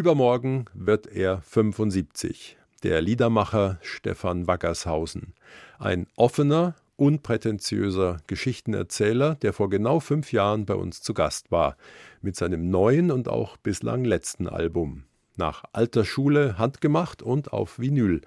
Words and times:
Übermorgen 0.00 0.64
wird 0.72 1.08
er 1.08 1.42
75. 1.42 2.56
Der 2.82 3.02
Liedermacher 3.02 3.78
Stefan 3.82 4.46
Wackershausen. 4.46 5.34
Ein 5.78 6.06
offener, 6.16 6.74
unprätentiöser 6.96 8.16
Geschichtenerzähler, 8.26 9.34
der 9.34 9.52
vor 9.52 9.68
genau 9.68 10.00
fünf 10.00 10.32
Jahren 10.32 10.64
bei 10.64 10.72
uns 10.72 11.02
zu 11.02 11.12
Gast 11.12 11.52
war, 11.52 11.76
mit 12.22 12.34
seinem 12.34 12.70
neuen 12.70 13.10
und 13.10 13.28
auch 13.28 13.58
bislang 13.58 14.06
letzten 14.06 14.48
Album. 14.48 15.04
Nach 15.36 15.64
alter 15.74 16.06
Schule 16.06 16.56
handgemacht 16.56 17.20
und 17.20 17.52
auf 17.52 17.78
Vinyl. 17.78 18.22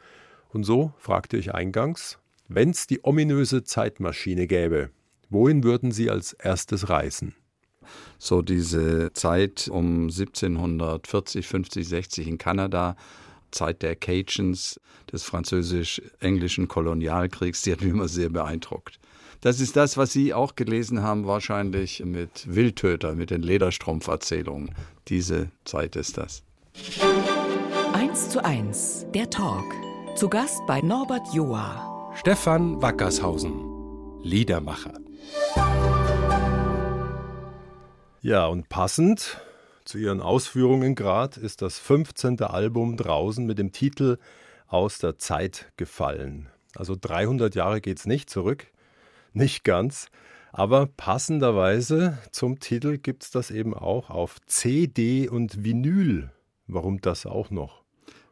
Und 0.50 0.66
so 0.66 0.94
fragte 1.00 1.38
ich 1.38 1.56
eingangs, 1.56 2.20
wenn's 2.48 2.86
die 2.86 3.04
ominöse 3.04 3.64
Zeitmaschine 3.64 4.46
gäbe, 4.46 4.92
wohin 5.32 5.64
würden 5.64 5.92
Sie 5.92 6.12
als 6.12 6.34
erstes 6.34 6.90
reisen? 6.90 7.34
So 8.18 8.42
diese 8.42 9.12
Zeit 9.14 9.68
um 9.72 10.04
1740, 10.04 11.48
50, 11.48 11.88
60 11.88 12.28
in 12.28 12.38
Kanada, 12.38 12.96
Zeit 13.52 13.82
der 13.82 13.96
Cajuns, 13.96 14.80
des 15.12 15.24
französisch-englischen 15.24 16.68
Kolonialkriegs, 16.68 17.62
die 17.62 17.72
hat 17.72 17.82
mich 17.82 17.92
immer 17.92 18.08
sehr 18.08 18.30
beeindruckt. 18.30 19.00
Das 19.42 19.60
ist 19.60 19.76
das, 19.76 19.98
was 19.98 20.12
Sie 20.12 20.34
auch 20.34 20.56
gelesen 20.56 21.04
haben, 21.04 21.28
wahrscheinlich 21.28 22.04
mit 22.04 22.46
Wildtöter, 22.48 23.14
mit 23.14 23.30
den 23.30 23.42
Lederstrumpferzählungen. 23.42 24.74
Diese 25.10 25.50
Zeit 25.66 25.96
ist 25.96 26.18
das. 26.18 26.44
1 27.94 28.30
zu 28.30 28.44
1, 28.44 29.08
der 29.14 29.30
Talk. 29.30 29.66
Zu 30.16 30.30
Gast 30.30 30.62
bei 30.66 30.82
Norbert 30.82 31.28
Joa. 31.34 32.14
Stefan 32.16 32.82
Wackershausen, 32.82 34.22
Liedermacher. 34.24 34.94
Ja, 38.26 38.46
und 38.46 38.70
passend 38.70 39.42
zu 39.84 39.98
ihren 39.98 40.22
Ausführungen 40.22 40.96
gerade 40.96 41.42
ist 41.42 41.62
das 41.62 41.78
15. 41.78 42.42
Album 42.42 42.96
draußen 42.96 43.46
mit 43.46 43.60
dem 43.60 43.74
Titel 43.74 44.18
Aus 44.66 44.98
der 44.98 45.18
Zeit 45.18 45.74
gefallen. 45.76 46.48
Also 46.74 46.96
300 46.96 47.54
Jahre 47.54 47.82
geht 47.82 48.00
es 48.00 48.06
nicht 48.06 48.30
zurück, 48.30 48.68
nicht 49.34 49.66
ganz, 49.66 50.08
aber 50.54 50.86
passenderweise 50.88 52.18
zum 52.32 52.62
Titel 52.62 52.98
gibt 52.98 53.24
es 53.24 53.32
das 53.32 53.52
eben 53.52 53.74
auch 53.74 54.10
auf 54.10 54.40
CD 54.46 55.28
und 55.28 55.66
Vinyl. 55.66 56.32
Warum 56.66 57.02
das 57.02 57.26
auch 57.26 57.50
noch? 57.50 57.83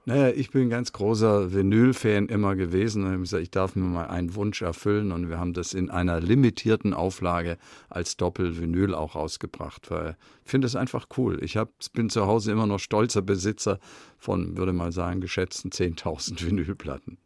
Naja, 0.06 0.30
ich 0.30 0.50
bin 0.50 0.64
ein 0.64 0.70
ganz 0.70 0.94
großer 0.94 1.54
Vinyl-Fan 1.54 2.28
immer 2.28 2.56
gewesen 2.56 3.04
und 3.04 3.12
habe 3.12 3.20
gesagt, 3.20 3.44
ich 3.44 3.52
darf 3.52 3.76
mir 3.76 3.86
mal 3.86 4.08
einen 4.08 4.34
Wunsch 4.34 4.64
erfüllen 4.64 5.12
und 5.12 5.30
wir 5.30 5.38
haben 5.38 5.54
das 5.54 5.76
in 5.76 5.92
einer 5.92 6.20
limitierten 6.20 6.96
Auflage 6.96 7.58
als 7.88 8.18
Doppel-Vinyl 8.18 8.96
auch 8.96 9.14
rausgebracht, 9.14 9.92
weil 9.92 10.18
ich 10.44 10.50
finde 10.50 10.66
es 10.66 10.76
einfach 10.76 11.06
cool. 11.18 11.44
Ich 11.44 11.56
hab, 11.56 11.70
bin 11.94 12.10
zu 12.10 12.26
Hause 12.26 12.52
immer 12.52 12.66
noch 12.66 12.80
stolzer 12.80 13.22
Besitzer 13.22 13.78
von, 14.18 14.58
würde 14.58 14.74
mal 14.74 14.92
sagen, 14.92 15.22
geschätzten 15.22 15.70
10.000 15.70 16.46
Vinylplatten. 16.48 17.20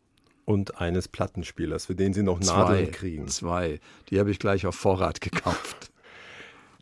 Und 0.43 0.79
eines 0.79 1.07
Plattenspielers, 1.07 1.85
für 1.85 1.95
den 1.95 2.13
Sie 2.13 2.23
noch 2.23 2.41
Nadeln 2.41 2.85
zwei, 2.85 2.91
kriegen. 2.91 3.27
Zwei, 3.29 3.79
die 4.09 4.19
habe 4.19 4.31
ich 4.31 4.37
gleich 4.37 4.67
auf 4.67 4.75
Vorrat 4.75 5.21
gekauft. 5.21 5.91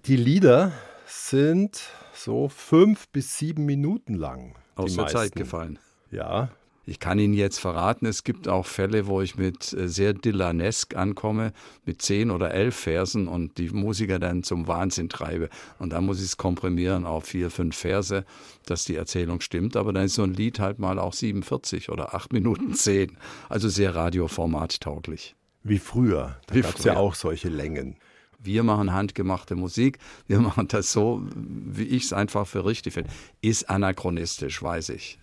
Die 0.05 0.17
Lieder 0.17 0.73
sind 1.05 1.81
so 2.14 2.49
fünf 2.49 3.08
bis 3.09 3.38
sieben 3.38 3.66
Minuten 3.66 4.16
lang 4.16 4.55
aus 4.75 4.95
der 4.95 5.07
Zeit 5.07 5.35
gefallen. 5.35 5.79
Ja. 6.11 6.49
Ich 6.85 6.99
kann 6.99 7.17
Ihnen 7.17 7.33
jetzt 7.33 7.59
verraten, 7.59 8.05
es 8.05 8.25
gibt 8.25 8.49
auch 8.49 8.66
Fälle, 8.66 9.07
wo 9.07 9.21
ich 9.21 9.38
mit 9.38 9.71
äh, 9.71 9.88
sehr 9.88 10.13
Dylanesk 10.13 10.97
ankomme, 10.97 11.53
mit 11.85 12.02
zehn 12.02 12.30
oder 12.30 12.52
elf 12.52 12.75
Versen 12.75 13.30
und 13.30 13.57
die 13.57 13.69
Musiker 13.69 14.19
dann 14.19 14.43
zum 14.43 14.67
Wahnsinn 14.67 15.07
treibe. 15.07 15.49
Und 15.80 15.93
dann 15.93 16.05
muss 16.05 16.19
ich 16.19 16.25
es 16.25 16.38
komprimieren 16.38 17.05
auf 17.05 17.23
vier, 17.25 17.49
fünf 17.52 17.77
Verse, 17.77 18.25
dass 18.65 18.83
die 18.83 18.97
Erzählung 18.97 19.39
stimmt. 19.39 19.77
Aber 19.77 19.93
dann 19.93 20.05
ist 20.05 20.15
so 20.15 20.23
ein 20.23 20.33
Lied 20.33 20.59
halt 20.59 20.77
mal 20.77 20.99
auch 20.99 21.13
47 21.13 21.89
oder 21.89 22.13
acht 22.15 22.33
Minuten 22.33 22.73
zehn. 22.73 23.17
Also 23.47 23.69
sehr 23.69 23.95
radioformattauglich. 23.95 25.35
Wie 25.63 25.80
früher. 25.80 26.37
Da 26.47 26.59
gab 26.59 26.77
es 26.77 26.83
ja 26.83 26.98
auch 26.98 27.15
solche 27.15 27.48
Längen 27.48 27.95
wir 28.43 28.64
machen 28.64 28.93
handgemachte 28.93 29.55
Musik, 29.55 29.99
wir 30.27 30.39
machen 30.42 30.67
das 30.67 30.92
so, 30.92 31.21
wie 31.36 31.86
ich 31.86 32.04
es 32.04 32.14
einfach 32.14 32.48
für 32.48 32.65
richtig 32.65 32.93
finde. 32.93 33.09
Ist 33.42 33.70
anachronistisch, 33.70 34.61
weiß 34.61 34.89
ich. 34.89 35.20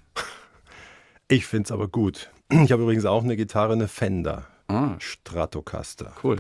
Ich 1.28 1.47
finde 1.47 1.66
es 1.66 1.72
aber 1.72 1.86
gut. 1.86 2.31
Ich 2.50 2.72
habe 2.72 2.82
übrigens 2.82 3.04
auch 3.04 3.22
eine 3.22 3.36
Gitarre, 3.36 3.75
eine 3.75 3.86
Fender 3.86 4.48
ah. 4.70 4.97
Stratocaster. 4.98 6.12
Cool. 6.22 6.38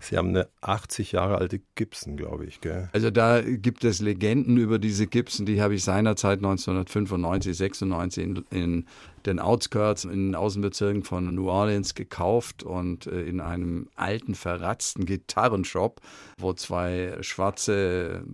Sie 0.00 0.16
haben 0.16 0.28
eine 0.28 0.48
80 0.60 1.12
Jahre 1.12 1.38
alte 1.38 1.60
Gibson, 1.74 2.16
glaube 2.16 2.46
ich, 2.46 2.60
gell? 2.60 2.88
Also 2.92 3.10
da 3.10 3.40
gibt 3.42 3.84
es 3.84 4.00
Legenden 4.00 4.56
über 4.56 4.78
diese 4.78 5.06
Gibson, 5.06 5.46
die 5.46 5.60
habe 5.60 5.74
ich 5.74 5.84
seinerzeit 5.84 6.38
1995, 6.38 7.56
96 7.56 8.24
in, 8.24 8.44
in 8.50 8.86
den 9.26 9.38
Outskirts, 9.40 10.04
in 10.04 10.28
den 10.28 10.34
Außenbezirken 10.34 11.02
von 11.02 11.34
New 11.34 11.48
Orleans 11.48 11.94
gekauft 11.94 12.62
und 12.62 13.06
äh, 13.06 13.22
in 13.22 13.40
einem 13.40 13.88
alten, 13.96 14.34
verratzten 14.34 15.04
Gitarrenshop, 15.04 16.00
wo 16.38 16.52
zwei 16.52 17.18
schwarze 17.20 18.24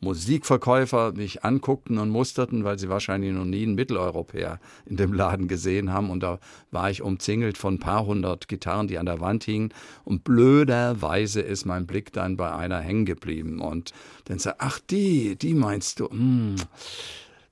Musikverkäufer 0.00 1.12
mich 1.12 1.42
anguckten 1.44 1.98
und 1.98 2.10
musterten, 2.10 2.64
weil 2.64 2.78
sie 2.78 2.88
wahrscheinlich 2.88 3.32
noch 3.32 3.44
nie 3.44 3.62
einen 3.62 3.74
Mitteleuropäer 3.74 4.60
in 4.84 4.96
dem 4.96 5.12
Laden 5.12 5.48
gesehen 5.48 5.92
haben. 5.92 6.10
Und 6.10 6.22
da 6.22 6.38
war 6.70 6.90
ich 6.90 7.02
umzingelt 7.02 7.56
von 7.56 7.74
ein 7.74 7.80
paar 7.80 8.04
hundert 8.04 8.48
Gitarren, 8.48 8.88
die 8.88 8.98
an 8.98 9.06
der 9.06 9.20
Wand 9.20 9.44
hingen. 9.44 9.72
Und 10.04 10.22
blöderweise 10.22 11.40
ist 11.40 11.64
mein 11.64 11.86
Blick 11.86 12.12
dann 12.12 12.36
bei 12.36 12.52
einer 12.52 12.80
hängen 12.80 13.06
geblieben. 13.06 13.60
Und 13.60 13.92
dann 14.26 14.38
sagt, 14.38 14.60
ach, 14.60 14.78
die, 14.78 15.36
die 15.36 15.54
meinst 15.54 16.00
du? 16.00 16.10
Hm. 16.10 16.56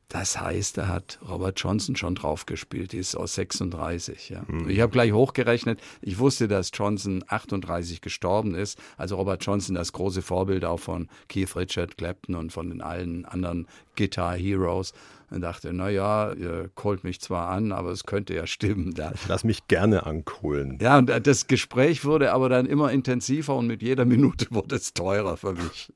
Das 0.08 0.38
heißt, 0.40 0.78
da 0.78 0.88
hat 0.88 1.18
Robert 1.28 1.58
Johnson 1.58 1.96
schon 1.96 2.14
drauf 2.14 2.46
gespielt, 2.46 2.92
die 2.92 2.98
ist 2.98 3.16
aus 3.16 3.34
36. 3.34 4.28
Ja. 4.28 4.44
Mhm. 4.46 4.68
Ich 4.68 4.80
habe 4.80 4.92
gleich 4.92 5.12
hochgerechnet, 5.12 5.80
ich 6.02 6.18
wusste, 6.18 6.46
dass 6.46 6.70
Johnson 6.72 7.24
38 7.26 8.00
gestorben 8.00 8.54
ist. 8.54 8.78
Also 8.96 9.16
Robert 9.16 9.44
Johnson, 9.44 9.74
das 9.74 9.92
große 9.92 10.22
Vorbild 10.22 10.64
auch 10.64 10.80
von 10.80 11.08
Keith 11.28 11.56
Richard 11.56 11.96
Clapton 11.96 12.34
und 12.34 12.52
von 12.52 12.68
den 12.68 12.80
allen 12.80 13.24
anderen 13.24 13.66
Guitar 13.96 14.36
Heroes. 14.36 14.92
Und 15.30 15.40
dachte, 15.40 15.72
naja, 15.72 16.32
ihr 16.34 16.70
kohlt 16.76 17.02
mich 17.02 17.20
zwar 17.20 17.48
an, 17.48 17.72
aber 17.72 17.90
es 17.90 18.04
könnte 18.04 18.34
ja 18.34 18.46
stimmen. 18.46 18.94
Da. 18.94 19.10
Ich 19.14 19.26
lass 19.26 19.42
mich 19.42 19.66
gerne 19.66 20.06
ankohlen. 20.06 20.78
Ja, 20.80 20.98
und 20.98 21.10
das 21.26 21.48
Gespräch 21.48 22.04
wurde 22.04 22.32
aber 22.32 22.48
dann 22.48 22.66
immer 22.66 22.92
intensiver 22.92 23.56
und 23.56 23.66
mit 23.66 23.82
jeder 23.82 24.04
Minute 24.04 24.46
wurde 24.50 24.76
es 24.76 24.94
teurer 24.94 25.36
für 25.36 25.54
mich. 25.54 25.92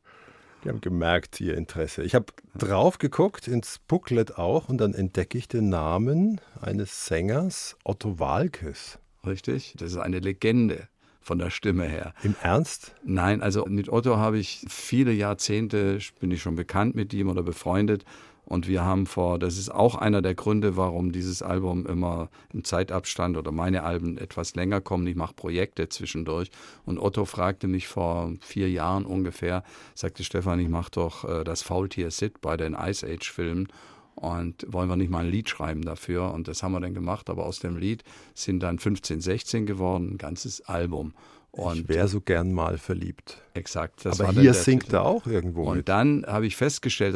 Die 0.64 0.68
haben 0.68 0.80
gemerkt, 0.80 1.40
ihr 1.40 1.56
Interesse. 1.56 2.02
Ich 2.02 2.14
habe 2.14 2.26
drauf 2.56 2.98
geguckt, 2.98 3.46
ins 3.46 3.78
Booklet 3.78 4.38
auch, 4.38 4.68
und 4.68 4.78
dann 4.78 4.92
entdecke 4.92 5.38
ich 5.38 5.48
den 5.48 5.68
Namen 5.68 6.40
eines 6.60 7.06
Sängers, 7.06 7.76
Otto 7.84 8.18
Walkes. 8.18 8.98
Richtig, 9.24 9.74
das 9.78 9.92
ist 9.92 9.98
eine 9.98 10.18
Legende 10.18 10.88
von 11.20 11.38
der 11.38 11.50
Stimme 11.50 11.84
her. 11.84 12.14
Im 12.22 12.34
Ernst? 12.42 12.94
Nein, 13.04 13.42
also 13.42 13.66
mit 13.66 13.88
Otto 13.88 14.16
habe 14.16 14.38
ich 14.38 14.64
viele 14.68 15.12
Jahrzehnte, 15.12 15.98
bin 16.20 16.30
ich 16.30 16.42
schon 16.42 16.56
bekannt 16.56 16.94
mit 16.94 17.12
ihm 17.12 17.28
oder 17.28 17.42
befreundet. 17.42 18.04
Und 18.48 18.66
wir 18.66 18.82
haben 18.82 19.04
vor, 19.04 19.38
das 19.38 19.58
ist 19.58 19.68
auch 19.68 19.94
einer 19.94 20.22
der 20.22 20.34
Gründe, 20.34 20.78
warum 20.78 21.12
dieses 21.12 21.42
Album 21.42 21.84
immer 21.84 22.30
im 22.50 22.64
Zeitabstand 22.64 23.36
oder 23.36 23.52
meine 23.52 23.82
Alben 23.82 24.16
etwas 24.16 24.54
länger 24.54 24.80
kommen. 24.80 25.06
Ich 25.06 25.16
mache 25.16 25.34
Projekte 25.34 25.90
zwischendurch. 25.90 26.50
Und 26.86 26.98
Otto 26.98 27.26
fragte 27.26 27.68
mich 27.68 27.88
vor 27.88 28.32
vier 28.40 28.70
Jahren 28.70 29.04
ungefähr, 29.04 29.64
sagte 29.94 30.24
Stefan, 30.24 30.60
ich 30.60 30.70
mache 30.70 30.90
doch 30.92 31.28
äh, 31.28 31.44
das 31.44 31.60
Faultier 31.60 32.10
Sid 32.10 32.40
bei 32.40 32.56
den 32.56 32.72
Ice 32.72 33.06
Age 33.06 33.30
Filmen. 33.30 33.68
Und 34.14 34.64
wollen 34.66 34.88
wir 34.88 34.96
nicht 34.96 35.10
mal 35.10 35.26
ein 35.26 35.30
Lied 35.30 35.50
schreiben 35.50 35.82
dafür? 35.82 36.32
Und 36.32 36.48
das 36.48 36.62
haben 36.62 36.72
wir 36.72 36.80
dann 36.80 36.94
gemacht. 36.94 37.28
Aber 37.28 37.44
aus 37.44 37.58
dem 37.58 37.76
Lied 37.76 38.02
sind 38.34 38.62
dann 38.62 38.78
15, 38.78 39.20
16 39.20 39.66
geworden, 39.66 40.14
ein 40.14 40.18
ganzes 40.18 40.62
Album. 40.62 41.12
Und 41.50 41.80
ich 41.80 41.88
wäre 41.90 42.08
so 42.08 42.22
gern 42.22 42.54
mal 42.54 42.78
verliebt. 42.78 43.42
Exakt. 43.52 44.06
Aber 44.06 44.32
hier 44.32 44.54
singt 44.54 44.90
er 44.94 45.04
auch 45.04 45.26
irgendwo. 45.26 45.64
Und 45.64 45.76
mit. 45.76 45.88
dann 45.90 46.24
habe 46.26 46.46
ich 46.46 46.56
festgestellt, 46.56 47.14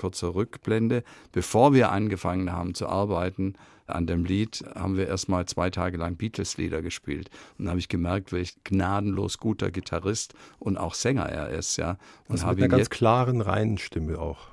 kurzer 0.00 0.34
Rückblende. 0.34 1.04
Bevor 1.32 1.74
wir 1.74 1.92
angefangen 1.92 2.52
haben 2.52 2.74
zu 2.74 2.88
arbeiten 2.88 3.52
an 3.86 4.06
dem 4.06 4.24
Lied, 4.24 4.64
haben 4.74 4.96
wir 4.96 5.08
erstmal 5.08 5.44
zwei 5.44 5.68
Tage 5.68 5.98
lang 5.98 6.16
Beatles-Lieder 6.16 6.80
gespielt. 6.80 7.28
Und 7.58 7.66
da 7.66 7.72
habe 7.72 7.80
ich 7.80 7.88
gemerkt, 7.88 8.32
welch 8.32 8.54
gnadenlos 8.64 9.38
guter 9.38 9.70
Gitarrist 9.70 10.32
und 10.58 10.78
auch 10.78 10.94
Sänger 10.94 11.26
er 11.26 11.50
ist. 11.50 11.76
Ja. 11.76 11.98
Und 12.28 12.36
also 12.42 12.46
mit 12.46 12.58
einer 12.58 12.68
ganz 12.68 12.88
klaren, 12.88 13.42
reinen 13.42 13.76
Stimme 13.76 14.18
auch. 14.18 14.48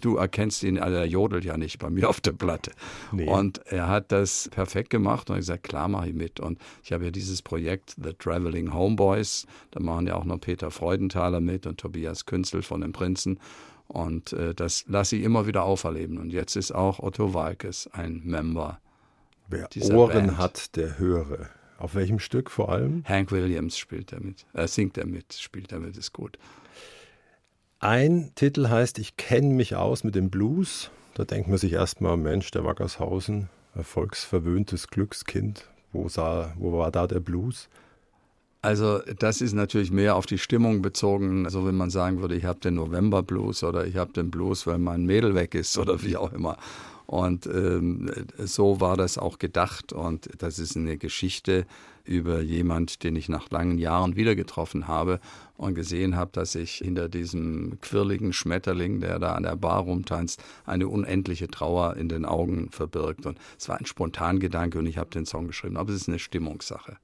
Du 0.00 0.16
erkennst 0.16 0.62
ihn, 0.62 0.78
also 0.78 0.96
er 0.96 1.04
jodelt 1.04 1.44
ja 1.44 1.58
nicht 1.58 1.78
bei 1.78 1.90
mir 1.90 2.08
auf 2.08 2.20
der 2.20 2.32
Platte. 2.32 2.72
Nee. 3.12 3.28
Und 3.28 3.58
er 3.66 3.86
hat 3.86 4.10
das 4.10 4.48
perfekt 4.50 4.88
gemacht 4.88 5.28
und 5.28 5.36
ich 5.36 5.42
gesagt, 5.42 5.62
klar 5.64 5.88
mache 5.88 6.08
ich 6.08 6.14
mit. 6.14 6.40
Und 6.40 6.58
ich 6.82 6.90
habe 6.90 7.04
ja 7.04 7.10
dieses 7.10 7.42
Projekt 7.42 7.94
The 8.02 8.14
Traveling 8.14 8.72
Homeboys, 8.72 9.46
da 9.70 9.80
machen 9.80 10.06
ja 10.06 10.16
auch 10.16 10.24
noch 10.24 10.40
Peter 10.40 10.70
Freudenthaler 10.70 11.40
mit 11.40 11.66
und 11.66 11.78
Tobias 11.78 12.24
Künzel 12.24 12.62
von 12.62 12.80
den 12.80 12.92
Prinzen. 12.92 13.38
Und 13.88 14.32
äh, 14.34 14.54
das 14.54 14.84
lasse 14.86 15.16
ich 15.16 15.22
immer 15.22 15.46
wieder 15.46 15.64
auferleben. 15.64 16.18
Und 16.18 16.30
jetzt 16.30 16.56
ist 16.56 16.72
auch 16.72 17.00
Otto 17.00 17.34
Walkes 17.34 17.88
ein 17.92 18.22
Member. 18.24 18.80
Wer 19.48 19.68
Ohren 19.90 20.26
Band. 20.26 20.38
hat, 20.38 20.76
der 20.76 20.98
höre. 20.98 21.48
Auf 21.78 21.94
welchem 21.94 22.18
Stück 22.18 22.50
vor 22.50 22.70
allem? 22.70 23.02
Hank 23.04 23.32
Williams 23.32 23.78
spielt 23.78 24.12
damit. 24.12 24.44
Er 24.52 24.64
äh, 24.64 24.68
singt 24.68 24.96
damit, 24.96 25.32
spielt 25.32 25.72
damit, 25.72 25.96
ist 25.96 26.12
gut. 26.12 26.38
Ein 27.80 28.32
Titel 28.34 28.68
heißt 28.68 28.98
Ich 28.98 29.16
kenne 29.16 29.54
mich 29.54 29.76
aus 29.76 30.04
mit 30.04 30.16
dem 30.16 30.30
Blues. 30.30 30.90
Da 31.14 31.24
denkt 31.24 31.48
man 31.48 31.58
sich 31.58 31.72
erstmal, 31.72 32.16
Mensch, 32.16 32.50
der 32.50 32.64
Wackershausen, 32.64 33.48
erfolgsverwöhntes 33.74 34.88
Glückskind, 34.88 35.68
wo, 35.92 36.08
sah, 36.08 36.52
wo 36.56 36.76
war 36.76 36.90
da 36.90 37.06
der 37.06 37.20
Blues? 37.20 37.68
Also 38.60 38.98
das 39.18 39.40
ist 39.40 39.52
natürlich 39.52 39.92
mehr 39.92 40.16
auf 40.16 40.26
die 40.26 40.38
Stimmung 40.38 40.82
bezogen. 40.82 41.44
Also 41.44 41.64
wenn 41.64 41.76
man 41.76 41.90
sagen 41.90 42.20
würde, 42.20 42.34
ich 42.34 42.44
habe 42.44 42.58
den 42.58 42.74
November 42.74 43.22
Blues 43.22 43.62
oder 43.62 43.86
ich 43.86 43.96
habe 43.96 44.12
den 44.12 44.30
Blues, 44.30 44.66
weil 44.66 44.78
mein 44.78 45.06
Mädel 45.06 45.34
weg 45.34 45.54
ist 45.54 45.78
oder 45.78 46.02
wie 46.02 46.16
auch 46.16 46.32
immer. 46.32 46.56
Und 47.06 47.46
ähm, 47.46 48.10
so 48.36 48.80
war 48.80 48.96
das 48.96 49.16
auch 49.16 49.38
gedacht. 49.38 49.92
Und 49.92 50.28
das 50.38 50.58
ist 50.58 50.76
eine 50.76 50.98
Geschichte 50.98 51.66
über 52.04 52.40
jemand, 52.40 53.02
den 53.04 53.16
ich 53.16 53.28
nach 53.28 53.48
langen 53.50 53.78
Jahren 53.78 54.16
wieder 54.16 54.34
getroffen 54.34 54.88
habe 54.88 55.20
und 55.56 55.74
gesehen 55.74 56.16
habe, 56.16 56.32
dass 56.32 56.52
sich 56.52 56.76
hinter 56.76 57.08
diesem 57.08 57.78
quirligen 57.80 58.32
Schmetterling, 58.32 59.00
der 59.00 59.18
da 59.18 59.34
an 59.34 59.44
der 59.44 59.56
Bar 59.56 59.82
rumtanzt, 59.82 60.42
eine 60.66 60.88
unendliche 60.88 61.48
Trauer 61.48 61.96
in 61.96 62.08
den 62.08 62.24
Augen 62.24 62.70
verbirgt. 62.72 63.24
Und 63.24 63.38
es 63.56 63.68
war 63.68 63.78
ein 63.78 63.86
Spontangedanke 63.86 64.78
und 64.78 64.86
ich 64.86 64.98
habe 64.98 65.10
den 65.10 65.26
Song 65.26 65.46
geschrieben. 65.46 65.76
Aber 65.76 65.90
es 65.90 66.02
ist 66.02 66.08
eine 66.08 66.18
Stimmungssache. 66.18 66.96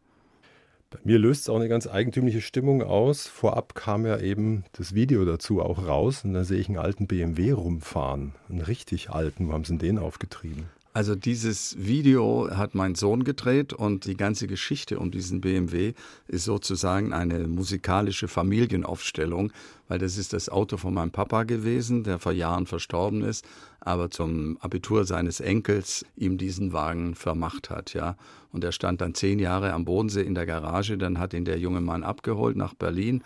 Bei 0.91 0.99
mir 1.03 1.19
löst 1.19 1.43
es 1.43 1.49
auch 1.49 1.57
eine 1.57 1.69
ganz 1.69 1.87
eigentümliche 1.87 2.41
Stimmung 2.41 2.83
aus. 2.83 3.27
Vorab 3.27 3.75
kam 3.75 4.07
ja 4.07 4.19
eben 4.19 4.65
das 4.73 4.95
Video 4.95 5.25
dazu 5.25 5.61
auch 5.61 5.87
raus 5.87 6.25
und 6.25 6.35
da 6.35 6.45
sehe 6.45 6.61
ich 6.61 6.69
einen 6.69 6.79
alten 6.79 7.07
BMW 7.07 7.53
rumfahren. 7.53 8.35
Einen 8.49 8.61
richtig 8.61 9.11
alten. 9.11 9.49
Wo 9.49 9.53
haben 9.53 9.65
sie 9.65 9.77
den 9.77 9.99
aufgetrieben? 9.99 10.67
Also 10.97 11.17
dieses 11.17 11.77
Video 11.77 12.49
hat 12.57 12.77
mein 12.77 12.95
Sohn 12.95 13.25
gedreht 13.25 13.73
und 13.73 14.07
die 14.07 14.17
ganze 14.17 14.47
Geschichte 14.47 15.01
um 15.01 15.11
diesen 15.11 15.41
BMW 15.41 15.93
ist 16.29 16.45
sozusagen 16.45 17.13
eine 17.13 17.49
musikalische 17.49 18.29
Familienaufstellung, 18.29 19.51
weil 19.89 19.99
das 19.99 20.17
ist 20.17 20.33
das 20.33 20.49
Auto 20.49 20.77
von 20.77 20.95
meinem 20.95 21.11
Papa 21.11 21.43
gewesen, 21.43 22.05
der 22.05 22.21
vor 22.21 22.31
Jahren 22.31 22.67
verstorben 22.67 23.25
ist, 23.25 23.45
aber 23.85 24.11
zum 24.11 24.59
Abitur 24.61 25.05
seines 25.05 25.41
Enkels 25.41 26.05
ihm 26.17 26.39
diesen 26.39 26.73
Wagen 26.73 27.15
vermacht 27.15 27.71
hat, 27.71 27.95
ja. 27.95 28.17
Und 28.53 28.65
er 28.65 28.73
stand 28.73 29.01
dann 29.01 29.15
zehn 29.15 29.39
Jahre 29.39 29.73
am 29.73 29.85
Bodensee 29.85 30.23
in 30.23 30.35
der 30.35 30.47
Garage, 30.47 30.97
dann 30.97 31.19
hat 31.19 31.35
ihn 31.35 31.45
der 31.45 31.59
junge 31.59 31.81
Mann 31.81 32.03
abgeholt 32.03 32.57
nach 32.57 32.75
Berlin 32.75 33.23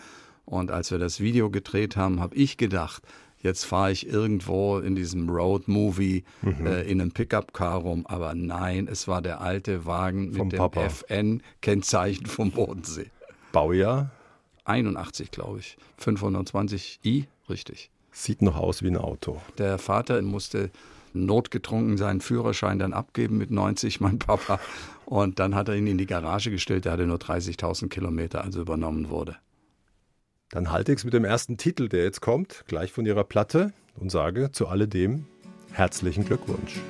und 0.49 0.71
als 0.71 0.91
wir 0.91 0.99
das 0.99 1.21
Video 1.21 1.51
gedreht 1.51 1.95
haben, 1.97 2.21
habe 2.21 2.35
ich 2.35 2.57
gedacht, 2.57 3.03
jetzt 3.43 3.65
fahre 3.65 3.93
ich 3.93 4.09
irgendwo 4.09 4.79
in 4.79 4.95
diesem 4.95 5.29
Road-Movie 5.29 6.25
mhm. 6.41 6.67
äh, 6.67 6.83
in 6.85 7.03
einem 7.03 7.13
Pickup-Car 7.13 7.81
rum. 7.81 8.07
Aber 8.07 8.35
nein, 8.35 8.89
es 8.91 9.07
war 9.07 9.21
der 9.21 9.43
alte 9.43 9.85
Wagen 9.85 10.33
Vom 10.33 10.49
mit 10.49 10.59
dem 10.59 10.71
FN-Kennzeichen 10.73 12.25
vom 12.25 12.51
Bodensee. 12.51 13.11
Baujahr? 13.53 14.11
81, 14.65 15.31
glaube 15.31 15.59
ich. 15.59 15.77
520i, 16.01 17.27
richtig. 17.51 17.91
Sieht 18.19 18.43
noch 18.43 18.57
aus 18.57 18.83
wie 18.83 18.89
ein 18.89 18.97
Auto. 18.97 19.41
Der 19.59 19.79
Vater 19.79 20.21
musste 20.23 20.73
notgetrunken 21.13 21.97
seinen 21.97 22.21
Führerschein 22.21 22.81
dann 22.81 22.93
abgeben 22.93 23.39
mit 23.39 23.53
90, 23.53 24.01
mein 24.01 24.19
Papa. 24.19 24.59
Und 25.05 25.39
dann 25.39 25.55
hat 25.55 25.69
er 25.69 25.77
ihn 25.77 25.87
in 25.87 25.99
die 25.99 26.07
Garage 26.07 26.51
gestellt. 26.51 26.85
Der 26.85 26.93
hatte 26.93 27.07
nur 27.07 27.19
30.000 27.19 27.89
Kilometer, 27.89 28.43
also 28.43 28.61
übernommen 28.61 29.09
wurde. 29.09 29.37
Dann 30.51 30.73
halte 30.73 30.91
ich 30.91 30.99
es 30.99 31.05
mit 31.05 31.15
dem 31.15 31.25
ersten 31.25 31.59
Titel, 31.59 31.89
der 31.89 32.03
jetzt 32.03 32.21
kommt, 32.21 32.65
gleich 32.67 32.91
von 32.91 33.07
ihrer 33.07 33.23
Platte 33.23 33.73
und 33.95 34.11
sage 34.11 34.51
zu 34.51 34.67
alledem 34.67 35.27
herzlichen 35.71 36.25
Glückwunsch. 36.25 36.81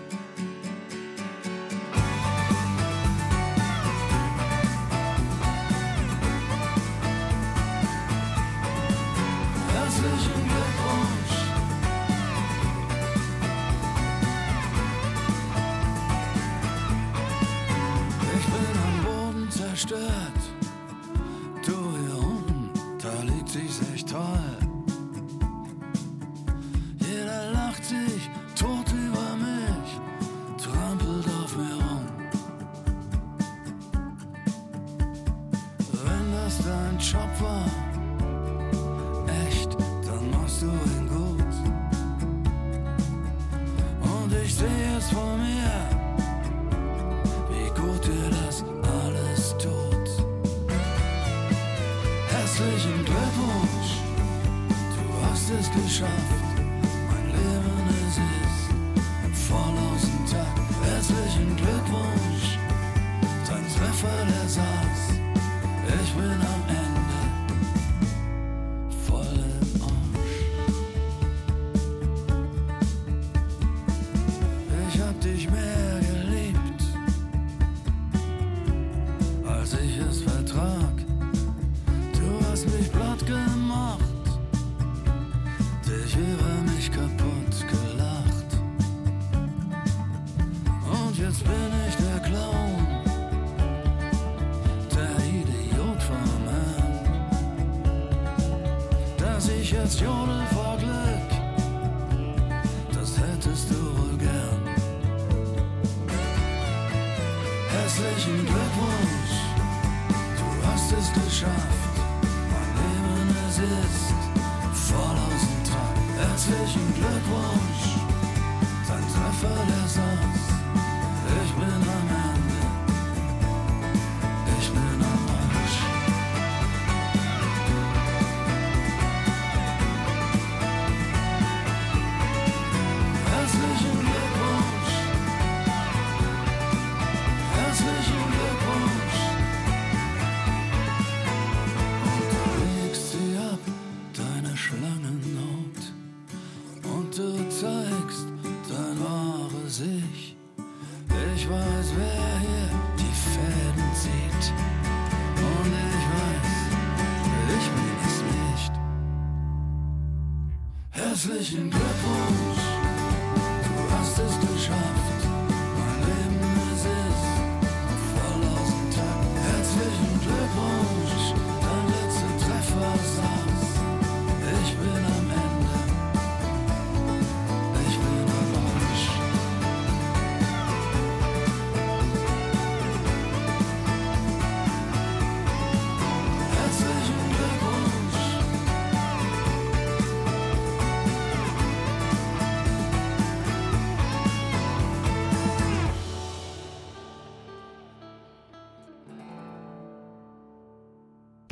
Herzlichen 161.19 161.69
Glückwunsch, 161.69 162.07
du 162.07 162.18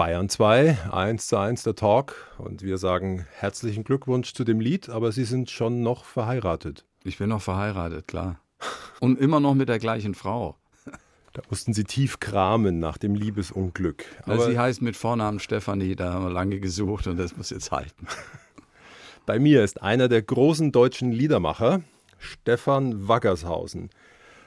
Bayern 0.06 0.28
2, 0.28 0.92
1 0.92 1.26
zu 1.26 1.36
1 1.36 1.64
der 1.64 1.74
Talk. 1.74 2.14
Und 2.38 2.62
wir 2.62 2.78
sagen 2.78 3.26
herzlichen 3.32 3.82
Glückwunsch 3.82 4.34
zu 4.34 4.44
dem 4.44 4.60
Lied, 4.60 4.88
aber 4.88 5.10
Sie 5.10 5.24
sind 5.24 5.50
schon 5.50 5.82
noch 5.82 6.04
verheiratet. 6.04 6.84
Ich 7.02 7.18
bin 7.18 7.30
noch 7.30 7.42
verheiratet, 7.42 8.06
klar. 8.06 8.38
Und 9.00 9.18
immer 9.18 9.40
noch 9.40 9.54
mit 9.54 9.68
der 9.68 9.80
gleichen 9.80 10.14
Frau. 10.14 10.54
Da 11.32 11.42
mussten 11.50 11.74
Sie 11.74 11.82
tief 11.82 12.20
kramen 12.20 12.78
nach 12.78 12.98
dem 12.98 13.16
Liebesunglück. 13.16 14.04
Aber 14.22 14.38
sie 14.42 14.56
heißt 14.56 14.80
mit 14.80 14.94
Vornamen 14.94 15.40
Stefanie, 15.40 15.96
da 15.96 16.12
haben 16.12 16.26
wir 16.26 16.30
lange 16.30 16.60
gesucht 16.60 17.08
und 17.08 17.16
das 17.16 17.36
muss 17.36 17.50
jetzt 17.50 17.72
halten. 17.72 18.06
Bei 19.26 19.40
mir 19.40 19.64
ist 19.64 19.82
einer 19.82 20.06
der 20.06 20.22
großen 20.22 20.70
deutschen 20.70 21.10
Liedermacher, 21.10 21.80
Stefan 22.20 23.08
Waggershausen. 23.08 23.90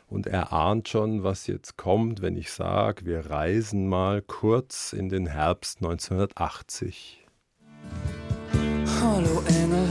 Und 0.09 0.25
er 0.25 0.51
ahnt 0.51 0.89
schon, 0.89 1.23
was 1.23 1.45
jetzt 1.45 1.77
kommt, 1.77 2.23
wenn 2.23 2.35
ich 2.35 2.51
sage, 2.51 3.05
wir 3.05 3.29
reisen 3.29 3.87
mal 3.87 4.23
kurz 4.23 4.91
in 4.91 5.07
den 5.07 5.27
Herbst 5.27 5.77
1980. 5.83 7.27
Hallo 9.01 9.43
Engel, 9.47 9.87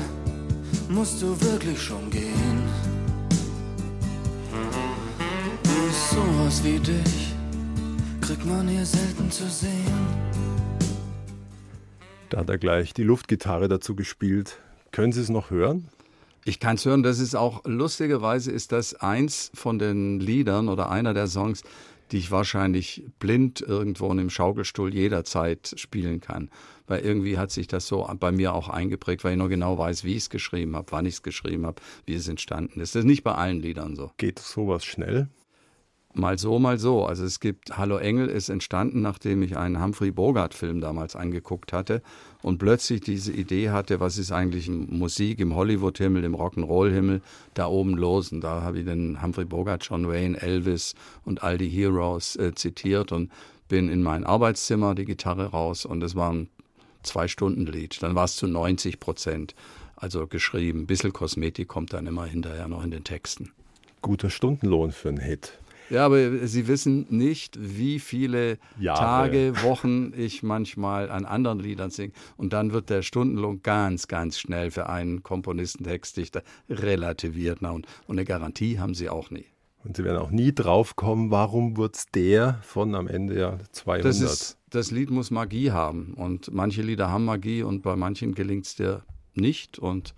musst 0.88 1.22
du 1.22 1.40
wirklich 1.40 1.80
schon 1.80 2.10
gehen? 2.10 2.68
Sowas 6.10 6.64
wie 6.64 6.80
dich 6.80 7.34
kriegt 8.20 8.44
man 8.44 8.66
hier 8.66 8.84
selten 8.84 9.30
zu 9.30 9.48
sehen. 9.48 10.06
Da 12.28 12.38
hat 12.38 12.50
er 12.50 12.58
gleich 12.58 12.92
die 12.92 13.04
Luftgitarre 13.04 13.68
dazu 13.68 13.94
gespielt. 13.94 14.58
Können 14.90 15.12
Sie 15.12 15.20
es 15.20 15.28
noch 15.28 15.50
hören? 15.50 15.88
Ich 16.44 16.60
kann 16.60 16.76
es 16.76 16.84
hören, 16.84 17.02
das 17.02 17.18
ist 17.18 17.34
auch, 17.34 17.62
lustigerweise 17.64 18.50
ist 18.50 18.72
das 18.72 18.94
eins 18.94 19.50
von 19.54 19.78
den 19.78 20.20
Liedern 20.20 20.68
oder 20.68 20.90
einer 20.90 21.12
der 21.12 21.26
Songs, 21.26 21.62
die 22.10 22.18
ich 22.18 22.30
wahrscheinlich 22.30 23.04
blind 23.18 23.60
irgendwo 23.60 24.06
in 24.06 24.18
einem 24.18 24.30
Schaukelstuhl 24.30 24.94
jederzeit 24.94 25.74
spielen 25.76 26.20
kann. 26.20 26.50
Weil 26.86 27.00
irgendwie 27.00 27.36
hat 27.36 27.50
sich 27.50 27.66
das 27.66 27.86
so 27.86 28.08
bei 28.18 28.32
mir 28.32 28.54
auch 28.54 28.70
eingeprägt, 28.70 29.24
weil 29.24 29.32
ich 29.32 29.38
noch 29.38 29.48
genau 29.48 29.76
weiß, 29.76 30.04
wie 30.04 30.12
ich 30.12 30.22
es 30.22 30.30
geschrieben 30.30 30.74
habe, 30.74 30.90
wann 30.90 31.04
ich 31.04 31.14
es 31.14 31.22
geschrieben 31.22 31.66
habe, 31.66 31.82
wie 32.06 32.14
es 32.14 32.28
entstanden 32.28 32.80
ist. 32.80 32.94
Das 32.94 33.00
ist 33.00 33.06
nicht 33.06 33.24
bei 33.24 33.34
allen 33.34 33.60
Liedern 33.60 33.94
so. 33.94 34.10
Geht 34.16 34.38
sowas 34.38 34.84
schnell? 34.84 35.28
Mal 36.18 36.36
so, 36.36 36.58
mal 36.58 36.78
so. 36.78 37.04
Also 37.04 37.24
es 37.24 37.38
gibt 37.38 37.78
Hallo 37.78 37.96
Engel 37.96 38.26
ist 38.26 38.48
entstanden, 38.48 39.02
nachdem 39.02 39.40
ich 39.44 39.56
einen 39.56 39.80
Humphrey 39.80 40.10
Bogart-Film 40.10 40.80
damals 40.80 41.14
angeguckt 41.14 41.72
hatte 41.72 42.02
und 42.42 42.58
plötzlich 42.58 43.02
diese 43.02 43.32
Idee 43.32 43.70
hatte, 43.70 44.00
was 44.00 44.18
ist 44.18 44.32
eigentlich 44.32 44.68
Musik 44.68 45.38
im 45.38 45.54
Hollywood-Himmel, 45.54 46.24
im 46.24 46.34
Rock'n'Roll-Himmel 46.34 47.20
da 47.54 47.68
oben 47.68 47.96
los. 47.96 48.32
Und 48.32 48.40
da 48.40 48.62
habe 48.62 48.80
ich 48.80 48.84
den 48.84 49.22
Humphrey 49.22 49.44
Bogart, 49.44 49.86
John 49.88 50.08
Wayne, 50.08 50.42
Elvis 50.42 50.96
und 51.24 51.44
all 51.44 51.56
die 51.56 51.68
Heroes 51.68 52.34
äh, 52.34 52.52
zitiert 52.52 53.12
und 53.12 53.30
bin 53.68 53.88
in 53.88 54.02
mein 54.02 54.24
Arbeitszimmer, 54.24 54.96
die 54.96 55.04
Gitarre 55.04 55.46
raus 55.46 55.84
und 55.84 56.02
es 56.02 56.16
war 56.16 56.32
ein 56.32 56.48
Zwei-Stunden-Lied. 57.04 58.02
Dann 58.02 58.16
war 58.16 58.24
es 58.24 58.34
zu 58.34 58.48
90 58.48 58.98
Prozent. 58.98 59.54
Also 59.94 60.26
geschrieben. 60.26 60.80
Ein 60.80 60.86
bisschen 60.86 61.12
Kosmetik 61.12 61.68
kommt 61.68 61.92
dann 61.92 62.08
immer 62.08 62.24
hinterher 62.24 62.66
noch 62.66 62.82
in 62.82 62.90
den 62.90 63.04
Texten. 63.04 63.52
Guter 64.02 64.30
Stundenlohn 64.30 64.90
für 64.90 65.10
einen 65.10 65.18
Hit. 65.18 65.58
Ja, 65.90 66.06
aber 66.06 66.46
Sie 66.46 66.68
wissen 66.68 67.06
nicht, 67.10 67.58
wie 67.60 67.98
viele 67.98 68.58
Jahre. 68.78 68.98
Tage, 68.98 69.62
Wochen 69.62 70.12
ich 70.16 70.42
manchmal 70.42 71.10
an 71.10 71.24
anderen 71.24 71.60
Liedern 71.60 71.90
singe. 71.90 72.12
Und 72.36 72.52
dann 72.52 72.72
wird 72.72 72.90
der 72.90 73.02
Stundenlohn 73.02 73.62
ganz, 73.62 74.08
ganz 74.08 74.38
schnell 74.38 74.70
für 74.70 74.88
einen 74.88 75.22
Komponisten, 75.22 75.84
Textdichter 75.84 76.42
relativiert. 76.68 77.58
Na, 77.60 77.70
und, 77.70 77.86
und 78.06 78.16
eine 78.18 78.24
Garantie 78.24 78.78
haben 78.78 78.94
Sie 78.94 79.08
auch 79.08 79.30
nie. 79.30 79.46
Und 79.84 79.96
Sie 79.96 80.04
werden 80.04 80.18
auch 80.18 80.30
nie 80.30 80.52
drauf 80.52 80.96
kommen, 80.96 81.30
warum 81.30 81.76
wird 81.76 81.96
es 81.96 82.06
der 82.06 82.58
von 82.62 82.94
am 82.94 83.06
Ende 83.06 83.38
ja 83.38 83.58
200? 83.72 84.04
Das, 84.04 84.20
ist, 84.20 84.58
das 84.70 84.90
Lied 84.90 85.10
muss 85.10 85.30
Magie 85.30 85.70
haben. 85.70 86.14
Und 86.14 86.52
manche 86.52 86.82
Lieder 86.82 87.10
haben 87.10 87.24
Magie 87.24 87.62
und 87.62 87.82
bei 87.82 87.96
manchen 87.96 88.34
gelingt 88.34 88.66
es 88.66 88.76
dir 88.76 89.02
nicht. 89.34 89.78
Und 89.78 90.14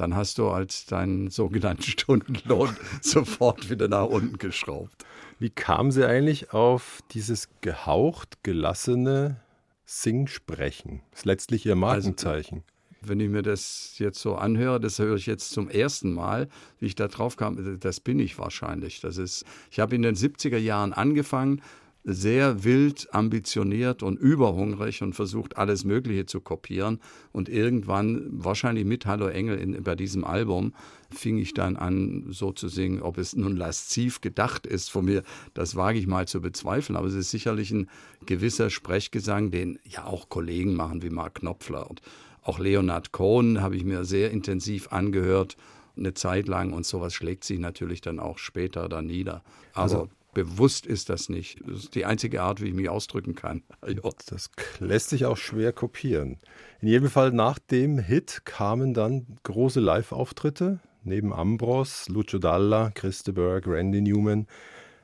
dann 0.00 0.16
hast 0.16 0.38
du 0.38 0.48
als 0.48 0.86
deinen 0.86 1.30
sogenannten 1.30 1.82
Stundenlohn 1.84 2.74
sofort 3.02 3.68
wieder 3.68 3.86
nach 3.86 4.06
unten 4.06 4.38
geschraubt. 4.38 5.04
Wie 5.38 5.50
kam 5.50 5.90
sie 5.90 6.06
eigentlich 6.06 6.52
auf 6.52 7.00
dieses 7.12 7.48
gehaucht 7.60 8.42
gelassene 8.42 9.40
Singsprechen? 9.84 11.02
Das 11.10 11.20
ist 11.20 11.26
letztlich 11.26 11.66
ihr 11.66 11.76
Markenzeichen. 11.76 12.62
Wenn 13.02 13.20
ich 13.20 13.28
mir 13.28 13.42
das 13.42 13.94
jetzt 13.98 14.20
so 14.20 14.36
anhöre, 14.36 14.80
das 14.80 14.98
höre 14.98 15.16
ich 15.16 15.26
jetzt 15.26 15.50
zum 15.50 15.70
ersten 15.70 16.12
Mal, 16.12 16.48
wie 16.78 16.86
ich 16.86 16.94
da 16.94 17.08
drauf 17.08 17.36
kam, 17.36 17.78
das 17.78 18.00
bin 18.00 18.18
ich 18.18 18.38
wahrscheinlich. 18.38 19.00
Das 19.00 19.16
ist, 19.16 19.44
ich 19.70 19.80
habe 19.80 19.94
in 19.94 20.02
den 20.02 20.14
70er 20.14 20.58
Jahren 20.58 20.92
angefangen, 20.92 21.62
sehr 22.02 22.64
wild, 22.64 23.08
ambitioniert 23.12 24.02
und 24.02 24.18
überhungrig 24.18 25.02
und 25.02 25.14
versucht, 25.14 25.58
alles 25.58 25.84
Mögliche 25.84 26.24
zu 26.24 26.40
kopieren. 26.40 26.98
Und 27.32 27.48
irgendwann, 27.48 28.26
wahrscheinlich 28.30 28.86
mit 28.86 29.04
Hallo 29.04 29.26
Engel 29.26 29.58
in, 29.58 29.82
bei 29.82 29.94
diesem 29.94 30.24
Album, 30.24 30.72
fing 31.10 31.38
ich 31.38 31.52
dann 31.52 31.76
an, 31.76 32.26
so 32.30 32.52
zu 32.52 32.68
singen. 32.68 33.02
Ob 33.02 33.18
es 33.18 33.36
nun 33.36 33.56
lasziv 33.56 34.22
gedacht 34.22 34.66
ist 34.66 34.90
von 34.90 35.04
mir, 35.04 35.22
das 35.52 35.76
wage 35.76 35.98
ich 35.98 36.06
mal 36.06 36.26
zu 36.26 36.40
bezweifeln. 36.40 36.96
Aber 36.96 37.06
es 37.06 37.14
ist 37.14 37.30
sicherlich 37.30 37.70
ein 37.70 37.88
gewisser 38.24 38.70
Sprechgesang, 38.70 39.50
den 39.50 39.78
ja 39.84 40.06
auch 40.06 40.30
Kollegen 40.30 40.74
machen, 40.74 41.02
wie 41.02 41.10
Mark 41.10 41.34
Knopfler. 41.36 41.90
Und 41.90 42.00
auch 42.42 42.58
Leonard 42.58 43.12
Cohen 43.12 43.60
habe 43.60 43.76
ich 43.76 43.84
mir 43.84 44.04
sehr 44.04 44.30
intensiv 44.30 44.90
angehört, 44.90 45.56
eine 45.98 46.14
Zeit 46.14 46.48
lang. 46.48 46.72
Und 46.72 46.86
sowas 46.86 47.12
schlägt 47.12 47.44
sich 47.44 47.58
natürlich 47.58 48.00
dann 48.00 48.20
auch 48.20 48.38
später 48.38 48.88
da 48.88 49.02
nieder. 49.02 49.42
Aber 49.74 49.82
also, 49.82 50.08
bewusst 50.32 50.86
ist 50.86 51.08
das 51.08 51.28
nicht. 51.28 51.60
Das 51.66 51.84
ist 51.84 51.94
die 51.94 52.04
einzige 52.04 52.42
Art, 52.42 52.60
wie 52.60 52.68
ich 52.68 52.74
mich 52.74 52.88
ausdrücken 52.88 53.34
kann. 53.34 53.62
Ja. 53.86 54.10
Das 54.26 54.50
lässt 54.78 55.10
sich 55.10 55.26
auch 55.26 55.36
schwer 55.36 55.72
kopieren. 55.72 56.38
In 56.80 56.88
jedem 56.88 57.10
Fall 57.10 57.32
nach 57.32 57.58
dem 57.58 57.98
Hit 57.98 58.42
kamen 58.44 58.94
dann 58.94 59.26
große 59.42 59.80
Live-Auftritte. 59.80 60.80
Neben 61.02 61.32
Ambros, 61.32 62.08
Lucio 62.08 62.38
Dalla, 62.38 62.90
Christe 62.94 63.32
Berg, 63.32 63.66
Randy 63.66 64.00
Newman. 64.00 64.46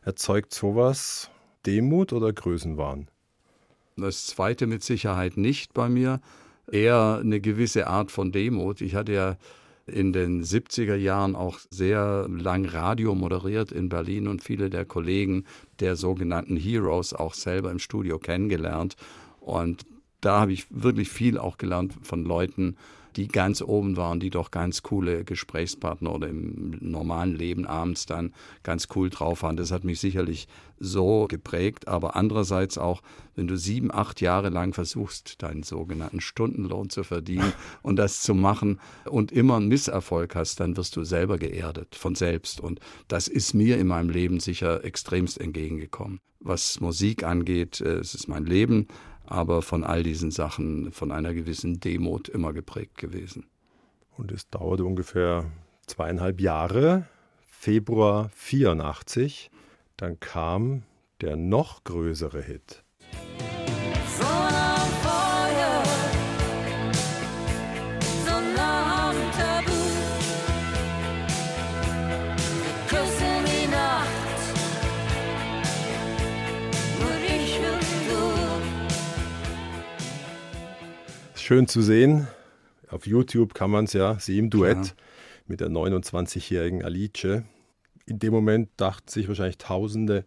Erzeugt 0.03 0.55
sowas 0.55 1.31
Demut 1.67 2.13
oder 2.13 2.33
Größenwahn? 2.33 3.09
Das 3.97 4.27
zweite 4.27 4.67
mit 4.67 4.85
Sicherheit 4.85 5.37
nicht 5.37 5.75
bei 5.75 5.89
mir. 5.89 6.21
Eher 6.71 7.19
eine 7.21 7.41
gewisse 7.41 7.87
Art 7.87 8.11
von 8.11 8.31
Demut. 8.31 8.81
Ich 8.81 8.95
hatte 8.95 9.13
ja 9.13 9.37
in 9.87 10.13
den 10.13 10.43
70er 10.43 10.97
Jahren 10.97 11.37
auch 11.37 11.59
sehr 11.71 12.27
lang 12.29 12.65
Radio 12.67 13.15
moderiert 13.15 13.71
in 13.71 13.89
Berlin 13.89 14.27
und 14.27 14.43
viele 14.43 14.69
der 14.69 14.85
Kollegen 14.85 15.45
der 15.81 15.97
sogenannten 15.97 16.57
Heroes 16.57 17.13
auch 17.13 17.35
selber 17.35 17.71
im 17.71 17.79
Studio 17.79 18.19
kennengelernt. 18.19 18.97
Und 19.41 19.87
da 20.21 20.41
habe 20.41 20.53
ich 20.53 20.67
wirklich 20.71 21.09
viel 21.09 21.39
auch 21.39 21.57
gelernt 21.57 21.95
von 22.03 22.25
Leuten, 22.25 22.77
die 23.17 23.29
ganz 23.29 23.63
oben 23.63 23.97
waren, 23.97 24.21
die 24.21 24.31
doch 24.31 24.51
ganz 24.51 24.83
coole 24.83 25.25
Gesprächspartner 25.25 26.15
oder 26.15 26.29
im 26.29 26.77
normalen 26.81 27.35
Leben 27.35 27.67
abends 27.67 28.07
dann 28.07 28.35
ganz 28.63 28.89
cool 28.95 29.09
drauf 29.09 29.43
waren. 29.43 29.57
Das 29.57 29.71
hat 29.71 29.85
mich 29.85 30.01
sicherlich 30.01 30.49
so 30.79 31.27
geprägt, 31.27 31.89
aber 31.89 32.17
andererseits 32.17 32.77
auch, 32.77 33.03
wenn 33.35 33.47
du 33.47 33.57
sieben, 33.57 33.91
acht 33.93 34.21
Jahre 34.21 34.51
lang 34.51 34.75
versuchst, 34.75 35.43
deinen 35.43 35.63
sogenannten 35.63 36.21
Stundenlohn 36.21 36.91
zu 36.91 37.03
verdienen 37.05 37.53
und 37.83 37.97
das 37.97 38.21
zu 38.21 38.35
machen 38.35 38.81
und 39.07 39.33
immer 39.33 39.57
einen 39.57 39.69
Misserfolg 39.69 40.35
hast, 40.35 40.61
dann 40.61 40.77
wirst 40.77 40.97
du 40.97 41.05
selber 41.05 41.39
geerdet 41.39 41.95
von 41.95 42.15
selbst. 42.15 42.61
Und 42.61 42.81
das 43.09 43.29
ist 43.29 43.55
mir 43.55 43.79
in 43.79 43.87
meinem 43.87 44.11
Leben 44.11 44.41
sicher 44.41 44.85
extremst 44.85 45.41
entgegengekommen. 45.41 46.21
Was 46.41 46.81
Musik 46.81 47.25
angeht, 47.25 47.81
äh, 47.81 47.99
es 47.99 48.15
ist 48.15 48.29
mein 48.29 48.45
Leben, 48.45 48.89
aber 49.27 49.63
von 49.63 49.85
all 49.85 50.03
diesen 50.03 50.31
Sachen 50.31 50.93
von 50.93 51.13
einer 51.13 51.35
gewissen 51.35 51.81
Demut 51.81 52.29
immer 52.29 52.53
geprägt 52.53 52.97
gewesen. 52.99 53.47
Und 54.17 54.33
es 54.33 54.49
dauerte 54.49 54.85
ungefähr 54.85 55.51
zweieinhalb 55.87 56.41
Jahre, 56.41 57.07
Februar 57.45 58.31
84, 58.35 59.51
dann 59.97 60.21
kam 60.21 60.83
der 61.21 61.37
noch 61.37 61.85
größere 61.85 62.43
Hit. 62.43 62.85
Schön 81.47 81.69
zu 81.69 81.81
sehen. 81.81 82.27
Auf 82.89 83.07
YouTube 83.07 83.55
kann 83.55 83.71
man 83.71 83.85
es 83.85 83.93
ja, 83.93 84.19
sie 84.19 84.37
im 84.37 84.51
Duett 84.51 84.85
ja. 84.85 84.93
mit 85.47 85.61
der 85.61 85.69
29-jährigen 85.69 86.83
Alice. 86.85 87.45
In 88.05 88.19
dem 88.19 88.33
Moment 88.33 88.71
dachten 88.77 89.09
sich 89.09 89.29
wahrscheinlich 89.29 89.59
Tausende, 89.59 90.25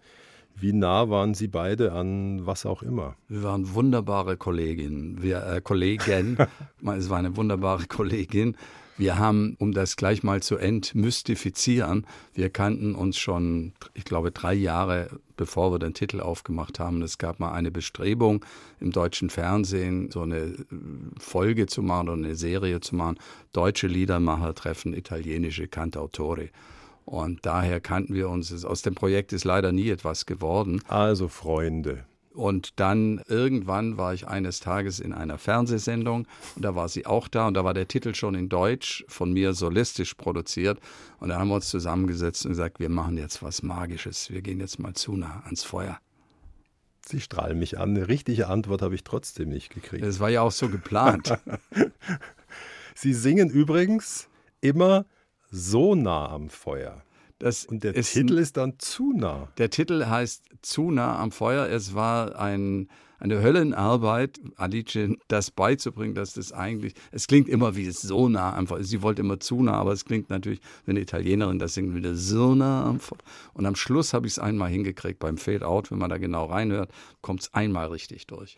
wie 0.55 0.71
nah 0.71 1.09
waren 1.09 1.33
Sie 1.33 1.49
beide 1.49 1.91
an 1.91 2.45
was 2.45 2.65
auch 2.65 2.83
immer? 2.83 3.17
Wir 3.27 3.43
waren 3.43 3.73
wunderbare 3.73 4.37
Kolleginnen. 4.37 5.21
Wir, 5.21 5.45
äh, 5.45 5.61
Kollegen. 5.61 6.37
es 6.97 7.09
war 7.09 7.17
eine 7.17 7.35
wunderbare 7.35 7.85
Kollegin. 7.85 8.55
Wir 8.99 9.17
haben, 9.17 9.55
um 9.59 9.71
das 9.71 9.95
gleich 9.95 10.23
mal 10.23 10.43
zu 10.43 10.57
entmystifizieren, 10.57 12.05
wir 12.33 12.49
kannten 12.49 12.95
uns 12.95 13.17
schon, 13.17 13.71
ich 13.93 14.03
glaube, 14.03 14.31
drei 14.31 14.53
Jahre 14.53 15.09
bevor 15.37 15.71
wir 15.71 15.79
den 15.79 15.93
Titel 15.93 16.19
aufgemacht 16.19 16.79
haben. 16.79 17.01
Es 17.01 17.17
gab 17.17 17.39
mal 17.39 17.53
eine 17.53 17.71
Bestrebung 17.71 18.43
im 18.81 18.91
deutschen 18.91 19.29
Fernsehen, 19.29 20.11
so 20.11 20.23
eine 20.23 20.53
Folge 21.17 21.65
zu 21.67 21.81
machen 21.81 22.09
oder 22.09 22.17
eine 22.17 22.35
Serie 22.35 22.81
zu 22.81 22.93
machen. 22.97 23.17
Deutsche 23.53 23.87
Liedermacher 23.87 24.53
treffen 24.53 24.93
italienische 24.93 25.69
Cantautori. 25.69 26.51
Und 27.05 27.45
daher 27.45 27.79
kannten 27.79 28.13
wir 28.15 28.27
uns. 28.27 28.65
Aus 28.65 28.81
dem 28.81 28.95
Projekt 28.95 29.31
ist 29.31 29.45
leider 29.45 29.71
nie 29.71 29.89
etwas 29.89 30.25
geworden. 30.25 30.81
Also 30.89 31.29
Freunde. 31.29 32.03
Und 32.39 32.79
dann 32.79 33.21
irgendwann 33.27 33.97
war 33.97 34.13
ich 34.13 34.25
eines 34.25 34.61
Tages 34.61 35.01
in 35.01 35.11
einer 35.11 35.37
Fernsehsendung 35.37 36.25
und 36.55 36.63
da 36.63 36.73
war 36.73 36.87
sie 36.87 37.05
auch 37.05 37.27
da 37.27 37.47
und 37.47 37.53
da 37.55 37.65
war 37.65 37.73
der 37.73 37.89
Titel 37.89 38.15
schon 38.15 38.33
in 38.33 38.47
Deutsch 38.47 39.03
von 39.09 39.33
mir 39.33 39.53
solistisch 39.53 40.13
produziert. 40.13 40.79
Und 41.19 41.29
da 41.29 41.37
haben 41.37 41.49
wir 41.49 41.55
uns 41.55 41.67
zusammengesetzt 41.67 42.45
und 42.45 42.51
gesagt, 42.51 42.79
wir 42.79 42.87
machen 42.87 43.17
jetzt 43.17 43.43
was 43.43 43.61
Magisches. 43.61 44.31
Wir 44.31 44.41
gehen 44.41 44.61
jetzt 44.61 44.79
mal 44.79 44.93
zu 44.93 45.17
nah 45.17 45.41
ans 45.43 45.63
Feuer. 45.63 45.99
Sie 47.05 47.19
strahlen 47.19 47.59
mich 47.59 47.77
an. 47.77 47.89
Eine 47.89 48.07
richtige 48.07 48.47
Antwort 48.47 48.81
habe 48.83 48.95
ich 48.95 49.03
trotzdem 49.03 49.49
nicht 49.49 49.73
gekriegt. 49.73 50.05
Das 50.05 50.21
war 50.21 50.29
ja 50.29 50.41
auch 50.41 50.53
so 50.53 50.69
geplant. 50.69 51.37
Sie 52.95 53.13
singen 53.13 53.49
übrigens 53.49 54.29
immer 54.61 55.05
so 55.51 55.93
nah 55.93 56.29
am 56.29 56.49
Feuer. 56.49 57.03
Das 57.39 57.65
Und 57.65 57.85
der 57.85 57.95
ist 57.95 58.13
Titel 58.13 58.37
ist 58.37 58.57
dann 58.57 58.77
zu 58.79 59.13
nah. 59.13 59.47
Der 59.57 59.69
Titel 59.69 60.05
heißt 60.05 60.43
Zu 60.61 60.91
nah 60.91 61.17
am 61.17 61.31
Feuer. 61.31 61.67
Es 61.67 61.95
war 61.95 62.37
ein, 62.37 62.89
eine 63.17 63.41
Höllenarbeit, 63.41 64.41
Alice 64.57 65.15
das 65.29 65.49
beizubringen, 65.49 66.15
dass 66.15 66.33
das 66.33 66.51
eigentlich, 66.51 66.93
es 67.11 67.27
klingt 67.27 67.47
immer 67.47 67.77
wie 67.77 67.89
so 67.91 68.27
nah 68.27 68.53
am 68.55 68.67
Feuer. 68.67 68.83
Sie 68.83 69.01
wollte 69.01 69.21
immer 69.21 69.39
zu 69.39 69.63
nah, 69.63 69.73
aber 69.73 69.93
es 69.93 70.03
klingt 70.03 70.29
natürlich, 70.29 70.59
wenn 70.85 70.97
eine 70.97 71.01
Italienerin 71.01 71.59
das 71.59 71.75
singt, 71.75 71.95
wieder 71.95 72.13
so 72.13 72.55
nah 72.55 72.85
am 72.85 72.99
Feuer. 72.99 73.19
Und 73.53 73.65
am 73.65 73.75
Schluss 73.75 74.13
habe 74.13 74.27
ich 74.27 74.33
es 74.33 74.39
einmal 74.39 74.69
hingekriegt 74.69 75.19
beim 75.19 75.37
Fade-Out, 75.37 75.91
wenn 75.91 75.97
man 75.97 76.09
da 76.09 76.17
genau 76.17 76.45
reinhört, 76.45 76.91
kommt 77.21 77.41
es 77.41 77.53
einmal 77.53 77.87
richtig 77.87 78.27
durch. 78.27 78.57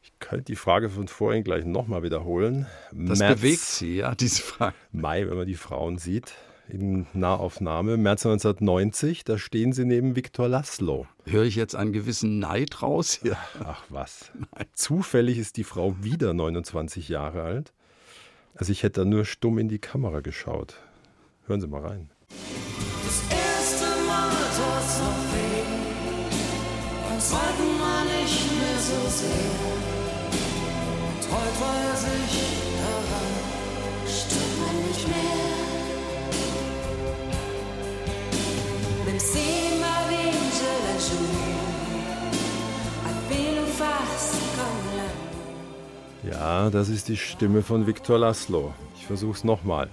Ich 0.00 0.18
könnte 0.18 0.46
die 0.46 0.56
Frage 0.56 0.88
von 0.88 1.06
vorhin 1.06 1.44
gleich 1.44 1.66
nochmal 1.66 2.02
wiederholen. 2.02 2.66
Das 2.92 3.18
März, 3.18 3.40
bewegt 3.40 3.60
sie, 3.60 3.96
ja, 3.96 4.14
diese 4.14 4.42
Frage. 4.42 4.74
Mai, 4.90 5.28
wenn 5.28 5.36
man 5.36 5.46
die 5.46 5.54
Frauen 5.54 5.98
sieht, 5.98 6.32
in 6.68 7.06
Nahaufnahme, 7.12 7.96
März 7.96 8.24
1990, 8.26 9.24
da 9.24 9.38
stehen 9.38 9.72
sie 9.72 9.84
neben 9.84 10.16
Viktor 10.16 10.48
Laszlo. 10.48 11.06
Höre 11.24 11.44
ich 11.44 11.56
jetzt 11.56 11.74
einen 11.74 11.92
gewissen 11.92 12.38
Neid 12.38 12.82
raus 12.82 13.18
hier? 13.22 13.36
Ach 13.64 13.84
was. 13.88 14.32
Zufällig 14.72 15.38
ist 15.38 15.56
die 15.56 15.64
Frau 15.64 15.96
wieder 16.02 16.34
29 16.34 17.08
Jahre 17.08 17.42
alt. 17.42 17.72
Also 18.54 18.72
ich 18.72 18.82
hätte 18.82 19.00
da 19.00 19.04
nur 19.04 19.24
stumm 19.24 19.58
in 19.58 19.68
die 19.68 19.78
Kamera 19.78 20.20
geschaut. 20.20 20.76
Hören 21.46 21.60
Sie 21.60 21.66
mal 21.66 21.82
rein. 21.82 22.10
Das 23.04 23.22
erste 23.30 23.84
Mal 24.06 24.30
tut's 24.30 24.98
noch 25.00 25.32
weh, 25.32 25.62
beim 27.08 27.20
zweiten 27.20 27.71
Ja, 46.32 46.70
das 46.70 46.88
ist 46.88 47.10
die 47.10 47.18
Stimme 47.18 47.60
von 47.60 47.86
Viktor 47.86 48.18
Laszlo. 48.18 48.72
Ich 48.96 49.04
versuch's 49.04 49.44
nochmal. 49.44 49.90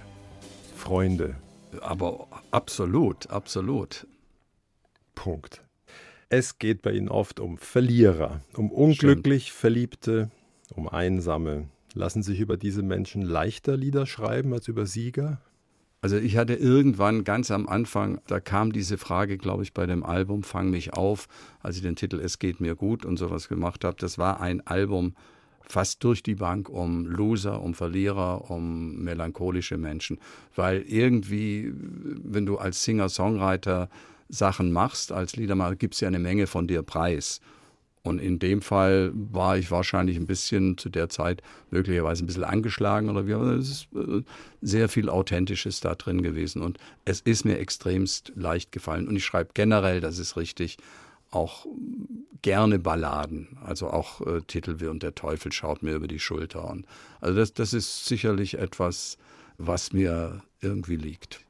Freunde. 0.74 1.34
Aber 1.82 2.28
absolut, 2.50 3.28
absolut. 3.28 4.06
Punkt. 5.14 5.62
Es 6.30 6.58
geht 6.58 6.80
bei 6.80 6.92
Ihnen 6.92 7.10
oft 7.10 7.40
um 7.40 7.58
Verlierer, 7.58 8.40
um 8.54 8.70
unglücklich 8.70 9.52
Verliebte, 9.52 10.30
um 10.74 10.88
Einsame. 10.88 11.68
Lassen 11.92 12.22
sich 12.22 12.40
über 12.40 12.56
diese 12.56 12.82
Menschen 12.82 13.20
leichter 13.20 13.76
Lieder 13.76 14.06
schreiben 14.06 14.54
als 14.54 14.66
über 14.66 14.86
Sieger? 14.86 15.42
Also 16.00 16.16
ich 16.16 16.38
hatte 16.38 16.54
irgendwann 16.54 17.24
ganz 17.24 17.50
am 17.50 17.68
Anfang, 17.68 18.22
da 18.26 18.40
kam 18.40 18.72
diese 18.72 18.96
Frage, 18.96 19.36
glaube 19.36 19.62
ich, 19.62 19.74
bei 19.74 19.84
dem 19.84 20.04
Album 20.04 20.42
Fang 20.42 20.70
mich 20.70 20.94
auf, 20.94 21.28
als 21.60 21.76
ich 21.76 21.82
den 21.82 21.96
Titel 21.96 22.18
Es 22.18 22.38
geht 22.38 22.60
mir 22.60 22.76
gut 22.76 23.04
und 23.04 23.18
sowas 23.18 23.46
gemacht 23.46 23.84
habe. 23.84 23.96
Das 24.00 24.16
war 24.16 24.40
ein 24.40 24.66
Album 24.66 25.14
fast 25.70 26.02
durch 26.04 26.22
die 26.22 26.34
Bank 26.34 26.68
um 26.68 27.06
Loser, 27.06 27.62
um 27.62 27.74
Verlierer, 27.74 28.50
um 28.50 28.96
melancholische 29.02 29.78
Menschen. 29.78 30.18
Weil 30.56 30.82
irgendwie, 30.82 31.72
wenn 31.74 32.46
du 32.46 32.58
als 32.58 32.84
Singer-Songwriter 32.84 33.88
Sachen 34.28 34.72
machst, 34.72 35.12
als 35.12 35.36
Liedermacher, 35.36 35.76
gibt 35.76 35.94
es 35.94 36.00
ja 36.00 36.08
eine 36.08 36.18
Menge 36.18 36.46
von 36.46 36.66
dir 36.68 36.82
preis. 36.82 37.40
Und 38.02 38.18
in 38.18 38.38
dem 38.38 38.62
Fall 38.62 39.12
war 39.14 39.58
ich 39.58 39.70
wahrscheinlich 39.70 40.16
ein 40.16 40.26
bisschen 40.26 40.78
zu 40.78 40.88
der 40.88 41.10
Zeit 41.10 41.42
möglicherweise 41.70 42.24
ein 42.24 42.26
bisschen 42.26 42.44
angeschlagen 42.44 43.10
oder 43.10 43.26
wie, 43.26 43.34
aber 43.34 43.52
es 43.56 43.70
ist 43.70 43.88
äh, 43.94 44.22
sehr 44.62 44.88
viel 44.88 45.10
Authentisches 45.10 45.80
da 45.80 45.94
drin 45.94 46.22
gewesen. 46.22 46.62
Und 46.62 46.78
es 47.04 47.20
ist 47.20 47.44
mir 47.44 47.58
extremst 47.58 48.32
leicht 48.36 48.72
gefallen. 48.72 49.06
Und 49.06 49.16
ich 49.16 49.24
schreibe 49.24 49.50
generell, 49.52 50.00
das 50.00 50.18
ist 50.18 50.36
richtig, 50.36 50.78
auch 51.30 51.66
gerne 52.42 52.78
Balladen. 52.78 53.58
Also 53.64 53.88
auch 53.88 54.20
äh, 54.26 54.40
Titel 54.42 54.80
wie 54.80 54.86
Und 54.86 55.02
der 55.02 55.14
Teufel 55.14 55.52
schaut 55.52 55.82
mir 55.82 55.94
über 55.94 56.08
die 56.08 56.18
Schulter. 56.18 56.68
Und 56.68 56.86
also 57.20 57.36
das, 57.36 57.54
das 57.54 57.72
ist 57.72 58.06
sicherlich 58.06 58.58
etwas, 58.58 59.18
was 59.58 59.92
mir 59.92 60.42
irgendwie 60.60 60.96
liegt. 60.96 61.40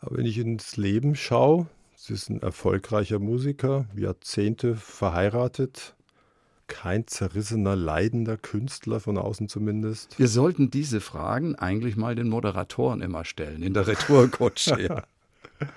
Aber 0.00 0.16
wenn 0.18 0.26
ich 0.26 0.38
ins 0.38 0.76
Leben 0.76 1.14
schaue, 1.14 1.66
Sie 2.02 2.14
ist 2.14 2.30
ein 2.30 2.40
erfolgreicher 2.40 3.18
Musiker, 3.18 3.84
Jahrzehnte 3.94 4.74
verheiratet, 4.74 5.94
kein 6.66 7.06
zerrissener, 7.06 7.76
leidender 7.76 8.38
Künstler, 8.38 9.00
von 9.00 9.18
außen 9.18 9.50
zumindest. 9.50 10.18
Wir 10.18 10.28
sollten 10.28 10.70
diese 10.70 11.02
Fragen 11.02 11.56
eigentlich 11.56 11.96
mal 11.96 12.14
den 12.14 12.30
Moderatoren 12.30 13.02
immer 13.02 13.26
stellen, 13.26 13.62
in 13.62 13.74
der 13.74 13.86
Retourkutsche. 13.86 14.80
ja. 14.80 15.04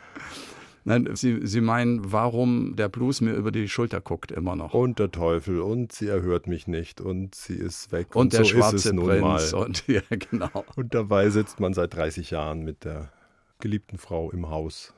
Nein, 0.85 1.09
Sie, 1.15 1.39
Sie 1.47 1.61
meinen, 1.61 2.11
warum 2.11 2.75
der 2.75 2.89
Blues 2.89 3.21
mir 3.21 3.33
über 3.33 3.51
die 3.51 3.69
Schulter 3.69 4.01
guckt 4.01 4.31
immer 4.31 4.55
noch. 4.55 4.73
Und 4.73 4.99
der 4.99 5.11
Teufel 5.11 5.61
und 5.61 5.91
sie 5.93 6.07
erhört 6.07 6.47
mich 6.47 6.67
nicht 6.67 6.99
und 7.01 7.35
sie 7.35 7.55
ist 7.55 7.91
weg. 7.91 8.15
Und, 8.15 8.33
der 8.33 8.43
so 8.43 8.51
schwarze 8.51 8.75
ist 8.75 8.85
es 8.87 8.93
nun 8.93 9.05
Prinz. 9.07 9.21
mal. 9.53 9.63
Und, 9.65 9.87
ja, 9.87 10.01
genau. 10.09 10.65
Und 10.75 10.93
dabei 10.93 11.29
sitzt 11.29 11.59
man 11.59 11.73
seit 11.73 11.93
30 11.95 12.31
Jahren 12.31 12.63
mit 12.63 12.83
der 12.83 13.11
geliebten 13.59 13.97
Frau 13.97 14.29
im 14.31 14.49
Haus. 14.49 14.93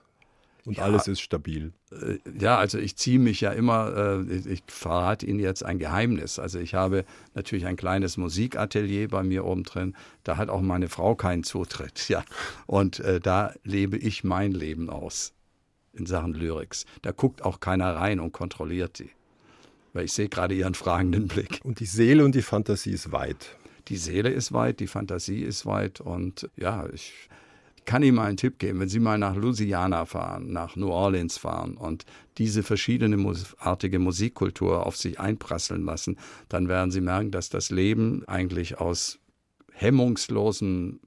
Und 0.65 0.77
Ja. 0.77 0.85
alles 0.85 1.07
ist 1.07 1.21
stabil. 1.21 1.73
Äh, 1.91 2.17
Ja, 2.39 2.57
also 2.57 2.79
ich 2.79 2.95
ziehe 2.97 3.19
mich 3.19 3.39
ja 3.41 3.51
immer, 3.51 4.23
äh, 4.27 4.35
ich- 4.35 4.47
ich 4.47 4.63
verrate 4.65 5.23
Ihnen 5.27 5.39
jetzt 5.39 5.63
ein 5.63 5.77
Geheimnis. 5.77 6.39
Also 6.39 6.57
ich 6.57 6.73
habe 6.73 7.05
natürlich 7.35 7.67
ein 7.67 7.75
kleines 7.75 8.17
Musikatelier 8.17 9.07
bei 9.07 9.21
mir 9.21 9.45
oben 9.45 9.61
drin. 9.61 9.95
Da 10.23 10.37
hat 10.37 10.49
auch 10.49 10.61
meine 10.61 10.89
Frau 10.89 11.13
keinen 11.13 11.43
Zutritt. 11.43 12.05
Ja. 12.09 12.23
Und 12.65 12.99
äh, 13.01 13.19
da 13.19 13.53
lebe 13.63 13.97
ich 13.97 14.23
mein 14.23 14.53
Leben 14.53 14.89
aus 14.89 15.33
in 15.95 16.05
Sachen 16.05 16.33
Lyrics. 16.33 16.85
Da 17.01 17.11
guckt 17.11 17.43
auch 17.43 17.59
keiner 17.59 17.95
rein 17.95 18.19
und 18.19 18.31
kontrolliert 18.31 18.97
sie. 18.97 19.09
Weil 19.93 20.05
ich 20.05 20.13
sehe 20.13 20.29
gerade 20.29 20.55
Ihren 20.55 20.73
fragenden 20.73 21.27
Blick. 21.27 21.59
Und 21.63 21.79
die 21.79 21.85
Seele 21.85 22.25
und 22.25 22.35
die 22.35 22.41
Fantasie 22.41 22.91
ist 22.91 23.11
weit. 23.11 23.55
Die 23.87 23.97
Seele 23.97 24.29
ist 24.29 24.51
weit, 24.51 24.79
die 24.79 24.87
Fantasie 24.87 25.41
ist 25.41 25.65
weit 25.65 26.01
und 26.01 26.49
ja, 26.57 26.87
ich 26.91 27.29
kann 27.85 28.01
Ihnen 28.03 28.15
mal 28.15 28.25
einen 28.25 28.37
Tipp 28.37 28.57
geben. 28.57 28.79
Wenn 28.79 28.89
Sie 28.89 28.99
mal 28.99 29.17
nach 29.17 29.35
Louisiana 29.35 30.05
fahren, 30.05 30.51
nach 30.51 30.75
New 30.75 30.89
Orleans 30.89 31.37
fahren 31.37 31.77
und 31.77 32.05
diese 32.37 32.63
verschiedene 32.63 33.33
artige 33.59 33.99
Musikkultur 33.99 34.85
auf 34.85 34.97
sich 34.97 35.19
einprasseln 35.19 35.85
lassen, 35.85 36.17
dann 36.49 36.67
werden 36.67 36.91
Sie 36.91 37.01
merken, 37.01 37.31
dass 37.31 37.49
das 37.49 37.69
Leben 37.69 38.23
eigentlich 38.27 38.79
aus 38.79 39.19
hemmungslosem 39.71 40.99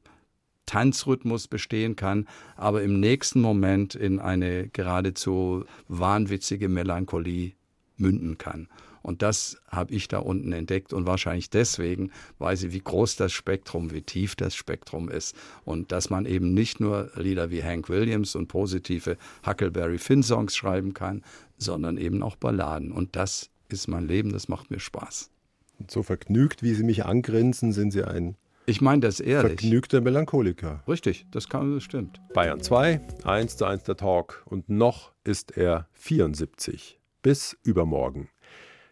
Tanzrhythmus 0.68 1.48
bestehen 1.48 1.96
kann, 1.96 2.28
aber 2.56 2.82
im 2.82 3.00
nächsten 3.00 3.40
Moment 3.40 3.94
in 3.94 4.20
eine 4.20 4.68
geradezu 4.68 5.64
wahnwitzige 5.88 6.68
Melancholie 6.68 7.52
münden 7.96 8.38
kann. 8.38 8.68
Und 9.00 9.22
das 9.22 9.56
habe 9.68 9.94
ich 9.94 10.08
da 10.08 10.18
unten 10.18 10.52
entdeckt 10.52 10.92
und 10.92 11.06
wahrscheinlich 11.06 11.48
deswegen 11.48 12.10
weiß 12.38 12.64
ich, 12.64 12.72
wie 12.72 12.80
groß 12.80 13.16
das 13.16 13.32
Spektrum, 13.32 13.92
wie 13.92 14.02
tief 14.02 14.36
das 14.36 14.54
Spektrum 14.54 15.08
ist 15.08 15.34
und 15.64 15.92
dass 15.92 16.10
man 16.10 16.26
eben 16.26 16.52
nicht 16.52 16.80
nur 16.80 17.10
Lieder 17.14 17.50
wie 17.50 17.62
Hank 17.62 17.88
Williams 17.88 18.34
und 18.34 18.48
positive 18.48 19.16
Huckleberry 19.46 19.96
Finn 19.96 20.22
Songs 20.22 20.54
schreiben 20.54 20.92
kann, 20.92 21.22
sondern 21.56 21.96
eben 21.96 22.22
auch 22.22 22.36
Balladen. 22.36 22.92
Und 22.92 23.16
das 23.16 23.48
ist 23.70 23.88
mein 23.88 24.06
Leben, 24.06 24.32
das 24.32 24.48
macht 24.48 24.70
mir 24.70 24.80
Spaß. 24.80 25.30
Und 25.78 25.90
so 25.90 26.02
vergnügt, 26.02 26.62
wie 26.62 26.74
Sie 26.74 26.82
mich 26.82 27.06
angrinsen, 27.06 27.72
sind 27.72 27.92
Sie 27.92 28.04
ein 28.04 28.36
Ich 28.68 28.82
meine 28.82 29.00
das 29.00 29.18
ehrlich. 29.18 29.60
vergnügter 29.60 30.02
Melancholiker. 30.02 30.82
Richtig, 30.86 31.24
das, 31.30 31.48
kann, 31.48 31.72
das 31.72 31.84
stimmt. 31.84 32.20
Bayern 32.34 32.60
2, 32.60 33.00
1 33.24 33.56
zu 33.56 33.64
1 33.64 33.84
der 33.84 33.96
Talk. 33.96 34.42
Und 34.44 34.68
noch 34.68 35.12
ist 35.24 35.56
er 35.56 35.88
74. 35.94 37.00
Bis 37.22 37.56
übermorgen. 37.62 38.28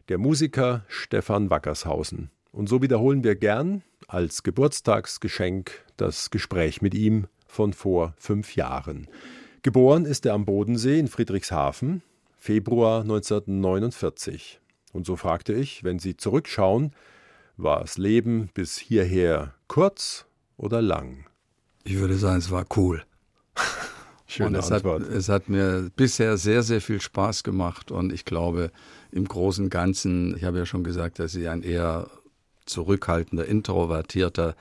Der 0.09 0.17
Musiker 0.17 0.87
Stefan 0.89 1.51
Wackershausen. 1.51 2.31
Und 2.53 2.71
so 2.71 2.81
wiederholen 2.81 3.23
wir 3.23 3.35
gern 3.35 3.83
als 4.09 4.43
Geburtstagsgeschenk 4.43 5.85
das 5.99 6.31
Gespräch 6.31 6.81
mit 6.81 6.95
ihm 6.95 7.27
von 7.47 7.75
vor 7.75 8.15
fünf 8.17 8.57
Jahren. 8.57 9.09
Geboren 9.61 10.07
ist 10.07 10.25
er 10.25 10.33
am 10.33 10.47
Bodensee 10.47 10.99
in 10.99 11.09
Friedrichshafen, 11.09 12.01
Februar 12.39 13.03
1949. 13.03 14.59
Und 14.95 15.05
so 15.05 15.17
fragte 15.17 15.53
ich, 15.53 15.85
wenn 15.85 15.99
Sie 15.99 16.17
zurückschauen, 16.17 16.95
war 17.57 17.81
das 17.81 17.99
Leben 17.99 18.51
bis 18.55 18.79
hierher 18.79 19.55
kurz 19.69 20.27
oder 20.57 20.83
lang? 20.83 21.27
Ich 21.85 21.99
würde 21.99 22.17
sagen, 22.17 22.39
es 22.39 22.51
war 22.51 22.67
cool. 22.77 23.05
Schöne 24.27 24.59
es 24.59 24.73
Antwort. 24.73 25.05
Hat, 25.05 25.11
es 25.11 25.29
hat 25.29 25.49
mir 25.49 25.91
bisher 25.95 26.37
sehr, 26.37 26.63
sehr 26.63 26.81
viel 26.81 27.01
Spaß 27.01 27.45
gemacht 27.45 27.91
und 27.91 28.13
ich 28.13 28.25
glaube, 28.25 28.73
im 29.13 29.27
Großen 29.27 29.65
und 29.65 29.71
Ganzen, 29.71 30.37
ich 30.37 30.45
habe 30.45 30.59
ja 30.59 30.67
schon 30.67 30.85
gesagt, 30.85 31.19
dass 31.19 31.35
ich 31.35 31.49
ein 31.49 31.63
eher 31.63 32.11
zurückhaltender, 32.67 33.47
introvertierter, 33.47 34.57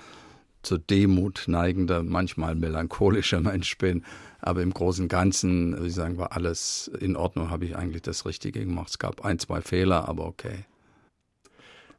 zur 0.61 0.79
Demut 0.79 1.43
neigender, 1.47 2.03
manchmal 2.03 2.55
melancholischer 2.55 3.39
Mensch 3.41 3.77
bin. 3.77 4.03
Aber 4.39 4.61
im 4.61 4.73
Großen 4.73 5.03
und 5.03 5.09
Ganzen, 5.09 5.73
würde 5.73 5.87
ich 5.87 5.93
sagen, 5.93 6.17
war 6.17 6.31
alles 6.31 6.91
in 6.99 7.15
Ordnung, 7.15 7.49
habe 7.49 7.65
ich 7.65 7.75
eigentlich 7.75 8.01
das 8.01 8.25
Richtige 8.25 8.59
gemacht. 8.59 8.89
Es 8.89 8.99
gab 8.99 9.23
ein, 9.23 9.39
zwei 9.39 9.61
Fehler, 9.61 10.07
aber 10.07 10.25
okay. 10.25 10.65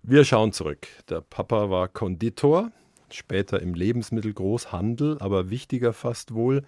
Wir 0.08 0.24
schauen 0.24 0.52
zurück. 0.52 0.86
Der 1.10 1.20
Papa 1.20 1.68
war 1.68 1.88
Konditor, 1.88 2.70
später 3.10 3.60
im 3.60 3.74
Lebensmittelgroßhandel, 3.74 5.16
aber 5.18 5.50
wichtiger 5.50 5.92
fast 5.92 6.32
wohl, 6.32 6.62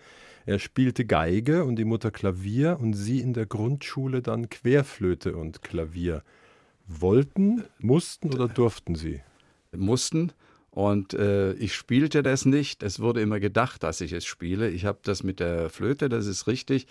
er 0.45 0.59
spielte 0.59 1.05
Geige 1.05 1.65
und 1.65 1.77
die 1.77 1.85
Mutter 1.85 2.11
Klavier 2.11 2.79
und 2.81 2.95
sie 2.95 3.21
in 3.21 3.35
der 3.35 3.47
Grundschule 3.47 4.23
dann 4.23 4.51
Querflöte 4.51 5.37
und 5.37 5.63
Klavier. 5.63 6.25
Wollten, 6.89 7.63
mussten 7.79 8.35
oder 8.35 8.49
durften 8.49 8.97
sie? 8.97 9.21
Mussten. 9.71 10.33
Und 10.73 11.15
äh, 11.15 11.53
ich 11.53 11.77
spielte 11.77 12.25
das 12.25 12.45
nicht. 12.45 12.83
Es 12.83 12.99
wurde 12.99 13.21
immer 13.21 13.39
gedacht, 13.39 13.85
dass 13.85 14.01
ich 14.01 14.13
es 14.13 14.25
spiele. 14.25 14.69
Ich 14.69 14.85
habe 14.85 14.99
das 15.03 15.23
mit 15.23 15.39
der 15.39 15.71
Flöte, 15.71 16.09
das 16.09 16.27
ist 16.27 16.49
richtig. 16.49 16.89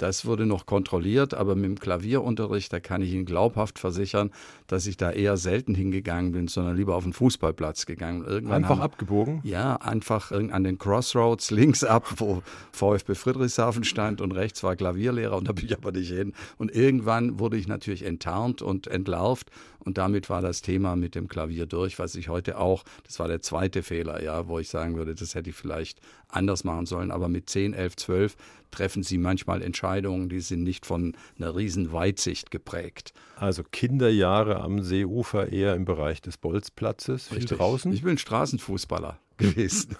Das 0.00 0.24
wurde 0.24 0.46
noch 0.46 0.64
kontrolliert, 0.64 1.34
aber 1.34 1.54
mit 1.54 1.66
dem 1.66 1.78
Klavierunterricht, 1.78 2.72
da 2.72 2.80
kann 2.80 3.02
ich 3.02 3.12
Ihnen 3.12 3.26
glaubhaft 3.26 3.78
versichern, 3.78 4.30
dass 4.66 4.86
ich 4.86 4.96
da 4.96 5.10
eher 5.10 5.36
selten 5.36 5.74
hingegangen 5.74 6.32
bin, 6.32 6.48
sondern 6.48 6.74
lieber 6.74 6.96
auf 6.96 7.04
den 7.04 7.12
Fußballplatz 7.12 7.84
gegangen. 7.84 8.24
Irgendwann 8.24 8.64
einfach 8.64 8.78
haben, 8.78 8.80
abgebogen? 8.80 9.40
Ja, 9.44 9.76
einfach 9.76 10.32
an 10.32 10.64
den 10.64 10.78
Crossroads 10.78 11.50
links 11.50 11.84
ab, 11.84 12.14
wo 12.16 12.42
VfB 12.72 13.14
Friedrichshafen 13.14 13.84
stand 13.84 14.22
und 14.22 14.32
rechts 14.32 14.62
war 14.62 14.74
Klavierlehrer 14.74 15.36
und 15.36 15.46
da 15.46 15.52
bin 15.52 15.66
ich 15.66 15.76
aber 15.76 15.92
nicht 15.92 16.10
hin. 16.10 16.32
Und 16.56 16.74
irgendwann 16.74 17.38
wurde 17.38 17.58
ich 17.58 17.68
natürlich 17.68 18.06
enttarnt 18.06 18.62
und 18.62 18.86
entlarvt 18.86 19.50
und 19.84 19.98
damit 19.98 20.28
war 20.30 20.42
das 20.42 20.62
Thema 20.62 20.96
mit 20.96 21.14
dem 21.14 21.28
Klavier 21.28 21.66
durch, 21.66 21.98
was 21.98 22.14
ich 22.14 22.28
heute 22.28 22.58
auch, 22.58 22.84
das 23.04 23.18
war 23.18 23.28
der 23.28 23.40
zweite 23.40 23.82
Fehler, 23.82 24.22
ja, 24.22 24.46
wo 24.46 24.58
ich 24.58 24.68
sagen 24.68 24.96
würde, 24.96 25.14
das 25.14 25.34
hätte 25.34 25.50
ich 25.50 25.56
vielleicht 25.56 26.00
anders 26.28 26.64
machen 26.64 26.86
sollen, 26.86 27.10
aber 27.10 27.28
mit 27.28 27.48
10, 27.48 27.74
11, 27.74 27.96
12 27.96 28.36
treffen 28.70 29.02
sie 29.02 29.18
manchmal 29.18 29.62
Entscheidungen, 29.62 30.28
die 30.28 30.40
sind 30.40 30.62
nicht 30.62 30.86
von 30.86 31.16
einer 31.38 31.56
riesen 31.56 31.92
Weitsicht 31.92 32.50
geprägt. 32.50 33.12
Also 33.36 33.62
Kinderjahre 33.64 34.60
am 34.60 34.82
Seeufer 34.82 35.50
eher 35.50 35.74
im 35.74 35.84
Bereich 35.84 36.20
des 36.22 36.36
Bolzplatzes, 36.36 37.28
viel 37.28 37.38
Richtig. 37.38 37.58
draußen? 37.58 37.92
Ich 37.92 38.02
bin 38.02 38.18
Straßenfußballer 38.18 39.18
gewesen. 39.38 39.96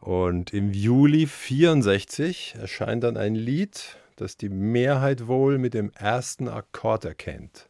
Und 0.00 0.52
im 0.52 0.72
Juli 0.72 1.26
64 1.26 2.56
erscheint 2.60 3.04
dann 3.04 3.16
ein 3.16 3.34
Lied, 3.34 3.96
das 4.16 4.36
die 4.36 4.48
Mehrheit 4.48 5.26
wohl 5.26 5.58
mit 5.58 5.74
dem 5.74 5.90
ersten 5.90 6.48
Akkord 6.48 7.04
erkennt. 7.04 7.68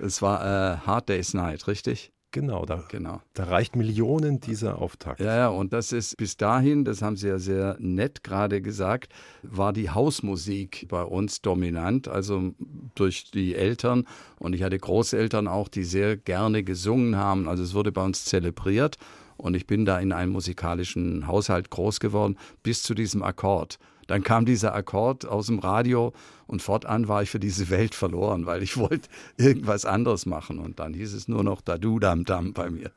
Es 0.00 0.22
war 0.22 0.42
äh, 0.44 0.76
Hard 0.78 1.08
Day's 1.08 1.34
Night, 1.34 1.66
richtig? 1.68 2.12
Genau, 2.32 2.66
da, 2.66 2.84
Genau. 2.90 3.22
da 3.32 3.44
reicht 3.44 3.76
Millionen 3.76 4.40
dieser 4.40 4.78
Auftakt. 4.78 5.20
Ja, 5.20 5.34
ja, 5.36 5.48
und 5.48 5.72
das 5.72 5.92
ist 5.92 6.18
bis 6.18 6.36
dahin, 6.36 6.84
das 6.84 7.00
haben 7.00 7.16
Sie 7.16 7.28
ja 7.28 7.38
sehr 7.38 7.76
nett 7.78 8.22
gerade 8.24 8.60
gesagt, 8.60 9.10
war 9.42 9.72
die 9.72 9.88
Hausmusik 9.88 10.86
bei 10.88 11.02
uns 11.02 11.40
dominant, 11.40 12.08
also 12.08 12.52
durch 12.94 13.30
die 13.30 13.54
Eltern. 13.54 14.06
Und 14.38 14.52
ich 14.54 14.62
hatte 14.62 14.78
Großeltern 14.78 15.48
auch, 15.48 15.68
die 15.68 15.84
sehr 15.84 16.18
gerne 16.18 16.62
gesungen 16.62 17.16
haben. 17.16 17.48
Also 17.48 17.62
es 17.62 17.72
wurde 17.72 17.90
bei 17.90 18.04
uns 18.04 18.26
zelebriert. 18.26 18.98
Und 19.36 19.54
ich 19.54 19.66
bin 19.66 19.84
da 19.84 19.98
in 19.98 20.12
einem 20.12 20.32
musikalischen 20.32 21.26
Haushalt 21.26 21.70
groß 21.70 22.00
geworden, 22.00 22.36
bis 22.62 22.82
zu 22.82 22.94
diesem 22.94 23.22
Akkord. 23.22 23.78
Dann 24.06 24.22
kam 24.22 24.44
dieser 24.46 24.74
Akkord 24.74 25.26
aus 25.26 25.46
dem 25.46 25.58
Radio 25.58 26.12
und 26.46 26.62
fortan 26.62 27.08
war 27.08 27.22
ich 27.22 27.30
für 27.30 27.40
diese 27.40 27.70
Welt 27.70 27.94
verloren, 27.94 28.46
weil 28.46 28.62
ich 28.62 28.76
wollte 28.78 29.08
irgendwas 29.36 29.84
anderes 29.84 30.26
machen. 30.26 30.58
Und 30.58 30.78
dann 30.78 30.94
hieß 30.94 31.14
es 31.14 31.28
nur 31.28 31.42
noch 31.42 31.60
Dadu 31.60 31.98
Dam 31.98 32.24
Dam 32.24 32.52
bei 32.52 32.70
mir. 32.70 32.92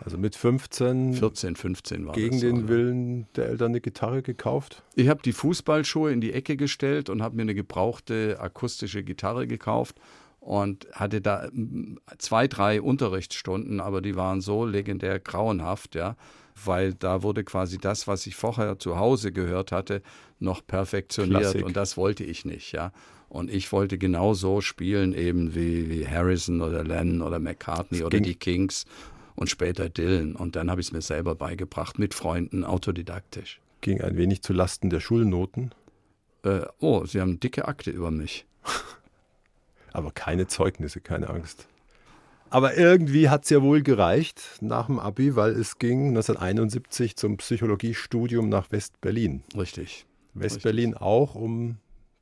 Also 0.00 0.16
mit 0.16 0.36
15 0.36 1.14
14, 1.14 1.56
15 1.56 2.06
war 2.06 2.14
gegen 2.14 2.36
das 2.36 2.40
den 2.40 2.56
ja. 2.56 2.68
Willen 2.68 3.26
der 3.34 3.48
Eltern 3.48 3.72
eine 3.72 3.80
Gitarre 3.80 4.22
gekauft? 4.22 4.84
Ich 4.94 5.08
habe 5.08 5.20
die 5.22 5.32
Fußballschuhe 5.32 6.12
in 6.12 6.20
die 6.20 6.32
Ecke 6.32 6.56
gestellt 6.56 7.10
und 7.10 7.20
habe 7.20 7.34
mir 7.34 7.42
eine 7.42 7.54
gebrauchte 7.54 8.38
akustische 8.40 9.02
Gitarre 9.02 9.48
gekauft 9.48 9.96
und 10.48 10.86
hatte 10.92 11.20
da 11.20 11.50
zwei, 12.16 12.48
drei 12.48 12.80
Unterrichtsstunden, 12.80 13.80
aber 13.80 14.00
die 14.00 14.16
waren 14.16 14.40
so 14.40 14.64
legendär 14.64 15.20
grauenhaft, 15.20 15.94
ja, 15.94 16.16
weil 16.64 16.94
da 16.94 17.22
wurde 17.22 17.44
quasi 17.44 17.76
das, 17.76 18.08
was 18.08 18.26
ich 18.26 18.34
vorher 18.34 18.78
zu 18.78 18.98
Hause 18.98 19.30
gehört 19.30 19.72
hatte, 19.72 20.00
noch 20.38 20.66
perfektioniert 20.66 21.42
Klassik. 21.42 21.66
und 21.66 21.76
das 21.76 21.98
wollte 21.98 22.24
ich 22.24 22.46
nicht, 22.46 22.72
ja. 22.72 22.92
Und 23.28 23.50
ich 23.50 23.70
wollte 23.72 23.98
genau 23.98 24.32
so 24.32 24.62
spielen, 24.62 25.12
eben 25.12 25.54
wie, 25.54 25.90
wie 25.90 26.08
Harrison 26.08 26.62
oder 26.62 26.82
Lennon 26.82 27.20
oder 27.20 27.38
McCartney 27.40 28.02
oder 28.02 28.18
die 28.18 28.34
Kings 28.34 28.86
und 29.34 29.50
später 29.50 29.90
Dylan. 29.90 30.34
Und 30.34 30.56
dann 30.56 30.70
habe 30.70 30.80
ich 30.80 30.86
es 30.86 30.92
mir 30.94 31.02
selber 31.02 31.34
beigebracht, 31.34 31.98
mit 31.98 32.14
Freunden, 32.14 32.64
autodidaktisch. 32.64 33.60
Ging 33.82 34.00
ein 34.00 34.16
wenig 34.16 34.40
zu 34.40 34.54
Lasten 34.54 34.88
der 34.88 35.00
Schulnoten, 35.00 35.74
Äh, 36.42 36.60
oh, 36.78 37.04
Sie 37.04 37.20
haben 37.20 37.38
dicke 37.38 37.68
Akte 37.68 37.90
über 37.90 38.10
mich. 38.10 38.46
aber 39.92 40.10
keine 40.10 40.46
Zeugnisse, 40.46 41.00
keine 41.00 41.28
Angst. 41.28 41.68
Aber 42.50 42.76
irgendwie 42.76 43.28
hat 43.28 43.44
es 43.44 43.50
ja 43.50 43.62
wohl 43.62 43.82
gereicht 43.82 44.40
nach 44.60 44.86
dem 44.86 44.98
Abi, 44.98 45.36
weil 45.36 45.52
es 45.52 45.78
ging 45.78 46.08
1971 46.08 47.16
zum 47.16 47.36
Psychologiestudium 47.36 48.48
nach 48.48 48.70
West-Berlin. 48.72 49.42
Richtig. 49.56 50.06
West-Berlin 50.32 50.94
auch, 50.94 51.34
um 51.34 51.76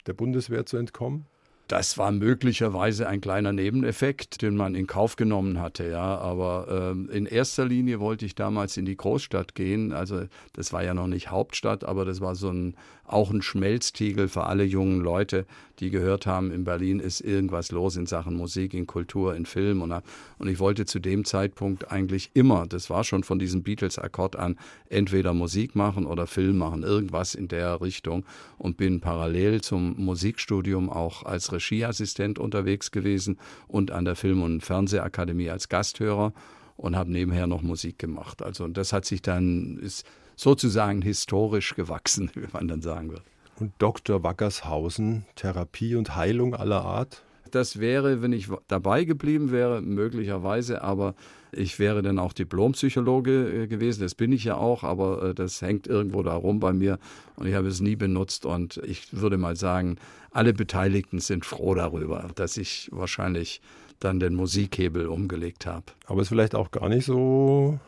der 0.07 0.14
Bundeswehr 0.14 0.66
zu 0.66 0.79
entkommen? 0.79 1.26
Das 1.68 1.98
war 1.98 2.12
möglicherweise 2.12 3.09
ein 3.09 3.20
kleiner 3.20 3.52
Nebeneffekt, 3.52 4.40
den 4.40 4.57
man 4.57 4.76
in 4.76 4.87
Kauf 4.87 5.16
genommen 5.16 5.61
hatte, 5.61 5.88
ja. 5.88 6.16
Aber 6.18 6.92
ähm, 6.92 7.11
in 7.11 7.26
erster 7.26 7.64
Linie 7.64 7.98
wollte 7.98 8.24
ich 8.24 8.37
damals 8.37 8.76
in 8.76 8.85
die 8.85 8.96
Großstadt 8.96 9.55
gehen. 9.57 9.92
Also 9.92 10.26
das 10.52 10.72
war 10.72 10.85
ja 10.85 10.94
noch 10.94 11.09
nicht 11.09 11.31
Hauptstadt, 11.31 11.85
aber 11.85 12.05
das 12.05 12.20
war 12.20 12.37
so 12.37 12.50
ein 12.50 12.76
auch 13.09 13.31
ein 13.31 13.42
Schmelztiegel 13.42 14.29
für 14.29 14.44
alle 14.44 14.64
jungen 14.64 15.00
Leute, 15.00 15.46
die 15.79 15.90
gehört 15.90 16.26
haben, 16.26 16.50
in 16.50 16.64
Berlin 16.64 17.00
ist 17.00 17.20
irgendwas 17.20 17.70
los 17.70 17.96
in 17.96 18.07
Sachen 18.07 18.35
Musik, 18.35 18.72
in 18.74 18.87
Kultur, 18.87 19.35
in 19.37 19.46
Film. 19.46 19.83
Und, 19.83 19.92
und 20.38 20.48
ich 20.48 20.59
wollte 20.59 20.87
zu 20.87 20.98
dem 20.98 21.24
Zeitpunkt 21.24 21.92
eigentlich 21.92 22.31
immer, 22.35 22.66
das 22.66 22.88
war 22.88 23.05
schon 23.05 23.24
von 23.24 23.38
diesem 23.38 23.62
Beatles-Akkord 23.62 24.37
an, 24.37 24.59
entweder 24.88 25.35
Musik 25.35 25.76
machen 25.76 26.07
oder 26.07 26.26
Film 26.26 26.59
machen, 26.59 26.83
irgendwas 26.83 27.35
in 27.35 27.48
der 27.48 27.81
Richtung. 27.81 28.24
Und 28.59 28.76
bin 28.76 29.00
parallel 29.00 29.61
zum 29.61 29.94
Musikstudium 29.98 30.88
auch 30.88 31.24
als 31.24 31.52
Regieassistent 31.57 32.38
unterwegs 32.38 32.90
gewesen 32.90 33.38
und 33.69 33.90
an 33.90 34.05
der 34.05 34.16
Film- 34.16 34.42
und 34.42 34.62
Fernsehakademie 34.62 35.51
als 35.51 35.69
Gasthörer 35.69 36.33
und 36.77 36.97
habe 36.97 37.11
nebenher 37.11 37.47
noch 37.47 37.62
Musik 37.62 37.99
gemacht. 37.99 38.42
Also 38.42 38.64
und 38.64 38.77
das 38.77 38.92
hat 38.92 39.05
sich 39.05 39.23
dann, 39.23 39.79
ist 39.79 40.07
sozusagen 40.37 41.03
historisch 41.03 41.75
gewachsen, 41.75 42.31
wie 42.35 42.47
man 42.53 42.69
dann 42.69 42.83
sagen 42.83 43.11
wird. 43.11 43.23
Und 43.59 43.73
Dr. 43.79 44.23
Wackershausen, 44.23 45.25
Therapie 45.35 45.95
und 45.95 46.14
Heilung 46.14 46.55
aller 46.55 46.85
Art? 46.85 47.23
Das 47.51 47.79
wäre, 47.79 48.23
wenn 48.23 48.33
ich 48.33 48.49
dabei 48.69 49.05
geblieben 49.05 49.51
wäre, 49.51 49.81
möglicherweise, 49.81 50.83
aber 50.83 51.14
ich 51.53 51.79
wäre 51.79 52.03
dann 52.03 52.19
auch 52.19 52.33
Diplompsychologe 52.33 53.62
äh, 53.62 53.66
gewesen. 53.66 54.03
Das 54.03 54.14
bin 54.14 54.33
ich 54.33 54.45
ja 54.45 54.57
auch, 54.57 54.83
aber 54.85 55.31
äh, 55.31 55.35
das 55.35 55.62
hängt 55.62 55.87
irgendwo 55.87 56.23
da 56.23 56.35
rum 56.35 56.61
bei 56.61 56.73
mir 56.73 56.99
und 57.37 57.47
ich 57.47 57.55
habe 57.55 57.69
es 57.69 57.81
nie 57.81 57.97
benutzt. 57.97 58.45
Und 58.45 58.79
ich 58.85 59.09
würde 59.12 59.38
mal 59.38 59.57
sagen, 59.57 59.97
alle 60.37 60.53
Beteiligten 60.53 61.18
sind 61.18 61.44
froh 61.44 61.75
darüber, 61.75 62.29
dass 62.35 62.57
ich 62.57 62.88
wahrscheinlich 62.92 63.61
dann 64.01 64.20
den 64.20 64.35
Musikhebel 64.35 65.07
umgelegt 65.07 65.66
habe. 65.66 65.87
Aber 66.05 66.22
ist 66.22 66.29
vielleicht 66.29 66.55
auch 66.55 66.70
gar 66.70 66.88
nicht 66.88 67.07
so 67.07 67.81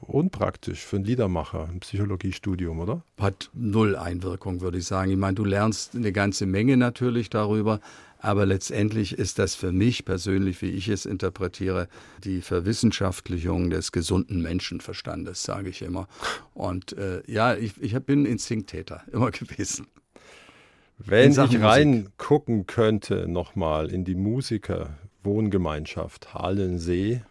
unpraktisch 0.00 0.84
für 0.84 0.96
einen 0.96 1.04
Liedermacher 1.04 1.68
im 1.72 1.80
Psychologiestudium, 1.80 2.78
oder? 2.78 3.02
Hat 3.18 3.50
null 3.52 3.96
Einwirkung, 3.96 4.60
würde 4.60 4.78
ich 4.78 4.86
sagen. 4.86 5.10
Ich 5.10 5.16
meine, 5.16 5.34
du 5.34 5.44
lernst 5.44 5.96
eine 5.96 6.12
ganze 6.12 6.46
Menge 6.46 6.76
natürlich 6.76 7.30
darüber, 7.30 7.80
aber 8.18 8.46
letztendlich 8.46 9.18
ist 9.18 9.38
das 9.38 9.56
für 9.56 9.72
mich 9.72 10.04
persönlich, 10.04 10.62
wie 10.62 10.70
ich 10.70 10.88
es 10.88 11.06
interpretiere, 11.06 11.88
die 12.22 12.40
Verwissenschaftlichung 12.40 13.70
des 13.70 13.90
gesunden 13.90 14.40
Menschenverstandes, 14.40 15.42
sage 15.42 15.70
ich 15.70 15.82
immer. 15.82 16.06
Und 16.54 16.92
äh, 16.92 17.22
ja, 17.26 17.56
ich, 17.56 17.80
ich 17.82 17.98
bin 18.00 18.24
Instinkttäter 18.24 19.02
immer 19.12 19.32
gewesen. 19.32 19.88
Wenn 20.98 21.32
ich 21.32 21.38
Musik. 21.38 21.62
reingucken 21.62 22.66
könnte 22.66 23.28
nochmal 23.28 23.90
in 23.90 24.04
die 24.04 24.14
Musiker-Wohngemeinschaft 24.14 26.34
Halensee, 26.34 27.22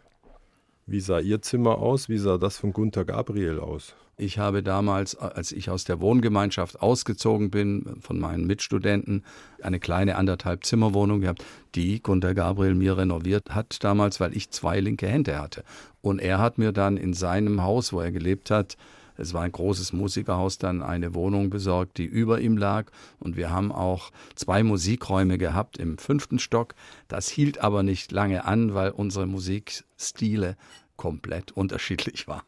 wie 0.86 1.00
sah 1.00 1.20
Ihr 1.20 1.42
Zimmer 1.42 1.80
aus? 1.80 2.10
Wie 2.10 2.20
sah 2.20 2.38
das 2.38 2.58
von 2.58 2.74
Gunther 2.74 3.06
Gabriel 3.06 3.60
aus? 3.60 3.96
Ich 4.18 4.38
habe 4.38 4.64
damals, 4.64 5.18
als 5.18 5.52
ich 5.52 5.70
aus 5.70 5.84
der 5.84 6.00
Wohngemeinschaft 6.00 6.82
ausgezogen 6.82 7.50
bin, 7.50 7.98
von 8.00 8.18
meinen 8.18 8.46
Mitstudenten, 8.46 9.26
eine 9.62 9.80
kleine 9.80 10.16
anderthalb 10.16 10.64
Zimmerwohnung 10.64 11.22
gehabt, 11.22 11.44
die 11.74 12.02
Gunter 12.02 12.34
Gabriel 12.34 12.76
mir 12.76 12.98
renoviert 12.98 13.50
hat 13.50 13.84
damals, 13.84 14.22
weil 14.22 14.38
ich 14.38 14.52
zwei 14.52 14.80
linke 14.80 15.08
Hände 15.08 15.40
hatte. 15.40 15.64
Und 16.02 16.20
er 16.20 16.40
hat 16.40 16.58
mir 16.58 16.72
dann 16.72 16.98
in 16.98 17.14
seinem 17.14 17.64
Haus, 17.64 17.92
wo 17.92 18.00
er 18.00 18.12
gelebt 18.12 18.52
hat, 18.52 18.78
es 19.18 19.34
war 19.34 19.44
ein 19.44 19.52
großes 19.52 19.94
Musikerhaus, 19.94 20.58
dann 20.58 20.82
eine 20.82 21.14
Wohnung 21.14 21.50
besorgt, 21.50 21.98
die 21.98 22.06
über 22.06 22.40
ihm 22.40 22.58
lag. 22.58 22.92
Und 23.20 23.36
wir 23.36 23.52
haben 23.52 23.72
auch 23.72 24.12
zwei 24.36 24.64
Musikräume 24.64 25.38
gehabt 25.38 25.78
im 25.78 25.98
fünften 25.98 26.40
Stock. 26.40 26.76
Das 27.08 27.30
hielt 27.30 27.60
aber 27.60 27.84
nicht 27.84 28.12
lange 28.12 28.46
an, 28.46 28.74
weil 28.74 28.92
unsere 28.92 29.28
Musikstile 29.28 30.58
komplett 30.98 31.52
unterschiedlich 31.52 32.28
waren. 32.28 32.44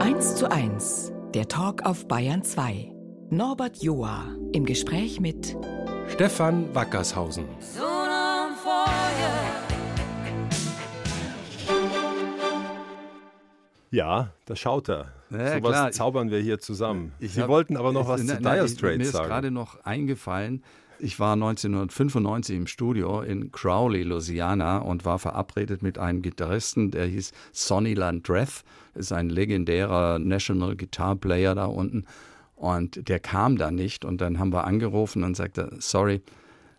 1 0.00 0.36
zu 0.36 0.50
1, 0.50 1.12
der 1.34 1.48
Talk 1.48 1.84
auf 1.84 2.08
Bayern 2.08 2.42
2. 2.42 2.92
Norbert 3.30 3.82
Joa 3.82 4.24
im 4.52 4.64
Gespräch 4.64 5.20
mit 5.20 5.56
Stefan 6.08 6.74
Wackershausen. 6.74 7.44
Sonne 7.60 7.95
Ja, 13.90 14.32
da 14.46 14.56
schaut 14.56 14.88
er. 14.88 15.12
Ja, 15.30 15.58
Sowas 15.58 15.70
klar. 15.72 15.90
zaubern 15.92 16.30
wir 16.30 16.38
hier 16.40 16.58
zusammen. 16.58 17.12
Ich 17.18 17.32
Sie 17.32 17.42
hab- 17.42 17.48
wollten 17.48 17.76
aber 17.76 17.92
noch 17.92 18.08
was 18.08 18.20
ich- 18.22 18.28
zu 18.28 18.36
Dire 18.38 18.64
ich- 18.64 18.72
Straits 18.72 18.98
Mir 18.98 19.04
ist 19.04 19.12
sagen. 19.12 19.28
gerade 19.28 19.50
noch 19.50 19.82
eingefallen, 19.84 20.62
ich 20.98 21.18
war 21.20 21.36
1995 21.36 22.56
im 22.56 22.66
Studio 22.66 23.20
in 23.20 23.52
Crowley, 23.52 24.02
Louisiana 24.02 24.78
und 24.78 25.04
war 25.04 25.18
verabredet 25.18 25.82
mit 25.82 25.98
einem 25.98 26.22
Gitarristen, 26.22 26.90
der 26.90 27.06
hieß 27.06 27.32
Sonny 27.52 27.94
Landreth, 27.94 28.62
ist 28.94 29.12
ein 29.12 29.28
legendärer 29.28 30.18
National 30.18 30.74
Guitar 30.76 31.16
Player 31.16 31.54
da 31.54 31.66
unten. 31.66 32.04
Und 32.54 33.08
der 33.08 33.20
kam 33.20 33.58
da 33.58 33.70
nicht 33.70 34.04
und 34.06 34.20
dann 34.22 34.38
haben 34.38 34.52
wir 34.52 34.64
angerufen 34.64 35.22
und 35.24 35.36
sagte, 35.36 35.76
sorry, 35.80 36.22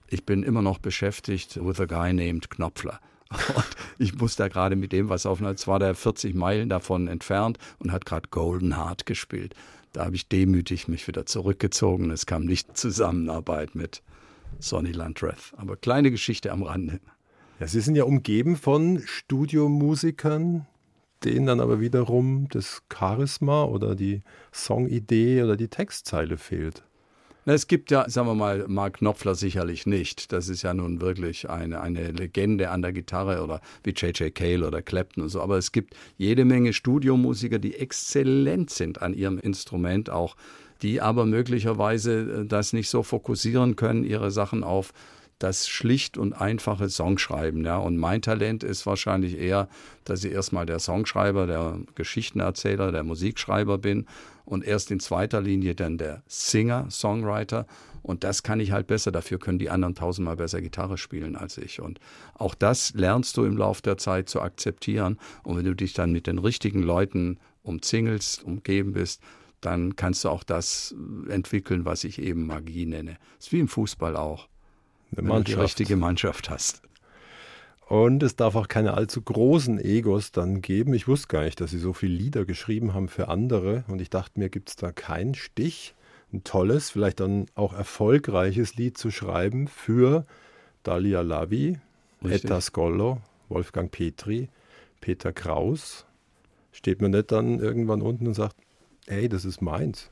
ich 0.07 0.25
bin 0.25 0.41
immer 0.41 0.61
noch 0.63 0.79
beschäftigt 0.79 1.59
with 1.63 1.79
a 1.79 1.85
guy 1.85 2.11
named 2.13 2.49
Knopfler. 2.49 2.99
Und 3.29 3.65
ich 3.97 4.15
muss 4.15 4.35
da 4.35 4.47
gerade 4.47 4.75
mit 4.75 4.91
dem 4.91 5.09
was 5.09 5.25
aufnehmen. 5.25 5.51
Jetzt 5.51 5.67
war 5.67 5.79
der 5.79 5.95
40 5.95 6.35
Meilen 6.35 6.69
davon 6.69 7.07
entfernt 7.07 7.57
und 7.79 7.91
hat 7.91 8.05
gerade 8.05 8.29
Golden 8.29 8.77
Heart 8.77 9.05
gespielt. 9.05 9.55
Da 9.93 10.05
habe 10.05 10.15
ich 10.15 10.27
demütig 10.27 10.87
mich 10.87 11.07
wieder 11.07 11.25
zurückgezogen. 11.25 12.11
Es 12.11 12.25
kam 12.25 12.45
nicht 12.45 12.77
Zusammenarbeit 12.77 13.75
mit 13.75 14.03
Sonny 14.59 14.91
Landreth. 14.91 15.53
Aber 15.57 15.75
kleine 15.75 16.11
Geschichte 16.11 16.51
am 16.51 16.63
Rande. 16.63 16.99
Ja, 17.59 17.67
Sie 17.67 17.81
sind 17.81 17.95
ja 17.95 18.03
umgeben 18.03 18.55
von 18.55 19.01
Studiomusikern, 19.05 20.67
denen 21.23 21.47
dann 21.47 21.59
aber 21.59 21.79
wiederum 21.79 22.47
das 22.49 22.83
Charisma 22.93 23.63
oder 23.63 23.95
die 23.95 24.21
Songidee 24.53 25.41
oder 25.43 25.57
die 25.57 25.67
Textzeile 25.67 26.37
fehlt. 26.37 26.83
Na, 27.47 27.53
Es 27.53 27.67
gibt 27.67 27.91
ja, 27.91 28.09
sagen 28.09 28.27
wir 28.27 28.35
mal, 28.35 28.65
Mark 28.67 28.97
Knopfler 28.97 29.33
sicherlich 29.33 29.85
nicht. 29.85 30.33
Das 30.33 30.49
ist 30.49 30.63
ja 30.63 30.73
nun 30.73 30.99
wirklich 30.99 31.49
eine, 31.49 31.79
eine 31.79 32.11
Legende 32.11 32.69
an 32.71 32.81
der 32.81 32.91
Gitarre 32.91 33.41
oder 33.41 33.61
wie 33.85 33.91
J.J. 33.91 34.35
Cale 34.35 34.67
oder 34.67 34.81
Clapton 34.81 35.23
und 35.23 35.29
so. 35.29 35.39
Aber 35.41 35.57
es 35.57 35.71
gibt 35.71 35.95
jede 36.17 36.43
Menge 36.43 36.73
Studiomusiker, 36.73 37.57
die 37.57 37.75
exzellent 37.75 38.69
sind 38.69 39.01
an 39.01 39.13
ihrem 39.13 39.39
Instrument 39.39 40.09
auch, 40.09 40.35
die 40.81 40.99
aber 40.99 41.25
möglicherweise 41.25 42.41
äh, 42.41 42.45
das 42.45 42.73
nicht 42.73 42.89
so 42.89 43.01
fokussieren 43.01 43.77
können, 43.77 44.03
ihre 44.03 44.29
Sachen 44.29 44.65
auf 44.65 44.91
das 45.39 45.69
schlicht 45.69 46.17
und 46.17 46.33
einfache 46.33 46.89
Songschreiben. 46.89 47.63
Ja. 47.63 47.77
Und 47.77 47.95
mein 47.95 48.21
Talent 48.21 48.65
ist 48.65 48.85
wahrscheinlich 48.85 49.39
eher, 49.39 49.69
dass 50.03 50.25
ich 50.25 50.33
erstmal 50.33 50.65
der 50.65 50.79
Songschreiber, 50.79 51.47
der 51.47 51.79
Geschichtenerzähler, 51.95 52.91
der 52.91 53.05
Musikschreiber 53.05 53.77
bin 53.77 54.05
und 54.47 54.63
erst 54.63 54.91
in 54.91 55.01
zweiter 55.01 55.41
Linie 55.41 55.75
dann 55.75 55.97
der 55.97 56.23
Singer, 56.25 56.89
Songwriter. 56.89 57.67
Und 58.01 58.23
das 58.23 58.43
kann 58.43 58.61
ich 58.61 58.71
halt 58.71 58.87
besser. 58.87 59.11
Dafür 59.11 59.39
können 59.39 59.59
die 59.59 59.69
anderen 59.69 59.93
tausendmal 59.93 60.37
besser 60.37 60.61
Gitarre 60.61 60.97
spielen 60.97 61.35
als 61.35 61.57
ich. 61.57 61.81
Und 61.81 61.99
auch 62.33 62.55
das 62.55 62.93
lernst 62.93 63.35
du 63.35 63.43
im 63.43 63.57
Laufe 63.57 63.81
der 63.81 63.97
Zeit 63.97 64.29
zu 64.29 64.41
akzeptieren. 64.41 65.19
Und 65.43 65.57
wenn 65.57 65.65
du 65.65 65.75
dich 65.75 65.91
dann 65.93 66.13
mit 66.13 66.27
den 66.27 66.37
richtigen 66.37 66.81
Leuten 66.81 67.39
umzingelst, 67.63 68.41
umgeben 68.45 68.93
bist, 68.93 69.21
dann 69.59 69.97
kannst 69.97 70.23
du 70.23 70.29
auch 70.29 70.45
das 70.45 70.95
entwickeln, 71.27 71.83
was 71.83 72.05
ich 72.05 72.21
eben 72.21 72.47
Magie 72.47 72.85
nenne. 72.85 73.17
ist 73.37 73.51
wie 73.51 73.59
im 73.59 73.67
Fußball 73.67 74.15
auch 74.15 74.47
Eine 75.11 75.17
wenn 75.17 75.25
du 75.25 75.29
die 75.43 75.55
Mannschaft. 75.55 75.63
richtige 75.63 75.97
Mannschaft 75.97 76.49
hast. 76.49 76.86
Und 77.87 78.21
es 78.21 78.35
darf 78.35 78.55
auch 78.55 78.67
keine 78.67 78.95
allzu 78.95 79.21
großen 79.21 79.79
Egos 79.79 80.33
dann 80.33 80.61
geben. 80.61 80.93
Ich 80.93 81.07
wusste 81.07 81.29
gar 81.29 81.43
nicht, 81.43 81.61
dass 81.61 81.71
Sie 81.71 81.79
so 81.79 81.93
viele 81.93 82.15
Lieder 82.15 82.43
geschrieben 82.43 82.93
haben 82.93 83.07
für 83.07 83.29
andere. 83.29 83.85
Und 83.87 84.01
ich 84.01 84.09
dachte 84.09 84.39
mir, 84.39 84.49
gibt 84.49 84.69
es 84.69 84.75
da 84.75 84.91
keinen 84.91 85.35
Stich, 85.35 85.95
ein 86.33 86.43
tolles, 86.43 86.89
vielleicht 86.89 87.21
dann 87.21 87.45
auch 87.55 87.73
erfolgreiches 87.73 88.75
Lied 88.75 88.97
zu 88.97 89.09
schreiben 89.09 89.69
für 89.69 90.25
Dalia 90.83 91.21
Lavi. 91.21 91.79
Etta 92.23 92.59
Scollo, 92.59 93.21
Wolfgang 93.47 93.89
Petri, 93.89 94.49
Peter 94.99 95.31
Kraus. 95.31 96.05
Steht 96.73 97.01
man 97.01 97.11
nicht 97.11 97.31
dann 97.31 97.59
irgendwann 97.59 98.01
unten 98.01 98.27
und 98.27 98.33
sagt, 98.33 98.57
ey, 99.05 99.29
das 99.29 99.45
ist 99.45 99.61
meins. 99.61 100.11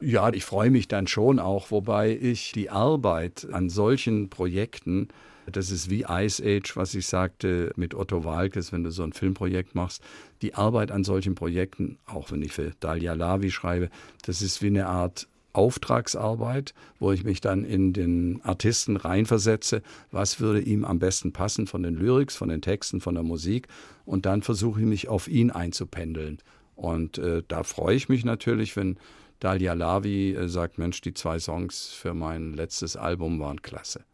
Ja, 0.00 0.30
ich 0.32 0.44
freue 0.44 0.70
mich 0.70 0.88
dann 0.88 1.06
schon 1.06 1.38
auch, 1.38 1.70
wobei 1.70 2.10
ich 2.10 2.52
die 2.52 2.68
Arbeit 2.68 3.46
an 3.52 3.70
solchen 3.70 4.28
Projekten, 4.28 5.08
das 5.50 5.70
ist 5.70 5.90
wie 5.90 6.04
Ice 6.08 6.42
Age, 6.44 6.76
was 6.76 6.94
ich 6.94 7.06
sagte 7.06 7.72
mit 7.76 7.94
Otto 7.94 8.24
Walkes, 8.24 8.72
wenn 8.72 8.84
du 8.84 8.90
so 8.90 9.02
ein 9.02 9.12
Filmprojekt 9.12 9.74
machst, 9.74 10.02
die 10.42 10.54
Arbeit 10.54 10.90
an 10.90 11.04
solchen 11.04 11.34
Projekten, 11.34 11.98
auch 12.06 12.30
wenn 12.30 12.42
ich 12.42 12.52
für 12.52 12.72
Dalia 12.80 13.14
Lavi 13.14 13.50
schreibe, 13.50 13.90
das 14.24 14.42
ist 14.42 14.62
wie 14.62 14.66
eine 14.68 14.86
Art 14.86 15.28
Auftragsarbeit, 15.52 16.74
wo 16.98 17.12
ich 17.12 17.24
mich 17.24 17.40
dann 17.40 17.64
in 17.64 17.94
den 17.94 18.42
Artisten 18.42 18.96
reinversetze, 18.96 19.82
was 20.10 20.38
würde 20.38 20.60
ihm 20.60 20.84
am 20.84 20.98
besten 20.98 21.32
passen 21.32 21.66
von 21.66 21.82
den 21.82 21.94
Lyrics, 21.94 22.36
von 22.36 22.50
den 22.50 22.60
Texten, 22.60 23.00
von 23.00 23.14
der 23.14 23.24
Musik 23.24 23.68
und 24.04 24.26
dann 24.26 24.42
versuche 24.42 24.80
ich 24.80 24.86
mich 24.86 25.08
auf 25.08 25.28
ihn 25.28 25.50
einzupendeln. 25.50 26.38
Und 26.74 27.16
äh, 27.16 27.42
da 27.48 27.62
freue 27.62 27.96
ich 27.96 28.10
mich 28.10 28.22
natürlich, 28.24 28.76
wenn 28.76 28.98
Dalia 29.40 29.72
Lavi 29.72 30.34
äh, 30.34 30.46
sagt, 30.46 30.76
Mensch, 30.76 31.00
die 31.00 31.14
zwei 31.14 31.38
Songs 31.38 31.88
für 31.88 32.12
mein 32.12 32.52
letztes 32.52 32.96
Album 32.96 33.40
waren 33.40 33.62
klasse. 33.62 34.04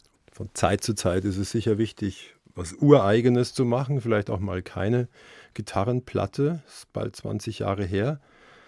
Von 0.42 0.50
Zeit 0.54 0.82
zu 0.82 0.94
Zeit 0.94 1.24
ist 1.24 1.36
es 1.36 1.52
sicher 1.52 1.78
wichtig, 1.78 2.34
was 2.56 2.72
Ureigenes 2.72 3.54
zu 3.54 3.64
machen, 3.64 4.00
vielleicht 4.00 4.28
auch 4.28 4.40
mal 4.40 4.60
keine 4.60 5.06
Gitarrenplatte, 5.54 6.64
ist 6.66 6.92
bald 6.92 7.14
20 7.14 7.60
Jahre 7.60 7.84
her. 7.84 8.18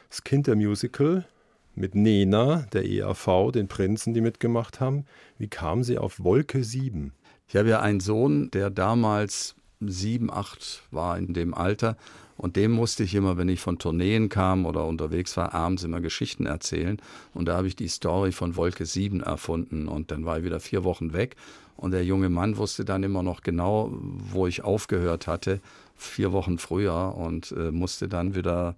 Das 0.08 0.22
Kindermusical 0.22 1.26
mit 1.74 1.96
Nena, 1.96 2.68
der 2.72 2.84
EAV, 2.84 3.50
den 3.52 3.66
Prinzen, 3.66 4.14
die 4.14 4.20
mitgemacht 4.20 4.78
haben. 4.78 5.04
Wie 5.36 5.48
kam 5.48 5.82
sie 5.82 5.98
auf 5.98 6.22
Wolke 6.22 6.62
7? 6.62 7.12
Ich 7.48 7.56
habe 7.56 7.70
ja 7.70 7.80
einen 7.80 7.98
Sohn, 7.98 8.52
der 8.52 8.70
damals 8.70 9.56
sieben, 9.80 10.30
acht 10.30 10.84
war 10.92 11.18
in 11.18 11.34
dem 11.34 11.54
Alter. 11.54 11.96
Und 12.36 12.56
dem 12.56 12.72
musste 12.72 13.04
ich 13.04 13.14
immer, 13.14 13.36
wenn 13.36 13.48
ich 13.48 13.60
von 13.60 13.78
Tourneen 13.78 14.28
kam 14.28 14.66
oder 14.66 14.84
unterwegs 14.86 15.36
war, 15.36 15.54
abends 15.54 15.84
immer 15.84 16.00
Geschichten 16.00 16.46
erzählen. 16.46 17.00
Und 17.32 17.46
da 17.46 17.56
habe 17.56 17.68
ich 17.68 17.76
die 17.76 17.88
Story 17.88 18.32
von 18.32 18.56
Wolke 18.56 18.86
7 18.86 19.20
erfunden. 19.20 19.88
Und 19.88 20.10
dann 20.10 20.24
war 20.24 20.38
ich 20.38 20.44
wieder 20.44 20.60
vier 20.60 20.84
Wochen 20.84 21.12
weg. 21.12 21.36
Und 21.76 21.92
der 21.92 22.04
junge 22.04 22.28
Mann 22.28 22.56
wusste 22.56 22.84
dann 22.84 23.02
immer 23.02 23.22
noch 23.22 23.42
genau, 23.42 23.92
wo 23.92 24.46
ich 24.46 24.62
aufgehört 24.62 25.26
hatte, 25.26 25.60
vier 25.96 26.32
Wochen 26.32 26.58
früher. 26.58 27.14
Und 27.16 27.52
äh, 27.52 27.70
musste 27.70 28.08
dann 28.08 28.34
wieder 28.34 28.74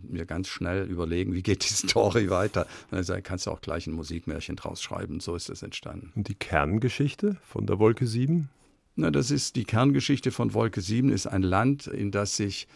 mir 0.00 0.26
ganz 0.26 0.48
schnell 0.48 0.86
überlegen, 0.86 1.34
wie 1.34 1.42
geht 1.42 1.68
die 1.68 1.74
Story 1.88 2.30
weiter. 2.30 2.66
Und 2.90 2.96
dann 2.96 3.04
sagte, 3.04 3.22
kannst 3.22 3.46
du 3.46 3.50
auch 3.50 3.60
gleich 3.60 3.86
ein 3.86 3.94
Musikmärchen 3.94 4.56
draus 4.56 4.82
schreiben. 4.82 5.20
So 5.20 5.34
ist 5.34 5.48
es 5.48 5.62
entstanden. 5.62 6.12
Und 6.14 6.28
die 6.28 6.34
Kerngeschichte 6.34 7.36
von 7.42 7.66
der 7.66 7.78
Wolke 7.78 8.06
7? 8.06 8.50
Na, 8.96 9.10
das 9.10 9.30
ist 9.30 9.56
die 9.56 9.64
Kerngeschichte 9.64 10.32
von 10.32 10.54
Wolke 10.54 10.80
7, 10.80 11.10
ist 11.10 11.28
ein 11.28 11.42
Land, 11.42 11.86
in 11.86 12.10
das 12.10 12.36
sich 12.36 12.66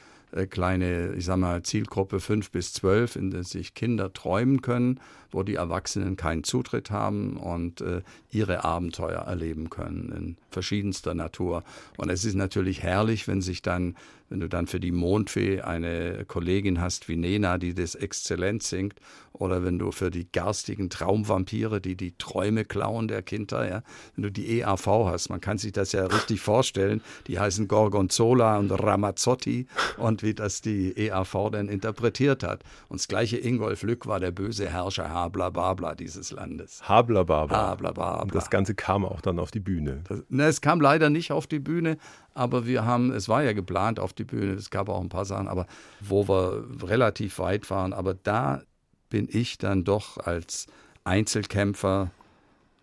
kleine, 0.50 1.14
ich 1.14 1.24
sag 1.24 1.36
mal, 1.38 1.62
Zielgruppe 1.62 2.20
5 2.20 2.50
bis 2.50 2.72
12, 2.72 3.16
in 3.16 3.30
das 3.30 3.50
sich 3.50 3.74
Kinder 3.74 4.12
träumen 4.12 4.62
können, 4.62 5.00
wo 5.32 5.42
die 5.42 5.56
Erwachsenen 5.56 6.16
keinen 6.16 6.44
Zutritt 6.44 6.90
haben 6.90 7.36
und 7.36 7.80
äh, 7.80 8.02
ihre 8.30 8.64
Abenteuer 8.64 9.22
erleben 9.22 9.70
können 9.70 10.12
in 10.16 10.36
verschiedenster 10.50 11.14
Natur. 11.14 11.64
Und 11.96 12.10
es 12.10 12.24
ist 12.24 12.34
natürlich 12.34 12.82
herrlich, 12.82 13.26
wenn 13.26 13.40
sich 13.40 13.62
dann, 13.62 13.96
wenn 14.28 14.40
du 14.40 14.48
dann 14.48 14.66
für 14.66 14.80
die 14.80 14.92
Mondfee 14.92 15.60
eine 15.62 16.24
Kollegin 16.26 16.80
hast 16.80 17.08
wie 17.08 17.16
Nena, 17.16 17.58
die 17.58 17.74
das 17.74 17.94
exzellent 17.94 18.62
singt, 18.62 18.94
oder 19.32 19.64
wenn 19.64 19.78
du 19.78 19.90
für 19.90 20.10
die 20.10 20.30
garstigen 20.30 20.90
Traumvampire, 20.90 21.80
die 21.80 21.96
die 21.96 22.16
Träume 22.16 22.64
klauen 22.64 23.08
der 23.08 23.22
Kinder, 23.22 23.68
ja, 23.68 23.82
wenn 24.14 24.22
du 24.24 24.30
die 24.30 24.60
EAV 24.60 24.86
hast, 24.86 25.30
man 25.30 25.40
kann 25.40 25.58
sich 25.58 25.72
das 25.72 25.92
ja 25.92 26.06
richtig 26.06 26.40
vorstellen, 26.40 27.00
die 27.26 27.38
heißen 27.38 27.66
Gorgonzola 27.66 28.58
und 28.58 28.70
Ramazzotti 28.70 29.66
und 29.96 30.22
wie 30.22 30.34
das 30.34 30.60
die 30.60 30.96
EAV 30.96 31.50
dann 31.50 31.68
interpretiert 31.68 32.42
hat. 32.42 32.62
Und 32.88 33.00
das 33.00 33.08
gleiche 33.08 33.38
Ingolf 33.38 33.82
Lück 33.82 34.06
war 34.06 34.20
der 34.20 34.30
böse 34.30 34.68
Herrscher, 34.68 35.08
Hablababla 35.22 35.94
dieses 35.94 36.32
Landes. 36.32 36.82
Hablababa. 36.88 37.54
Hablababla. 37.54 38.22
Und 38.22 38.34
das 38.34 38.50
Ganze 38.50 38.74
kam 38.74 39.04
auch 39.04 39.20
dann 39.20 39.38
auf 39.38 39.50
die 39.50 39.60
Bühne. 39.60 40.02
Das, 40.08 40.22
ne, 40.28 40.44
es 40.44 40.60
kam 40.60 40.80
leider 40.80 41.10
nicht 41.10 41.32
auf 41.32 41.46
die 41.46 41.58
Bühne, 41.58 41.96
aber 42.34 42.66
wir 42.66 42.84
haben, 42.84 43.12
es 43.12 43.28
war 43.28 43.42
ja 43.42 43.52
geplant 43.52 44.00
auf 44.00 44.12
die 44.12 44.24
Bühne, 44.24 44.52
es 44.52 44.70
gab 44.70 44.88
auch 44.88 45.00
ein 45.00 45.08
paar 45.08 45.24
Sachen, 45.24 45.48
aber 45.48 45.66
wo 46.00 46.28
wir 46.28 46.64
relativ 46.82 47.38
weit 47.38 47.70
waren. 47.70 47.92
Aber 47.92 48.14
da 48.14 48.62
bin 49.10 49.28
ich 49.30 49.58
dann 49.58 49.84
doch 49.84 50.18
als 50.18 50.66
Einzelkämpfer 51.04 52.10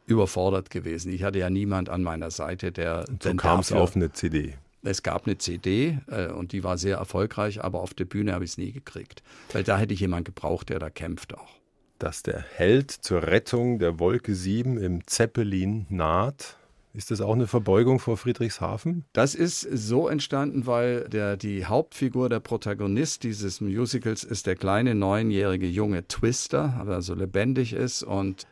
überfordert 0.06 0.70
gewesen. 0.70 1.12
Ich 1.12 1.24
hatte 1.24 1.40
ja 1.40 1.50
niemand 1.50 1.90
an 1.90 2.04
meiner 2.04 2.32
Seite, 2.32 2.72
der. 2.72 3.06
So 3.22 3.34
kam 3.36 3.60
es 3.60 3.72
auf 3.72 3.96
eine 3.96 4.12
CD. 4.12 4.56
Es 4.82 5.04
gab 5.04 5.26
eine 5.26 5.38
CD 5.38 5.98
äh, 6.08 6.28
und 6.28 6.54
die 6.54 6.64
war 6.64 6.78
sehr 6.78 6.98
erfolgreich, 6.98 7.64
aber 7.64 7.82
auf 7.82 7.94
der 7.94 8.06
Bühne 8.06 8.34
habe 8.34 8.46
ich 8.46 8.52
es 8.52 8.58
nie 8.58 8.72
gekriegt. 8.72 9.24
Weil 9.52 9.64
da 9.64 9.78
hätte 9.78 9.94
ich 9.94 10.00
jemanden 10.00 10.26
gebraucht, 10.26 10.70
der 10.70 10.80
da 10.80 10.90
kämpft 10.90 11.38
auch. 11.38 11.59
Dass 12.00 12.24
der 12.24 12.40
Held 12.56 12.92
zur 12.92 13.24
Rettung 13.24 13.78
der 13.78 14.00
Wolke 14.00 14.34
7 14.34 14.78
im 14.78 15.06
Zeppelin 15.06 15.86
naht, 15.90 16.56
ist 16.94 17.12
das 17.12 17.20
auch 17.20 17.34
eine 17.34 17.46
Verbeugung 17.46 18.00
vor 18.00 18.16
Friedrichshafen? 18.16 19.04
Das 19.12 19.36
ist 19.36 19.62
so 19.62 20.08
entstanden, 20.08 20.66
weil 20.66 21.08
der, 21.10 21.36
die 21.36 21.66
Hauptfigur, 21.66 22.30
der 22.30 22.40
Protagonist 22.40 23.24
dieses 23.24 23.60
Musicals 23.60 24.24
ist 24.24 24.48
der 24.48 24.56
kleine 24.56 24.96
neunjährige 24.96 25.68
junge 25.68 26.08
Twister, 26.08 26.84
der 26.88 27.02
so 27.02 27.14
lebendig 27.14 27.74
ist. 27.74 28.02
Und 28.04 28.48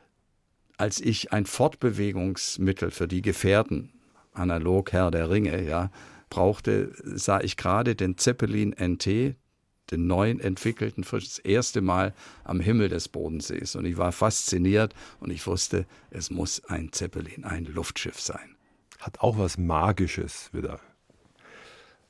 als 0.78 1.00
ich 1.00 1.32
ein 1.32 1.46
Fortbewegungsmittel 1.46 2.92
für 2.92 3.08
die 3.08 3.22
Gefährten, 3.22 3.94
analog 4.34 4.92
Herr 4.92 5.10
der 5.10 5.30
Ringe, 5.30 5.64
ja, 5.64 5.90
brauchte, 6.30 6.92
sah 7.02 7.40
ich 7.40 7.56
gerade 7.56 7.96
den 7.96 8.18
Zeppelin 8.18 8.76
NT, 8.78 9.36
den 9.92 10.08
neuen 10.08 10.40
entwickelten, 10.40 11.04
für 11.04 11.20
das 11.20 11.40
erste 11.40 11.82
Mal 11.82 12.14
am 12.44 12.60
Himmel 12.60 12.90
des 12.90 13.08
Bodensees. 13.08 13.76
Und 13.76 13.86
ich 13.86 13.98
war 13.98 14.12
fasziniert 14.12 14.94
und 15.20 15.32
ich 15.32 15.46
wusste, 15.48 15.86
es 16.10 16.30
muss 16.30 16.64
ein 16.66 16.92
Zeppelin, 16.92 17.44
ein 17.44 17.66
Luftschiff 17.66 18.20
sein. 18.20 18.56
Hat 19.00 19.20
auch 19.22 19.38
was 19.38 19.58
Magisches 19.58 20.50
wieder. 20.54 20.80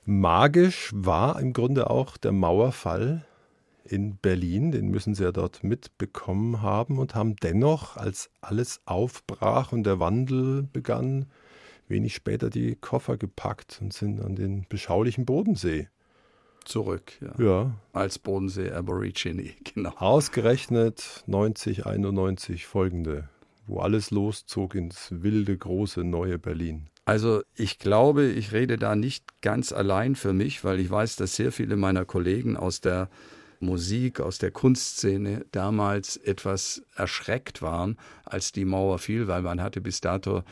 Magisch 0.06 0.92
war 0.94 1.40
im 1.40 1.52
Grunde 1.52 1.90
auch 1.90 2.16
der 2.18 2.32
Mauerfall 2.32 3.26
in 3.84 4.18
Berlin, 4.18 4.72
den 4.72 4.90
müssen 4.90 5.16
Sie 5.16 5.24
ja 5.24 5.32
dort 5.32 5.63
mitbekommen 5.63 6.62
haben 6.62 6.98
und 6.98 7.16
haben 7.16 7.36
dennoch, 7.38 7.98
als 7.98 8.30
alles 8.42 8.82
aufbrach 8.86 9.72
und 9.72 9.84
der 9.84 10.00
Wandel 10.00 10.63
begann, 10.63 11.26
wenig 11.88 12.13
später 12.16 12.50
die 12.50 12.76
Koffer 12.76 13.18
gepackt 13.18 13.80
und 13.82 13.94
sind 13.94 14.22
an 14.22 14.36
den 14.36 14.66
beschaulichen 14.68 15.26
Bodensee. 15.26 15.90
Zurück, 16.68 17.14
ja. 17.22 17.44
Ja. 17.44 17.72
Als 17.94 18.20
Bodensee 18.20 18.72
Aborigine, 18.72 19.52
genau. 19.74 19.92
Ausgerechnet 19.98 21.24
90, 21.26 21.86
91 21.86 22.66
folgende, 22.66 23.30
wo 23.68 23.80
alles 23.80 24.12
loszog 24.12 24.76
ins 24.76 25.08
wilde, 25.12 25.58
große, 25.58 26.04
neue 26.04 26.38
Berlin. 26.38 26.90
Also 27.06 27.42
ich 27.56 27.80
glaube, 27.80 28.26
ich 28.26 28.52
rede 28.52 28.78
da 28.78 28.98
nicht 28.98 29.42
ganz 29.42 29.72
allein 29.72 30.16
für 30.16 30.34
mich, 30.34 30.66
weil 30.66 30.82
ich 30.82 30.90
weiß, 30.90 31.16
dass 31.16 31.38
sehr 31.38 31.54
viele 31.54 31.78
meiner 31.78 32.04
Kollegen 32.04 32.58
aus 32.58 32.82
der 32.82 33.10
Musik, 33.62 34.20
aus 34.20 34.38
der 34.38 34.52
Kunstszene 34.52 35.46
damals 35.52 36.18
etwas 36.18 36.84
erschreckt 36.96 37.62
waren, 37.62 37.98
als 38.26 38.52
die 38.52 38.66
Mauer 38.66 39.00
fiel, 39.00 39.28
weil 39.28 39.42
man 39.42 39.62
hatte 39.62 39.80
bis 39.80 40.02
dato 40.02 40.44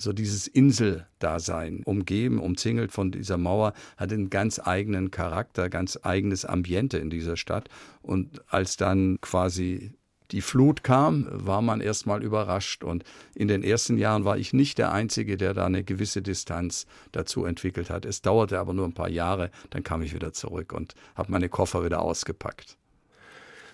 so 0.00 0.12
dieses 0.12 0.46
Inseldasein, 0.46 1.82
umgeben, 1.84 2.38
umzingelt 2.38 2.92
von 2.92 3.10
dieser 3.10 3.36
Mauer, 3.36 3.74
hat 3.96 4.12
einen 4.12 4.30
ganz 4.30 4.60
eigenen 4.62 5.10
Charakter, 5.10 5.68
ganz 5.68 5.98
eigenes 6.02 6.44
Ambiente 6.44 6.98
in 6.98 7.10
dieser 7.10 7.36
Stadt. 7.36 7.68
Und 8.02 8.42
als 8.48 8.76
dann 8.76 9.20
quasi 9.20 9.92
die 10.30 10.42
Flut 10.42 10.84
kam, 10.84 11.26
war 11.30 11.60
man 11.60 11.80
erstmal 11.80 12.22
überrascht. 12.22 12.84
Und 12.84 13.04
in 13.34 13.48
den 13.48 13.62
ersten 13.62 13.98
Jahren 13.98 14.24
war 14.24 14.38
ich 14.38 14.52
nicht 14.52 14.78
der 14.78 14.92
Einzige, 14.92 15.36
der 15.36 15.54
da 15.54 15.66
eine 15.66 15.84
gewisse 15.84 16.22
Distanz 16.22 16.86
dazu 17.12 17.44
entwickelt 17.44 17.90
hat. 17.90 18.04
Es 18.04 18.22
dauerte 18.22 18.58
aber 18.58 18.72
nur 18.72 18.86
ein 18.86 18.94
paar 18.94 19.10
Jahre, 19.10 19.50
dann 19.70 19.82
kam 19.82 20.02
ich 20.02 20.14
wieder 20.14 20.32
zurück 20.32 20.72
und 20.72 20.94
habe 21.14 21.32
meine 21.32 21.48
Koffer 21.48 21.84
wieder 21.84 22.00
ausgepackt. 22.00 22.79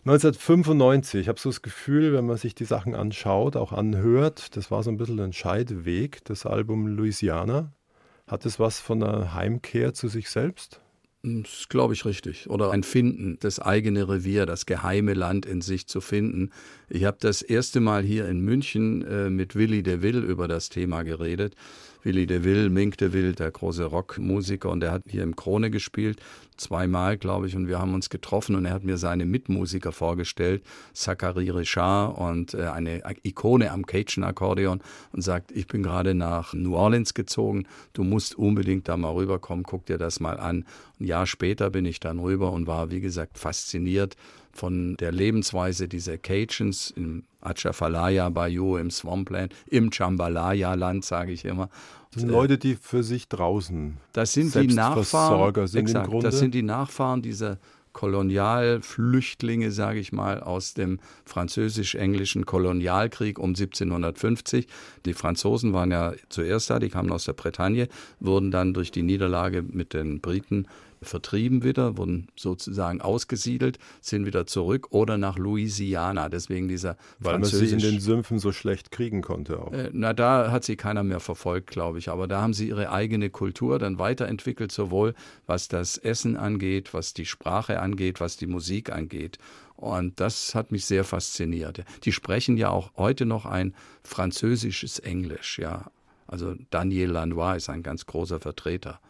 1995, 0.06 1.22
ich 1.22 1.28
habe 1.28 1.40
so 1.40 1.48
das 1.48 1.62
Gefühl, 1.62 2.12
wenn 2.12 2.26
man 2.26 2.36
sich 2.36 2.54
die 2.54 2.64
Sachen 2.64 2.94
anschaut, 2.94 3.56
auch 3.56 3.72
anhört, 3.72 4.56
das 4.56 4.70
war 4.70 4.84
so 4.84 4.90
ein 4.92 4.98
bisschen 4.98 5.18
ein 5.18 5.32
Scheideweg, 5.32 6.24
das 6.24 6.46
Album 6.46 6.86
Louisiana. 6.86 7.72
Hat 8.28 8.46
es 8.46 8.60
was 8.60 8.78
von 8.78 9.02
einer 9.02 9.34
Heimkehr 9.34 9.94
zu 9.94 10.06
sich 10.06 10.30
selbst? 10.30 10.80
Das 11.24 11.68
glaube 11.68 11.94
ich 11.94 12.04
richtig. 12.04 12.48
Oder 12.48 12.70
ein 12.70 12.84
Finden, 12.84 13.38
das 13.40 13.58
eigene 13.58 14.08
Revier, 14.08 14.46
das 14.46 14.64
geheime 14.64 15.14
Land 15.14 15.44
in 15.44 15.60
sich 15.60 15.88
zu 15.88 16.00
finden. 16.00 16.52
Ich 16.88 17.04
habe 17.04 17.16
das 17.18 17.42
erste 17.42 17.80
Mal 17.80 18.04
hier 18.04 18.28
in 18.28 18.38
München 18.38 19.04
äh, 19.04 19.28
mit 19.28 19.56
Willy 19.56 19.82
de 19.82 20.02
Will 20.02 20.22
über 20.22 20.46
das 20.46 20.68
Thema 20.68 21.02
geredet. 21.02 21.56
Willy 22.06 22.24
de 22.24 22.44
Will, 22.44 22.70
Mink 22.70 22.98
de 22.98 23.12
Will, 23.12 23.32
der 23.32 23.50
große 23.50 23.84
Rockmusiker, 23.84 24.70
und 24.70 24.78
der 24.78 24.92
hat 24.92 25.02
hier 25.08 25.24
im 25.24 25.34
Krone 25.34 25.72
gespielt, 25.72 26.20
zweimal, 26.56 27.18
glaube 27.18 27.48
ich, 27.48 27.56
und 27.56 27.66
wir 27.66 27.80
haben 27.80 27.94
uns 27.94 28.10
getroffen 28.10 28.54
und 28.54 28.64
er 28.64 28.74
hat 28.74 28.84
mir 28.84 28.96
seine 28.96 29.26
Mitmusiker 29.26 29.90
vorgestellt, 29.90 30.62
Zachary 30.94 31.50
Richard 31.50 32.16
und 32.16 32.54
äh, 32.54 32.68
eine 32.68 33.02
Ikone 33.24 33.72
am 33.72 33.84
Cajun-Akkordeon 33.84 34.80
und 35.12 35.22
sagt, 35.22 35.50
ich 35.50 35.66
bin 35.66 35.82
gerade 35.82 36.14
nach 36.14 36.54
New 36.54 36.76
Orleans 36.76 37.12
gezogen, 37.12 37.66
du 37.92 38.04
musst 38.04 38.36
unbedingt 38.36 38.86
da 38.86 38.96
mal 38.96 39.12
rüberkommen, 39.12 39.64
guck 39.64 39.86
dir 39.86 39.98
das 39.98 40.20
mal 40.20 40.38
an. 40.38 40.64
Ein 41.00 41.06
Jahr 41.06 41.26
später 41.26 41.70
bin 41.70 41.84
ich 41.86 41.98
dann 41.98 42.20
rüber 42.20 42.52
und 42.52 42.68
war, 42.68 42.92
wie 42.92 43.00
gesagt, 43.00 43.36
fasziniert 43.36 44.16
von 44.52 44.96
der 44.96 45.10
Lebensweise 45.10 45.88
dieser 45.88 46.18
Cajuns 46.18 46.92
im 46.96 47.24
Atchafalaya 47.46 48.28
Bayou, 48.30 48.76
im 48.76 48.90
Swampland, 48.90 49.54
im 49.66 49.90
Jambalaya-Land, 49.92 51.04
sage 51.04 51.32
ich 51.32 51.44
immer. 51.44 51.68
Das 52.12 52.22
sind 52.22 52.30
Leute, 52.30 52.58
die 52.58 52.76
für 52.76 53.02
sich 53.02 53.28
draußen 53.28 53.98
das 54.12 54.32
sind 54.32 54.54
die 54.54 54.68
Nachfahren, 54.68 55.66
sind 55.66 55.80
exakt, 55.80 56.06
im 56.06 56.10
Grunde. 56.10 56.26
Das 56.26 56.38
sind 56.38 56.54
die 56.54 56.62
Nachfahren 56.62 57.20
dieser 57.20 57.58
Kolonialflüchtlinge, 57.96 59.70
sage 59.72 59.98
ich 59.98 60.12
mal, 60.12 60.40
aus 60.40 60.74
dem 60.74 61.00
französisch-englischen 61.24 62.44
Kolonialkrieg 62.44 63.38
um 63.38 63.50
1750. 63.50 64.66
Die 65.06 65.14
Franzosen 65.14 65.72
waren 65.72 65.90
ja 65.90 66.12
zuerst 66.28 66.68
da, 66.68 66.78
die 66.78 66.90
kamen 66.90 67.10
aus 67.10 67.24
der 67.24 67.32
Bretagne, 67.32 67.88
wurden 68.20 68.50
dann 68.50 68.74
durch 68.74 68.90
die 68.90 69.02
Niederlage 69.02 69.62
mit 69.62 69.94
den 69.94 70.20
Briten 70.20 70.66
vertrieben 71.08 71.62
wieder, 71.62 71.96
wurden 71.96 72.28
sozusagen 72.36 73.00
ausgesiedelt, 73.00 73.78
sind 74.00 74.26
wieder 74.26 74.46
zurück 74.46 74.88
oder 74.90 75.18
nach 75.18 75.38
Louisiana. 75.38 76.28
Deswegen 76.28 76.68
dieser 76.68 76.96
Weil 77.18 77.38
man 77.38 77.48
sie 77.48 77.66
in 77.66 77.78
den 77.78 78.00
Sümpfen 78.00 78.38
so 78.38 78.52
schlecht 78.52 78.90
kriegen 78.90 79.22
konnte 79.22 79.60
auch. 79.60 79.72
Äh, 79.72 79.90
na, 79.92 80.12
da 80.12 80.50
hat 80.50 80.64
sie 80.64 80.76
keiner 80.76 81.02
mehr 81.02 81.20
verfolgt, 81.20 81.68
glaube 81.68 81.98
ich. 81.98 82.08
Aber 82.08 82.28
da 82.28 82.40
haben 82.40 82.54
sie 82.54 82.68
ihre 82.68 82.90
eigene 82.90 83.30
Kultur 83.30 83.78
dann 83.78 83.98
weiterentwickelt, 83.98 84.72
sowohl 84.72 85.14
was 85.46 85.68
das 85.68 85.98
Essen 85.98 86.36
angeht, 86.36 86.94
was 86.94 87.14
die 87.14 87.26
Sprache 87.26 87.80
angeht, 87.80 88.20
was 88.20 88.36
die 88.36 88.46
Musik 88.46 88.90
angeht. 88.90 89.38
Und 89.76 90.20
das 90.20 90.54
hat 90.54 90.72
mich 90.72 90.86
sehr 90.86 91.04
fasziniert. 91.04 91.84
Die 92.04 92.12
sprechen 92.12 92.56
ja 92.56 92.70
auch 92.70 92.92
heute 92.96 93.26
noch 93.26 93.44
ein 93.44 93.74
französisches 94.02 94.98
Englisch, 94.98 95.58
ja. 95.58 95.90
Also 96.26 96.54
Daniel 96.70 97.10
Lanois 97.10 97.56
ist 97.56 97.68
ein 97.68 97.82
ganz 97.82 98.06
großer 98.06 98.40
Vertreter. 98.40 99.00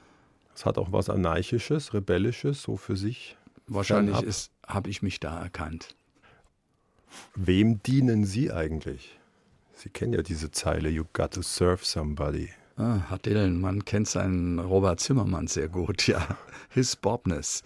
Es 0.56 0.64
hat 0.64 0.78
auch 0.78 0.90
was 0.90 1.10
Anarchisches, 1.10 1.92
Rebellisches, 1.92 2.62
so 2.62 2.78
für 2.78 2.96
sich. 2.96 3.36
Wahrscheinlich 3.66 4.48
habe 4.66 4.88
ich 4.88 5.02
mich 5.02 5.20
da 5.20 5.38
erkannt. 5.38 5.94
Wem 7.34 7.82
dienen 7.82 8.24
Sie 8.24 8.50
eigentlich? 8.50 9.18
Sie 9.74 9.90
kennen 9.90 10.14
ja 10.14 10.22
diese 10.22 10.50
Zeile, 10.50 10.88
You 10.88 11.04
got 11.12 11.32
to 11.32 11.42
serve 11.42 11.84
somebody. 11.84 12.48
Ah, 12.78 13.00
Herr 13.10 13.18
Dylan, 13.18 13.60
man 13.60 13.84
kennt 13.84 14.08
seinen 14.08 14.58
Robert 14.58 14.98
Zimmermann 14.98 15.46
sehr 15.46 15.68
gut, 15.68 16.06
ja. 16.06 16.26
His 16.70 16.96
Bobness. 16.96 17.62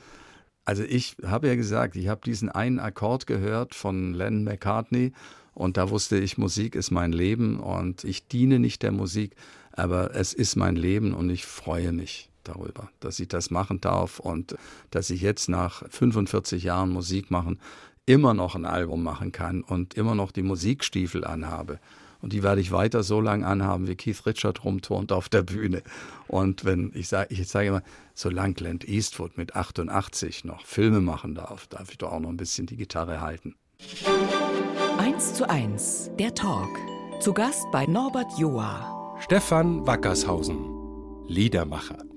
Also 0.64 0.83
ich 0.83 1.16
habe 1.24 1.46
ja 1.46 1.55
gesagt, 1.55 1.94
ich 1.94 2.09
habe 2.09 2.22
diesen 2.24 2.48
einen 2.48 2.81
Akkord 2.81 3.29
gehört 3.29 3.76
von 3.76 4.14
Len 4.14 4.42
McCartney 4.42 5.12
und 5.55 5.76
da 5.76 5.90
wusste 5.90 6.18
ich, 6.18 6.38
Musik 6.38 6.74
ist 6.74 6.90
mein 6.90 7.12
Leben 7.12 7.61
und 7.61 8.03
ich 8.03 8.26
diene 8.26 8.59
nicht 8.59 8.83
der 8.83 8.92
Musik, 8.92 9.37
aber 9.70 10.16
es 10.16 10.33
ist 10.33 10.57
mein 10.57 10.74
Leben 10.74 11.14
und 11.14 11.31
ich 11.31 11.46
freue 11.46 11.92
mich 11.92 12.30
darüber, 12.45 12.91
dass 13.01 13.18
ich 13.20 13.28
das 13.28 13.51
machen 13.51 13.80
darf 13.80 14.18
und 14.18 14.57
dass 14.91 15.11
ich 15.11 15.20
jetzt 15.20 15.49
nach 15.49 15.82
45 15.88 16.62
Jahren 16.62 16.91
Musik 16.91 17.30
machen 17.30 17.61
immer 18.07 18.34
noch 18.34 18.55
ein 18.55 18.64
Album 18.64 19.03
machen 19.03 19.30
kann 19.30 19.62
und 19.62 19.95
immer 19.95 20.14
noch 20.14 20.32
die 20.32 20.43
Musikstiefel 20.43 21.24
anhabe. 21.24 21.78
Und 22.20 22.32
die 22.32 22.43
werde 22.43 22.61
ich 22.61 22.72
weiter 22.72 23.03
so 23.03 23.20
lange 23.20 23.47
anhaben, 23.47 23.86
wie 23.86 23.97
Keith 23.97 24.26
Richard 24.26 24.64
rumturnt 24.64 25.11
auf 25.12 25.28
der 25.28 25.43
Bühne. 25.43 25.82
Und 26.28 26.64
wenn 26.64 26.91
ich 26.95 27.09
sage, 27.09 27.32
ich 27.32 27.49
sage 27.49 27.68
immer, 27.68 27.82
solange 28.14 28.55
Clint 28.55 28.86
Eastwood 28.86 29.38
mit 29.38 29.57
88 29.57 30.45
noch 30.45 30.66
Filme 30.66 31.01
machen 31.01 31.34
darf, 31.34 31.66
darf 31.68 31.91
ich 31.91 31.99
doch 31.99 32.12
auch 32.12 32.20
noch 32.20 32.28
ein 32.28 32.36
bisschen 32.36 32.66
die 32.66 32.76
Gitarre 32.76 33.20
halten. 33.20 33.55
1 34.99 35.34
zu 35.34 35.49
1, 35.49 36.11
der 36.18 36.34
Talk. 36.34 36.68
Zu 37.20 37.32
Gast 37.32 37.66
bei 37.72 37.86
Norbert 37.86 38.38
Joa. 38.38 39.16
Stefan 39.20 39.86
Wackershausen, 39.86 40.59
Liedermacher. 41.26 42.10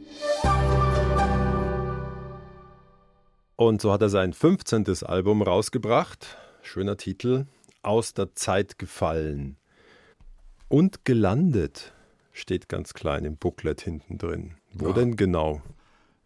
Und 3.55 3.81
so 3.81 3.91
hat 3.91 4.01
er 4.01 4.09
sein 4.09 4.33
15. 4.33 5.03
Album 5.03 5.41
rausgebracht. 5.41 6.37
Schöner 6.61 6.97
Titel. 6.97 7.45
Aus 7.81 8.13
der 8.13 8.33
Zeit 8.35 8.77
gefallen. 8.79 9.57
Und 10.69 11.05
gelandet 11.05 11.93
steht 12.31 12.67
ganz 12.67 12.93
klein 12.93 13.25
im 13.25 13.37
Booklet 13.37 13.81
hinten 13.81 14.17
drin. 14.17 14.55
Wo 14.73 14.87
Ja. 14.87 14.93
denn 14.93 15.15
genau? 15.15 15.61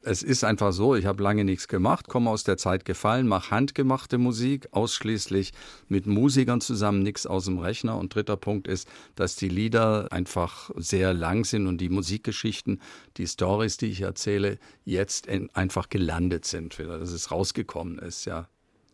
Es 0.01 0.23
ist 0.23 0.43
einfach 0.43 0.71
so, 0.71 0.95
ich 0.95 1.05
habe 1.05 1.21
lange 1.21 1.43
nichts 1.43 1.67
gemacht, 1.67 2.07
komme 2.07 2.29
aus 2.29 2.43
der 2.43 2.57
Zeit 2.57 2.85
gefallen, 2.85 3.27
mache 3.27 3.51
handgemachte 3.51 4.17
Musik, 4.17 4.67
ausschließlich 4.71 5.51
mit 5.89 6.05
Musikern 6.05 6.61
zusammen, 6.61 7.03
nichts 7.03 7.25
aus 7.25 7.45
dem 7.45 7.57
Rechner. 7.59 7.97
Und 7.97 8.15
dritter 8.15 8.37
Punkt 8.37 8.67
ist, 8.67 8.87
dass 9.15 9.35
die 9.35 9.49
Lieder 9.49 10.11
einfach 10.11 10.69
sehr 10.75 11.13
lang 11.13 11.45
sind 11.45 11.67
und 11.67 11.79
die 11.79 11.89
Musikgeschichten, 11.89 12.81
die 13.17 13.27
Stories, 13.27 13.77
die 13.77 13.87
ich 13.87 14.01
erzähle, 14.01 14.59
jetzt 14.85 15.27
in, 15.27 15.49
einfach 15.53 15.89
gelandet 15.89 16.45
sind, 16.45 16.77
wieder, 16.79 16.99
dass 16.99 17.11
es 17.11 17.31
rausgekommen 17.31 17.99
ist, 17.99 18.25
ja. 18.25 18.47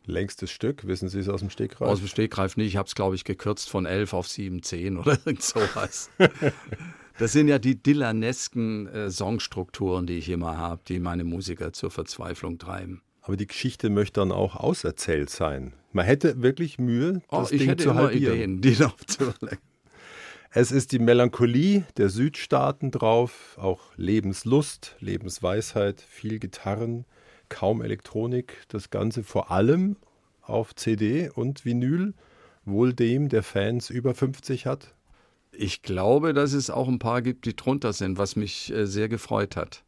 Längstes 0.06 0.52
Stück, 0.52 0.86
wissen 0.86 1.08
Sie 1.08 1.20
es 1.20 1.30
aus 1.30 1.40
dem 1.40 1.50
Stegreif? 1.50 1.88
Aus 1.88 2.00
dem 2.00 2.10
Stegreif 2.10 2.58
nicht, 2.58 2.68
ich 2.68 2.78
habe 2.78 2.88
es, 2.88 2.96
glaube 2.96 3.16
ich, 3.16 3.24
gekürzt 3.24 3.70
von 3.70 3.86
11 3.86 4.14
auf 4.14 4.28
7, 4.28 4.62
10 4.62 4.98
oder 4.98 5.14
irgend 5.26 5.44
sowas. 5.44 6.10
Das 7.20 7.32
sind 7.32 7.48
ja 7.48 7.60
die 7.60 7.82
Dylanesken 7.82 8.88
äh, 8.88 9.10
Songstrukturen, 9.12 10.08
die 10.08 10.18
ich 10.18 10.30
immer 10.30 10.58
habe, 10.58 10.82
die 10.88 11.00
meine 11.00 11.24
Musiker 11.24 11.74
zur 11.74 11.92
Verzweiflung 11.92 12.58
treiben. 12.58 13.02
Aber 13.22 13.38
die 13.38 13.48
Geschichte 13.48 13.90
möchte 13.90 14.20
dann 14.20 14.32
auch 14.32 14.56
auserzählt 14.56 15.30
sein. 15.30 15.74
Man 15.92 16.06
hätte 16.06 16.42
wirklich 16.42 16.80
Mühe, 16.80 17.22
Oh, 17.30 17.40
das 17.42 17.52
ich 17.52 17.60
Ding 17.60 17.70
hätte 17.70 17.84
zu 17.84 17.90
immer 17.92 18.04
halbieren. 18.04 18.36
Ideen, 18.36 18.62
die 18.62 18.76
noch 18.82 18.98
zu. 18.98 19.34
Es 20.52 20.72
ist 20.72 20.92
die 20.92 21.00
Melancholie 21.00 21.86
der 21.98 22.10
Südstaaten 22.10 22.92
drauf, 22.92 23.58
auch 23.60 23.82
Lebenslust, 23.96 24.96
Lebensweisheit, 25.00 26.02
viel 26.02 26.40
Gitarren, 26.40 27.06
kaum 27.50 27.82
Elektronik. 27.82 28.58
Das 28.68 28.90
Ganze 28.90 29.24
vor 29.24 29.52
allem 29.52 29.96
auf 30.42 30.76
CD 30.76 31.30
und 31.34 31.64
Vinyl, 31.64 32.14
wohl 32.66 32.94
dem, 32.94 33.30
der 33.30 33.44
Fans 33.44 33.90
über 33.90 34.14
50 34.14 34.66
hat. 34.66 34.94
Ich 35.56 35.82
glaube, 35.82 36.34
dass 36.34 36.54
es 36.54 36.70
auch 36.70 36.88
ein 36.88 37.00
paar 37.00 37.22
gibt, 37.22 37.46
die 37.46 37.56
drunter 37.56 37.94
sind, 37.94 38.18
was 38.18 38.36
mich 38.36 38.72
äh, 38.74 38.86
sehr 38.88 39.10
gefreut 39.10 39.56
hat. 39.56 39.84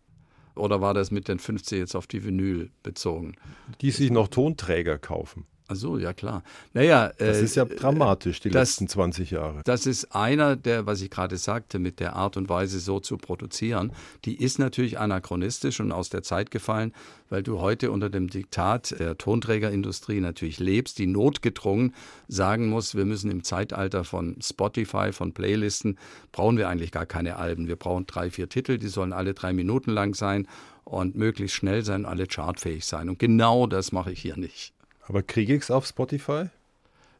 Oder 0.56 0.80
war 0.80 0.94
das 0.94 1.12
mit 1.12 1.28
den 1.28 1.40
50 1.40 1.80
jetzt 1.80 1.96
auf 1.96 2.08
die 2.08 2.24
Vinyl 2.24 2.70
bezogen? 2.84 3.36
die 3.82 3.92
sich 3.92 4.10
noch 4.12 4.30
Tonträger 4.30 4.98
kaufen. 4.98 5.46
Ach 5.68 5.76
so, 5.76 5.98
ja 5.98 6.14
klar. 6.14 6.44
Naja, 6.74 7.12
Das 7.18 7.38
äh, 7.38 7.44
ist 7.44 7.56
ja 7.56 7.66
dramatisch, 7.66 8.40
die 8.40 8.50
das- 8.50 8.70
letzten 8.70 8.88
20 8.88 9.32
Jahre. 9.32 9.62
Das 9.66 9.88
ist 9.88 10.14
einer 10.16 10.56
der, 10.56 10.86
was 10.86 11.02
ich 11.02 11.10
gerade 11.10 11.38
sagte, 11.38 11.80
mit 11.80 12.00
der 12.00 12.16
Art 12.16 12.38
und 12.38 12.50
Weise 12.50 12.80
so 12.80 13.00
zu 13.00 13.18
produzieren. 13.18 13.92
Die 14.26 14.36
ist 14.36 14.60
natürlich 14.60 15.00
anachronistisch 15.00 15.80
und 15.80 15.92
aus 15.92 16.10
der 16.10 16.22
Zeit 16.22 16.52
gefallen, 16.52 16.94
weil 17.32 17.42
du 17.42 17.60
heute 17.62 17.90
unter 17.90 18.12
dem 18.12 18.30
Diktat 18.30 19.00
der 19.00 19.18
Tonträgerindustrie 19.18 20.20
natürlich 20.20 20.60
lebst, 20.60 21.00
die 21.00 21.08
notgedrungen 21.08 21.96
sagen 22.28 22.68
muss, 22.70 22.94
wir 22.94 23.06
müssen 23.06 23.32
im 23.32 23.44
Zeitalter 23.44 24.04
von 24.04 24.36
Spotify, 24.44 25.12
von 25.14 25.34
Playlisten, 25.34 25.98
brauchen 26.32 26.58
wir 26.58 26.70
eigentlich 26.70 26.92
gar 26.92 27.08
keine 27.08 27.38
Alben. 27.38 27.68
Wir 27.68 27.76
brauchen 27.76 28.06
drei, 28.06 28.30
vier 28.30 28.50
Titel, 28.50 28.78
die 28.78 28.88
sollen 28.88 29.14
alle 29.14 29.34
drei 29.34 29.52
Minuten 29.52 29.90
lang 29.90 30.14
sein 30.14 30.48
und 30.84 31.16
möglichst 31.16 31.56
schnell 31.58 31.84
sein, 31.84 32.06
alle 32.06 32.28
chartfähig 32.28 32.86
sein. 32.86 33.10
Und 33.10 33.18
genau 33.18 33.66
das 33.66 33.92
mache 33.92 34.12
ich 34.12 34.22
hier 34.22 34.38
nicht. 34.38 34.75
Aber 35.08 35.24
kriege 35.24 35.56
ich 35.56 35.64
es 35.64 35.72
auf 35.72 35.86
Spotify? 35.86 36.50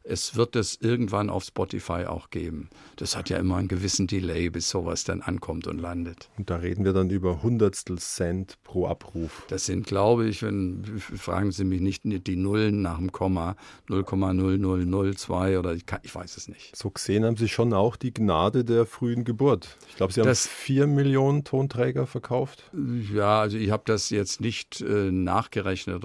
Es 0.08 0.36
wird 0.36 0.54
es 0.54 0.78
irgendwann 0.80 1.30
auf 1.30 1.42
Spotify 1.42 2.04
auch 2.06 2.30
geben. 2.30 2.68
Das 2.94 3.16
hat 3.16 3.28
ja 3.28 3.38
immer 3.38 3.56
einen 3.56 3.66
gewissen 3.66 4.06
Delay, 4.06 4.50
bis 4.50 4.70
sowas 4.70 5.02
dann 5.02 5.20
ankommt 5.20 5.66
und 5.66 5.78
landet. 5.80 6.28
Und 6.38 6.48
da 6.48 6.56
reden 6.56 6.84
wir 6.84 6.92
dann 6.92 7.10
über 7.10 7.42
Hundertstel 7.42 7.98
Cent 7.98 8.56
pro 8.62 8.86
Abruf. 8.86 9.44
Das 9.48 9.66
sind, 9.66 9.84
glaube 9.86 10.28
ich, 10.28 10.42
wenn 10.44 10.84
fragen 11.00 11.50
Sie 11.50 11.64
mich 11.64 11.80
nicht 11.80 12.02
die 12.04 12.36
Nullen 12.36 12.82
nach 12.82 12.98
dem 12.98 13.10
Komma, 13.10 13.56
0,0002 13.88 15.58
oder 15.58 15.74
ich, 15.74 15.86
kann, 15.86 16.00
ich 16.02 16.14
weiß 16.14 16.36
es 16.36 16.48
nicht. 16.48 16.76
So 16.76 16.90
gesehen 16.90 17.24
haben 17.24 17.36
Sie 17.36 17.48
schon 17.48 17.72
auch 17.72 17.96
die 17.96 18.12
Gnade 18.14 18.64
der 18.64 18.86
frühen 18.86 19.24
Geburt. 19.24 19.76
Ich 19.88 19.96
glaube, 19.96 20.12
Sie 20.12 20.20
haben 20.20 20.28
Das- 20.28 20.46
vier 20.46 20.86
Millionen 20.86 21.44
Tonträger 21.44 22.06
verkauft. 22.06 22.70
Ja, 23.12 23.40
also 23.40 23.56
ich 23.56 23.70
habe 23.70 23.82
das 23.86 24.10
jetzt 24.10 24.40
nicht 24.40 24.80
äh, 24.80 25.10
nachgerechnet, 25.10 26.04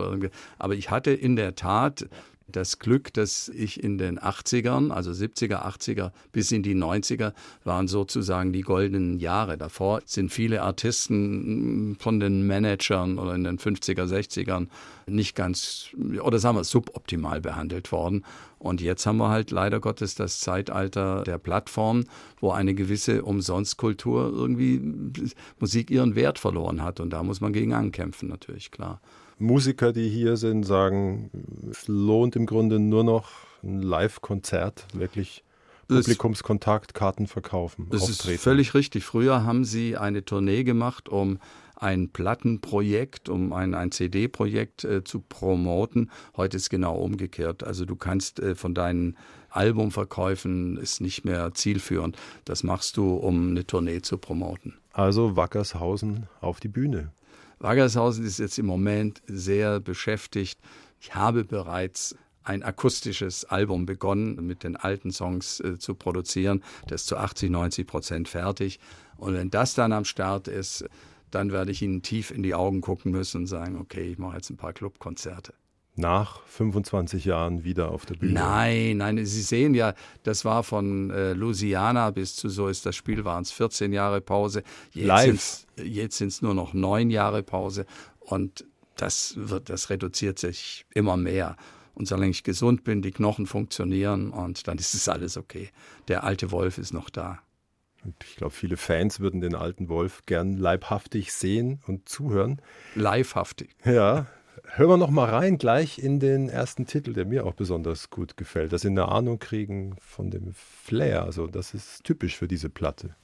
aber 0.58 0.74
ich 0.76 0.90
hatte 0.90 1.12
in 1.12 1.36
der 1.36 1.56
Tat 1.56 2.08
das 2.52 2.80
Glück, 2.80 3.14
dass 3.14 3.50
ich 3.50 3.84
in 3.84 3.98
den 3.98 4.20
80ern, 4.20 4.92
also 4.92 5.12
70er, 5.12 5.66
80er 5.66 6.12
bis 6.32 6.52
in 6.52 6.64
die 6.64 6.76
90er, 6.76 7.34
waren 7.64 7.88
sozusagen 7.88 8.54
die 8.54 8.62
goldenen 8.62 9.20
Jahre. 9.20 9.58
Davor 9.58 10.02
sind 10.06 10.32
viele 10.32 10.62
Artisten 10.62 11.96
von 12.00 12.20
den 12.20 12.46
Managern 12.48 13.18
oder 13.18 13.36
in 13.36 13.44
den 13.44 13.58
50er, 13.58 14.06
60ern 14.06 14.68
nicht 15.08 15.36
ganz, 15.36 15.90
oder 16.22 16.40
sagen 16.40 16.58
wir, 16.58 16.64
suboptimal 16.64 17.42
behandelt 17.42 17.92
worden. 17.92 18.24
Und 18.60 18.80
jetzt 18.80 19.06
haben 19.06 19.18
wir 19.18 19.30
halt 19.30 19.50
leider 19.52 19.80
Gottes 19.80 20.14
das 20.16 20.40
Zeitalter 20.40 21.24
der 21.24 21.40
Plattform, 21.40 22.06
wo 22.40 22.52
eine 22.52 22.76
gewisse 22.76 23.24
Umsonstkultur 23.24 24.32
irgendwie 24.32 24.80
Musik 25.60 25.90
ihren 25.90 26.16
Wert 26.16 26.38
verloren 26.38 26.84
hat. 26.84 27.00
Und 27.00 27.12
da 27.12 27.24
muss 27.24 27.42
man 27.42 27.54
gegen 27.54 27.74
ankämpfen, 27.74 28.30
natürlich, 28.30 28.70
klar. 28.70 29.02
Musiker, 29.42 29.92
die 29.92 30.08
hier 30.08 30.38
sind, 30.38 30.64
sagen, 30.64 31.30
es 31.70 31.88
lohnt 31.88 32.36
im 32.36 32.46
Grunde 32.46 32.80
nur 32.80 33.04
noch 33.04 33.30
ein 33.64 33.82
Live-Konzert, 33.82 34.86
wirklich 34.94 35.44
Publikumskontakt, 35.88 36.94
Karten 36.94 37.28
verkaufen, 37.28 37.88
Das 37.90 38.04
ist 38.08 38.22
auftreten. 38.22 38.40
völlig 38.40 38.74
richtig. 38.74 39.04
Früher 39.04 39.44
haben 39.44 39.66
sie 39.66 39.98
eine 39.98 40.24
Tournee 40.24 40.64
gemacht, 40.64 41.10
um 41.10 41.40
ein 41.76 42.10
Plattenprojekt, 42.10 43.28
um 43.28 43.52
ein, 43.52 43.74
ein 43.74 43.92
CD-Projekt 43.92 44.84
äh, 44.84 45.04
zu 45.04 45.20
promoten. 45.20 46.12
Heute 46.38 46.58
ist 46.58 46.70
genau 46.70 46.96
umgekehrt. 46.96 47.64
Also 47.64 47.86
du 47.86 47.96
kannst 47.96 48.40
äh, 48.40 48.56
von 48.56 48.74
deinen 48.76 49.18
Albumverkäufen 49.50 50.78
ist 50.78 51.02
nicht 51.02 51.26
mehr 51.26 51.54
zielführend. 51.54 52.16
Das 52.46 52.64
machst 52.64 52.98
du, 52.98 53.16
um 53.16 53.50
eine 53.50 53.66
Tournee 53.66 54.02
zu 54.02 54.18
promoten. 54.18 54.76
Also 54.94 55.36
Wackershausen 55.36 56.28
auf 56.40 56.60
die 56.60 56.68
Bühne. 56.70 57.12
Wagershausen 57.62 58.26
ist 58.26 58.40
jetzt 58.40 58.58
im 58.58 58.66
Moment 58.66 59.22
sehr 59.28 59.80
beschäftigt. 59.80 60.60
Ich 61.00 61.14
habe 61.14 61.44
bereits 61.44 62.16
ein 62.44 62.64
akustisches 62.64 63.46
Album 63.46 63.86
begonnen, 63.86 64.36
mit 64.48 64.64
den 64.64 64.76
alten 64.76 65.12
Songs 65.12 65.60
äh, 65.60 65.78
zu 65.78 65.94
produzieren. 65.94 66.64
Das 66.88 67.02
ist 67.02 67.08
zu 67.08 67.18
80, 67.18 67.52
90 67.52 67.86
Prozent 67.86 68.28
fertig. 68.28 68.80
Und 69.18 69.36
wenn 69.36 69.52
das 69.52 69.76
dann 69.76 69.94
am 69.94 70.06
Start 70.06 70.48
ist, 70.48 70.86
dann 71.30 71.52
werde 71.52 71.72
ich 71.72 71.84
Ihnen 71.84 72.02
tief 72.02 72.32
in 72.32 72.42
die 72.42 72.56
Augen 72.56 72.82
gucken 72.82 73.12
müssen 73.12 73.42
und 73.42 73.48
sagen, 73.48 73.78
okay, 73.78 74.12
ich 74.12 74.18
mache 74.18 74.38
jetzt 74.38 74.50
ein 74.50 74.58
paar 74.58 74.74
Clubkonzerte. 74.74 75.54
Nach 75.96 76.42
25 76.46 77.26
Jahren 77.26 77.64
wieder 77.66 77.92
auf 77.92 78.06
der 78.06 78.16
Bühne. 78.16 78.34
Nein, 78.34 78.98
nein, 78.98 79.26
Sie 79.26 79.42
sehen 79.42 79.74
ja, 79.76 79.94
das 80.24 80.46
war 80.46 80.64
von 80.64 81.10
äh, 81.12 81.34
Louisiana 81.34 82.12
bis 82.12 82.36
zu 82.36 82.48
so 82.50 82.68
ist 82.70 82.86
das 82.86 82.96
Spiel, 82.96 83.26
waren 83.26 83.44
es 83.44 83.52
14 83.52 83.92
Jahre 83.92 84.22
Pause. 84.22 84.64
Jetzt 84.94 85.06
Live. 85.08 85.26
sind's- 85.26 85.68
Jetzt 85.84 86.18
sind 86.18 86.28
es 86.30 86.42
nur 86.42 86.54
noch 86.54 86.74
neun 86.74 87.10
Jahre 87.10 87.44
Pause 87.44 87.86
und 88.20 88.66
das 88.96 89.34
wird, 89.38 89.70
das 89.70 89.90
reduziert 89.90 90.40
sich 90.40 90.86
immer 90.94 91.18
mehr. 91.18 91.56
Und 91.94 92.08
solange 92.08 92.32
ich 92.32 92.44
gesund 92.44 92.84
bin, 92.84 93.02
die 93.02 93.12
Knochen 93.12 93.46
funktionieren 93.46 94.30
und 94.32 94.68
dann 94.68 94.78
ist 94.78 94.94
es 94.94 95.10
alles 95.10 95.36
okay. 95.38 95.70
Der 96.08 96.24
alte 96.24 96.52
Wolf 96.52 96.78
ist 96.78 96.94
noch 96.94 97.10
da. 97.10 97.40
Und 98.04 98.16
ich 98.24 98.36
glaube, 98.38 98.54
viele 98.54 98.78
Fans 98.78 99.20
würden 99.20 99.42
den 99.42 99.56
alten 99.56 99.90
Wolf 99.90 100.26
gern 100.26 100.56
leibhaftig 100.58 101.34
sehen 101.34 101.82
und 101.86 102.08
zuhören. 102.08 102.62
Livehaftig. 102.96 103.76
Ja, 103.86 104.26
hören 104.66 104.90
wir 104.90 104.98
noch 104.98 105.10
mal 105.10 105.30
rein 105.30 105.58
gleich 105.58 106.00
in 106.00 106.20
den 106.20 106.50
ersten 106.50 106.86
Titel, 106.86 107.14
der 107.14 107.26
mir 107.26 107.46
auch 107.46 107.54
besonders 107.54 108.10
gut 108.10 108.38
gefällt, 108.38 108.74
dass 108.74 108.82
Sie 108.82 108.90
eine 108.90 109.08
Ahnung 109.08 109.40
kriegen 109.40 109.96
von 110.00 110.30
dem 110.30 110.54
Flair. 110.54 111.24
Also 111.24 111.48
das 111.48 111.74
ist 111.74 112.04
typisch 112.04 112.38
für 112.38 112.48
diese 112.48 112.70
Platte. 112.70 113.16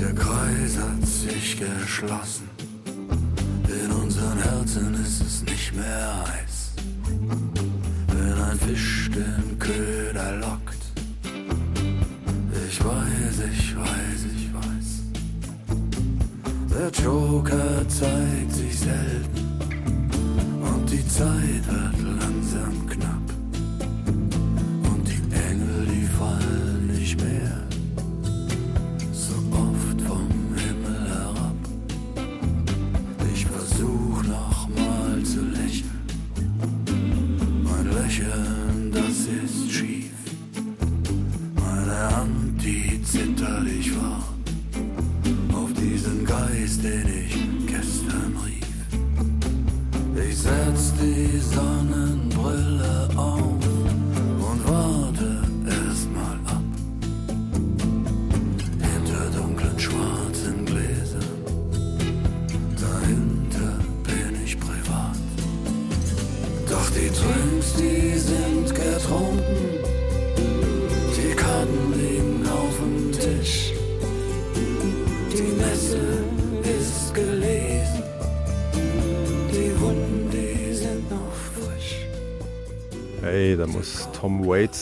Der 0.00 0.14
Kreis 0.14 0.78
hat 0.78 1.06
sich 1.06 1.58
geschlossen. 1.58 2.35
Fisch 8.66 9.08
den 9.14 9.58
Köder 9.60 10.38
lockt. 10.38 10.82
Ich 12.68 12.84
weiß, 12.84 13.38
ich 13.52 13.76
weiß, 13.76 14.20
ich 14.36 14.52
weiß. 14.52 14.88
Der 16.72 16.90
Joker 17.04 17.88
zeigt 17.88 18.52
sich 18.52 18.76
selten. 18.76 19.46
Und 20.62 20.90
die 20.90 21.06
Zeit 21.06 21.64
wird 21.68 22.20
langsam 22.20 22.85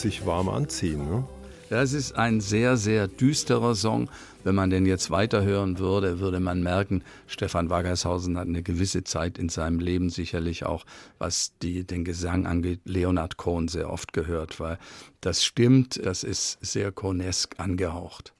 sich 0.05 0.25
warm 0.25 0.49
anziehen. 0.49 1.09
Ne? 1.09 1.23
Das 1.69 1.93
ist 1.93 2.11
ein 2.11 2.39
sehr, 2.39 2.77
sehr 2.77 3.07
düsterer 3.07 3.73
Song. 3.73 4.07
Wenn 4.43 4.53
man 4.53 4.69
den 4.69 4.85
jetzt 4.85 5.09
weiterhören 5.09 5.79
würde, 5.79 6.19
würde 6.19 6.39
man 6.39 6.61
merken, 6.61 7.03
Stefan 7.25 7.71
Waggershausen 7.71 8.37
hat 8.37 8.47
eine 8.47 8.61
gewisse 8.61 9.03
Zeit 9.03 9.39
in 9.39 9.49
seinem 9.49 9.79
Leben 9.79 10.11
sicherlich 10.11 10.63
auch, 10.63 10.85
was 11.17 11.53
die, 11.63 11.83
den 11.83 12.05
Gesang 12.05 12.45
angeht, 12.45 12.81
Leonard 12.85 13.37
Cohen 13.37 13.67
sehr 13.67 13.89
oft 13.89 14.13
gehört, 14.13 14.59
weil 14.59 14.77
das 15.21 15.43
stimmt, 15.43 15.99
das 16.05 16.23
ist 16.23 16.59
sehr 16.61 16.91
Cohnesk 16.91 17.59
angehaucht. 17.59 18.34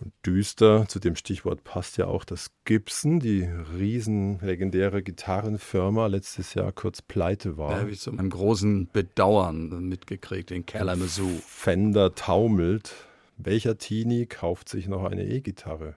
Und 0.00 0.12
düster, 0.24 0.86
zu 0.86 1.00
dem 1.00 1.16
Stichwort 1.16 1.64
passt 1.64 1.96
ja 1.98 2.06
auch, 2.06 2.24
dass 2.24 2.50
Gibson, 2.64 3.18
die 3.18 3.42
riesen 3.42 4.38
legendäre 4.40 5.02
Gitarrenfirma, 5.02 6.06
letztes 6.06 6.54
Jahr 6.54 6.70
kurz 6.70 7.02
pleite 7.02 7.50
Da 7.50 7.56
war. 7.58 7.80
habe 7.80 7.90
ich 7.90 8.00
zu 8.00 8.12
meinem 8.12 8.30
großen 8.30 8.88
Bedauern 8.92 9.88
mitgekriegt 9.88 10.52
in 10.52 10.64
Kalamazoo. 10.66 11.40
Fender 11.44 12.14
taumelt. 12.14 12.94
Welcher 13.36 13.78
Teenie 13.78 14.26
kauft 14.26 14.68
sich 14.68 14.88
noch 14.88 15.04
eine 15.04 15.24
E-Gitarre? 15.24 15.96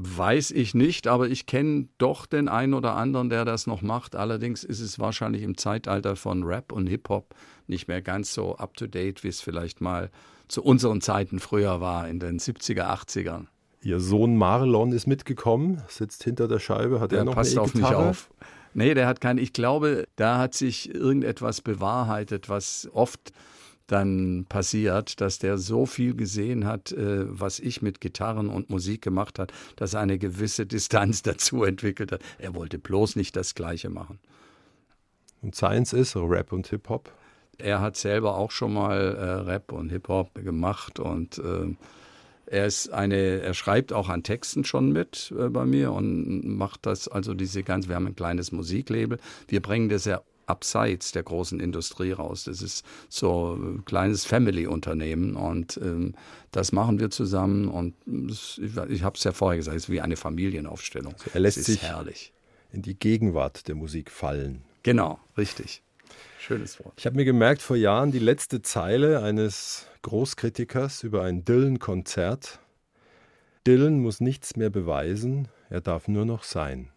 Weiß 0.00 0.52
ich 0.52 0.74
nicht, 0.74 1.08
aber 1.08 1.28
ich 1.28 1.46
kenne 1.46 1.88
doch 1.98 2.24
den 2.24 2.48
einen 2.48 2.72
oder 2.72 2.94
anderen, 2.94 3.30
der 3.30 3.44
das 3.44 3.66
noch 3.66 3.82
macht. 3.82 4.14
Allerdings 4.14 4.62
ist 4.62 4.80
es 4.80 5.00
wahrscheinlich 5.00 5.42
im 5.42 5.56
Zeitalter 5.56 6.14
von 6.14 6.44
Rap 6.44 6.70
und 6.70 6.86
Hip-Hop 6.86 7.34
nicht 7.66 7.88
mehr 7.88 8.00
ganz 8.00 8.32
so 8.32 8.56
up-to-date, 8.56 9.24
wie 9.24 9.28
es 9.28 9.40
vielleicht 9.40 9.80
mal 9.80 10.10
zu 10.48 10.62
unseren 10.62 11.00
Zeiten 11.00 11.38
früher 11.38 11.80
war, 11.80 12.08
in 12.08 12.18
den 12.18 12.38
70er, 12.38 12.84
80ern. 12.84 13.46
Ihr 13.82 14.00
Sohn 14.00 14.36
Marlon 14.36 14.92
ist 14.92 15.06
mitgekommen, 15.06 15.82
sitzt 15.88 16.24
hinter 16.24 16.48
der 16.48 16.58
Scheibe, 16.58 17.00
hat 17.00 17.12
Der 17.12 17.20
er 17.20 17.24
noch 17.24 17.34
passt 17.34 17.52
eine 17.52 17.62
auf 17.62 17.74
mich 17.74 17.84
auf. 17.84 18.30
Nee, 18.74 18.94
der 18.94 19.06
hat 19.06 19.20
keine. 19.20 19.40
Ich 19.40 19.52
glaube, 19.52 20.06
da 20.16 20.38
hat 20.38 20.54
sich 20.54 20.94
irgendetwas 20.94 21.60
bewahrheitet, 21.60 22.48
was 22.48 22.88
oft 22.92 23.32
dann 23.86 24.44
passiert, 24.48 25.20
dass 25.20 25.38
der 25.38 25.58
so 25.58 25.86
viel 25.86 26.14
gesehen 26.14 26.66
hat, 26.66 26.92
äh, 26.92 27.24
was 27.28 27.58
ich 27.58 27.80
mit 27.80 28.00
Gitarren 28.00 28.48
und 28.48 28.68
Musik 28.68 29.00
gemacht 29.02 29.38
hat, 29.38 29.52
dass 29.76 29.94
er 29.94 30.00
eine 30.00 30.18
gewisse 30.18 30.66
Distanz 30.66 31.22
dazu 31.24 31.64
entwickelt 31.64 32.12
hat. 32.12 32.20
Er 32.38 32.54
wollte 32.54 32.78
bloß 32.78 33.16
nicht 33.16 33.34
das 33.34 33.54
Gleiche 33.54 33.88
machen. 33.88 34.18
Und 35.40 35.54
Science 35.54 35.92
ist 35.92 36.16
Rap 36.16 36.52
und 36.52 36.66
Hip-Hop. 36.68 37.12
Er 37.58 37.80
hat 37.80 37.96
selber 37.96 38.36
auch 38.36 38.50
schon 38.50 38.72
mal 38.72 38.96
äh, 39.16 39.24
Rap 39.50 39.72
und 39.72 39.90
Hip-Hop 39.90 40.34
gemacht 40.34 41.00
und 41.00 41.38
äh, 41.38 41.74
er 42.46 42.66
ist 42.66 42.90
eine, 42.92 43.40
er 43.42 43.52
schreibt 43.52 43.92
auch 43.92 44.08
an 44.08 44.22
Texten 44.22 44.64
schon 44.64 44.92
mit 44.92 45.34
äh, 45.38 45.48
bei 45.48 45.64
mir 45.66 45.92
und 45.92 46.56
macht 46.56 46.86
das, 46.86 47.08
also 47.08 47.34
diese 47.34 47.62
ganz, 47.62 47.88
wir 47.88 47.96
haben 47.96 48.06
ein 48.06 48.16
kleines 48.16 48.52
Musiklabel. 48.52 49.18
Wir 49.48 49.60
bringen 49.60 49.88
das 49.88 50.04
ja 50.04 50.22
abseits 50.46 51.12
der 51.12 51.24
großen 51.24 51.60
Industrie 51.60 52.12
raus. 52.12 52.44
Das 52.44 52.62
ist 52.62 52.86
so 53.10 53.54
ein 53.54 53.84
kleines 53.84 54.24
Family-Unternehmen 54.24 55.36
und 55.36 55.78
ähm, 55.82 56.14
das 56.52 56.72
machen 56.72 56.98
wir 57.00 57.10
zusammen 57.10 57.68
und 57.68 57.94
ich, 58.06 58.58
ich 58.88 59.02
habe 59.02 59.16
es 59.18 59.24
ja 59.24 59.32
vorher 59.32 59.58
gesagt, 59.58 59.76
es 59.76 59.84
ist 59.84 59.90
wie 59.90 60.00
eine 60.00 60.16
Familienaufstellung. 60.16 61.14
er 61.34 61.40
lässt 61.40 61.62
sich- 61.64 61.82
herrlich. 61.82 62.32
In 62.72 62.82
die 62.82 62.98
Gegenwart 62.98 63.66
der 63.68 63.74
Musik 63.74 64.10
fallen. 64.10 64.62
Genau, 64.82 65.18
richtig. 65.36 65.82
Schönes 66.48 66.82
Wort. 66.82 66.94
Ich 66.96 67.04
habe 67.04 67.16
mir 67.16 67.26
gemerkt, 67.26 67.60
vor 67.60 67.76
Jahren 67.76 68.10
die 68.10 68.18
letzte 68.18 68.62
Zeile 68.62 69.22
eines 69.22 69.86
Großkritikers 70.00 71.02
über 71.02 71.22
ein 71.22 71.44
Dylan-Konzert. 71.44 72.58
Dylan 73.66 74.00
muss 74.00 74.22
nichts 74.22 74.56
mehr 74.56 74.70
beweisen, 74.70 75.48
er 75.68 75.82
darf 75.82 76.08
nur 76.08 76.24
noch 76.24 76.44
sein. 76.44 76.90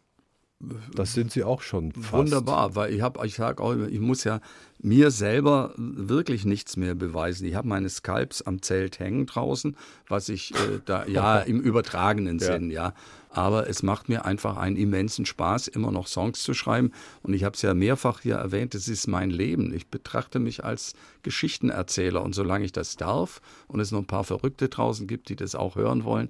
Das 0.93 1.14
sind 1.14 1.32
Sie 1.32 1.43
auch 1.43 1.62
schon 1.62 1.91
fast. 1.91 2.14
Wunderbar, 2.14 2.76
weil 2.76 2.93
ich 2.93 3.01
habe, 3.01 3.26
ich 3.26 3.36
sage 3.36 3.64
auch, 3.64 3.76
ich 3.76 3.99
muss 3.99 4.24
ja 4.24 4.39
mir 4.80 5.12
selber 5.12 5.74
wirklich 5.78 6.45
nichts 6.45 6.78
mehr 6.78 6.95
beweisen. 6.95 7.45
Ich 7.45 7.55
habe 7.55 7.68
meine 7.68 7.89
Skalps 7.89 8.41
am 8.41 8.62
Zelt 8.62 8.99
hängen 8.99 9.26
draußen, 9.26 9.76
was 10.07 10.30
ich 10.30 10.53
äh, 10.55 10.80
da, 10.86 11.05
ja, 11.07 11.39
im 11.39 11.59
übertragenen 11.59 12.39
Ja. 12.39 12.45
Sinn, 12.45 12.72
ja. 12.72 12.93
Aber 13.30 13.70
es 13.70 13.82
macht 13.82 14.09
mir 14.09 14.26
einfach 14.26 14.57
einen 14.57 14.76
immensen 14.76 15.26
Spaß, 15.26 15.70
immer 15.70 15.91
noch 15.91 16.07
Songs 16.07 16.43
zu 16.43 16.53
schreiben. 16.53 16.91
Und 17.24 17.34
ich 17.34 17.45
habe 17.45 17.55
es 17.55 17.62
ja 17.62 17.74
mehrfach 17.74 18.20
hier 18.20 18.36
erwähnt, 18.36 18.76
es 18.76 18.89
ist 18.89 19.07
mein 19.07 19.30
Leben. 19.30 19.74
Ich 19.74 19.88
betrachte 19.88 20.39
mich 20.39 20.66
als 20.66 20.93
Geschichtenerzähler. 21.24 22.22
Und 22.22 22.36
solange 22.36 22.66
ich 22.66 22.74
das 22.74 22.97
darf 22.97 23.41
und 23.68 23.80
es 23.80 23.91
noch 23.91 23.99
ein 23.99 24.05
paar 24.05 24.26
Verrückte 24.26 24.68
draußen 24.68 25.07
gibt, 25.07 25.30
die 25.30 25.38
das 25.38 25.55
auch 25.55 25.76
hören 25.76 26.03
wollen, 26.03 26.30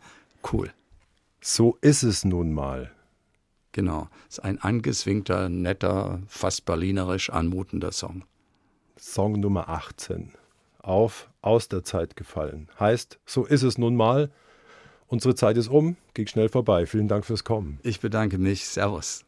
cool. 0.53 0.71
So 1.41 1.77
ist 1.81 2.03
es 2.03 2.23
nun 2.23 2.53
mal. 2.53 2.91
Genau. 3.71 4.09
ist 4.27 4.43
ein 4.43 4.59
angeswingter, 4.59 5.47
netter, 5.49 6.21
fast 6.27 6.65
berlinerisch 6.65 7.29
anmutender 7.29 7.91
Song. 7.91 8.23
Song 8.97 9.39
Nummer 9.39 9.69
18. 9.69 10.33
Auf 10.79 11.29
aus 11.41 11.69
der 11.69 11.83
Zeit 11.83 12.15
gefallen. 12.15 12.67
Heißt, 12.79 13.19
so 13.25 13.45
ist 13.45 13.63
es 13.63 13.77
nun 13.77 13.95
mal. 13.95 14.31
Unsere 15.07 15.35
Zeit 15.35 15.57
ist 15.57 15.67
um, 15.67 15.95
ging 16.13 16.27
schnell 16.27 16.49
vorbei. 16.49 16.85
Vielen 16.85 17.07
Dank 17.07 17.25
fürs 17.25 17.43
Kommen. 17.43 17.79
Ich 17.83 17.99
bedanke 17.99 18.37
mich. 18.37 18.65
Servus. 18.65 19.25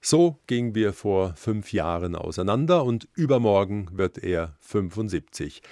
So 0.00 0.38
gingen 0.46 0.74
wir 0.74 0.92
vor 0.92 1.34
fünf 1.34 1.72
Jahren 1.72 2.14
auseinander 2.14 2.84
und 2.84 3.08
übermorgen 3.14 3.88
wird 3.92 4.18
er 4.18 4.54
75. 4.60 5.62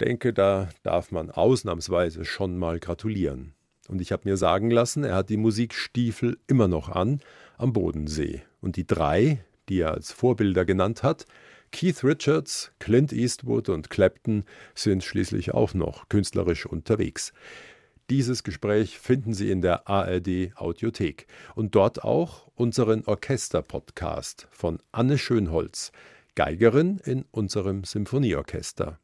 Denke, 0.00 0.32
da 0.32 0.68
darf 0.82 1.12
man 1.12 1.30
ausnahmsweise 1.30 2.24
schon 2.24 2.58
mal 2.58 2.78
gratulieren. 2.78 3.53
Und 3.88 4.00
ich 4.00 4.12
habe 4.12 4.28
mir 4.28 4.36
sagen 4.36 4.70
lassen, 4.70 5.04
er 5.04 5.16
hat 5.16 5.28
die 5.30 5.36
Musikstiefel 5.36 6.38
immer 6.46 6.68
noch 6.68 6.88
an 6.88 7.20
am 7.58 7.72
Bodensee. 7.72 8.42
Und 8.60 8.76
die 8.76 8.86
drei, 8.86 9.44
die 9.68 9.80
er 9.80 9.92
als 9.92 10.12
Vorbilder 10.12 10.64
genannt 10.64 11.02
hat, 11.02 11.26
Keith 11.70 12.04
Richards, 12.04 12.72
Clint 12.78 13.12
Eastwood 13.12 13.68
und 13.68 13.90
Clapton, 13.90 14.44
sind 14.74 15.02
schließlich 15.02 15.54
auch 15.54 15.74
noch 15.74 16.08
künstlerisch 16.08 16.66
unterwegs. 16.66 17.32
Dieses 18.10 18.42
Gespräch 18.42 18.98
finden 18.98 19.32
Sie 19.32 19.50
in 19.50 19.62
der 19.62 19.88
ARD 19.88 20.52
Audiothek 20.56 21.26
und 21.54 21.74
dort 21.74 22.04
auch 22.04 22.48
unseren 22.54 23.04
Orchester-Podcast 23.04 24.46
von 24.50 24.78
Anne 24.92 25.18
Schönholz, 25.18 25.90
Geigerin 26.34 27.00
in 27.04 27.24
unserem 27.30 27.84
Symphonieorchester. 27.84 28.98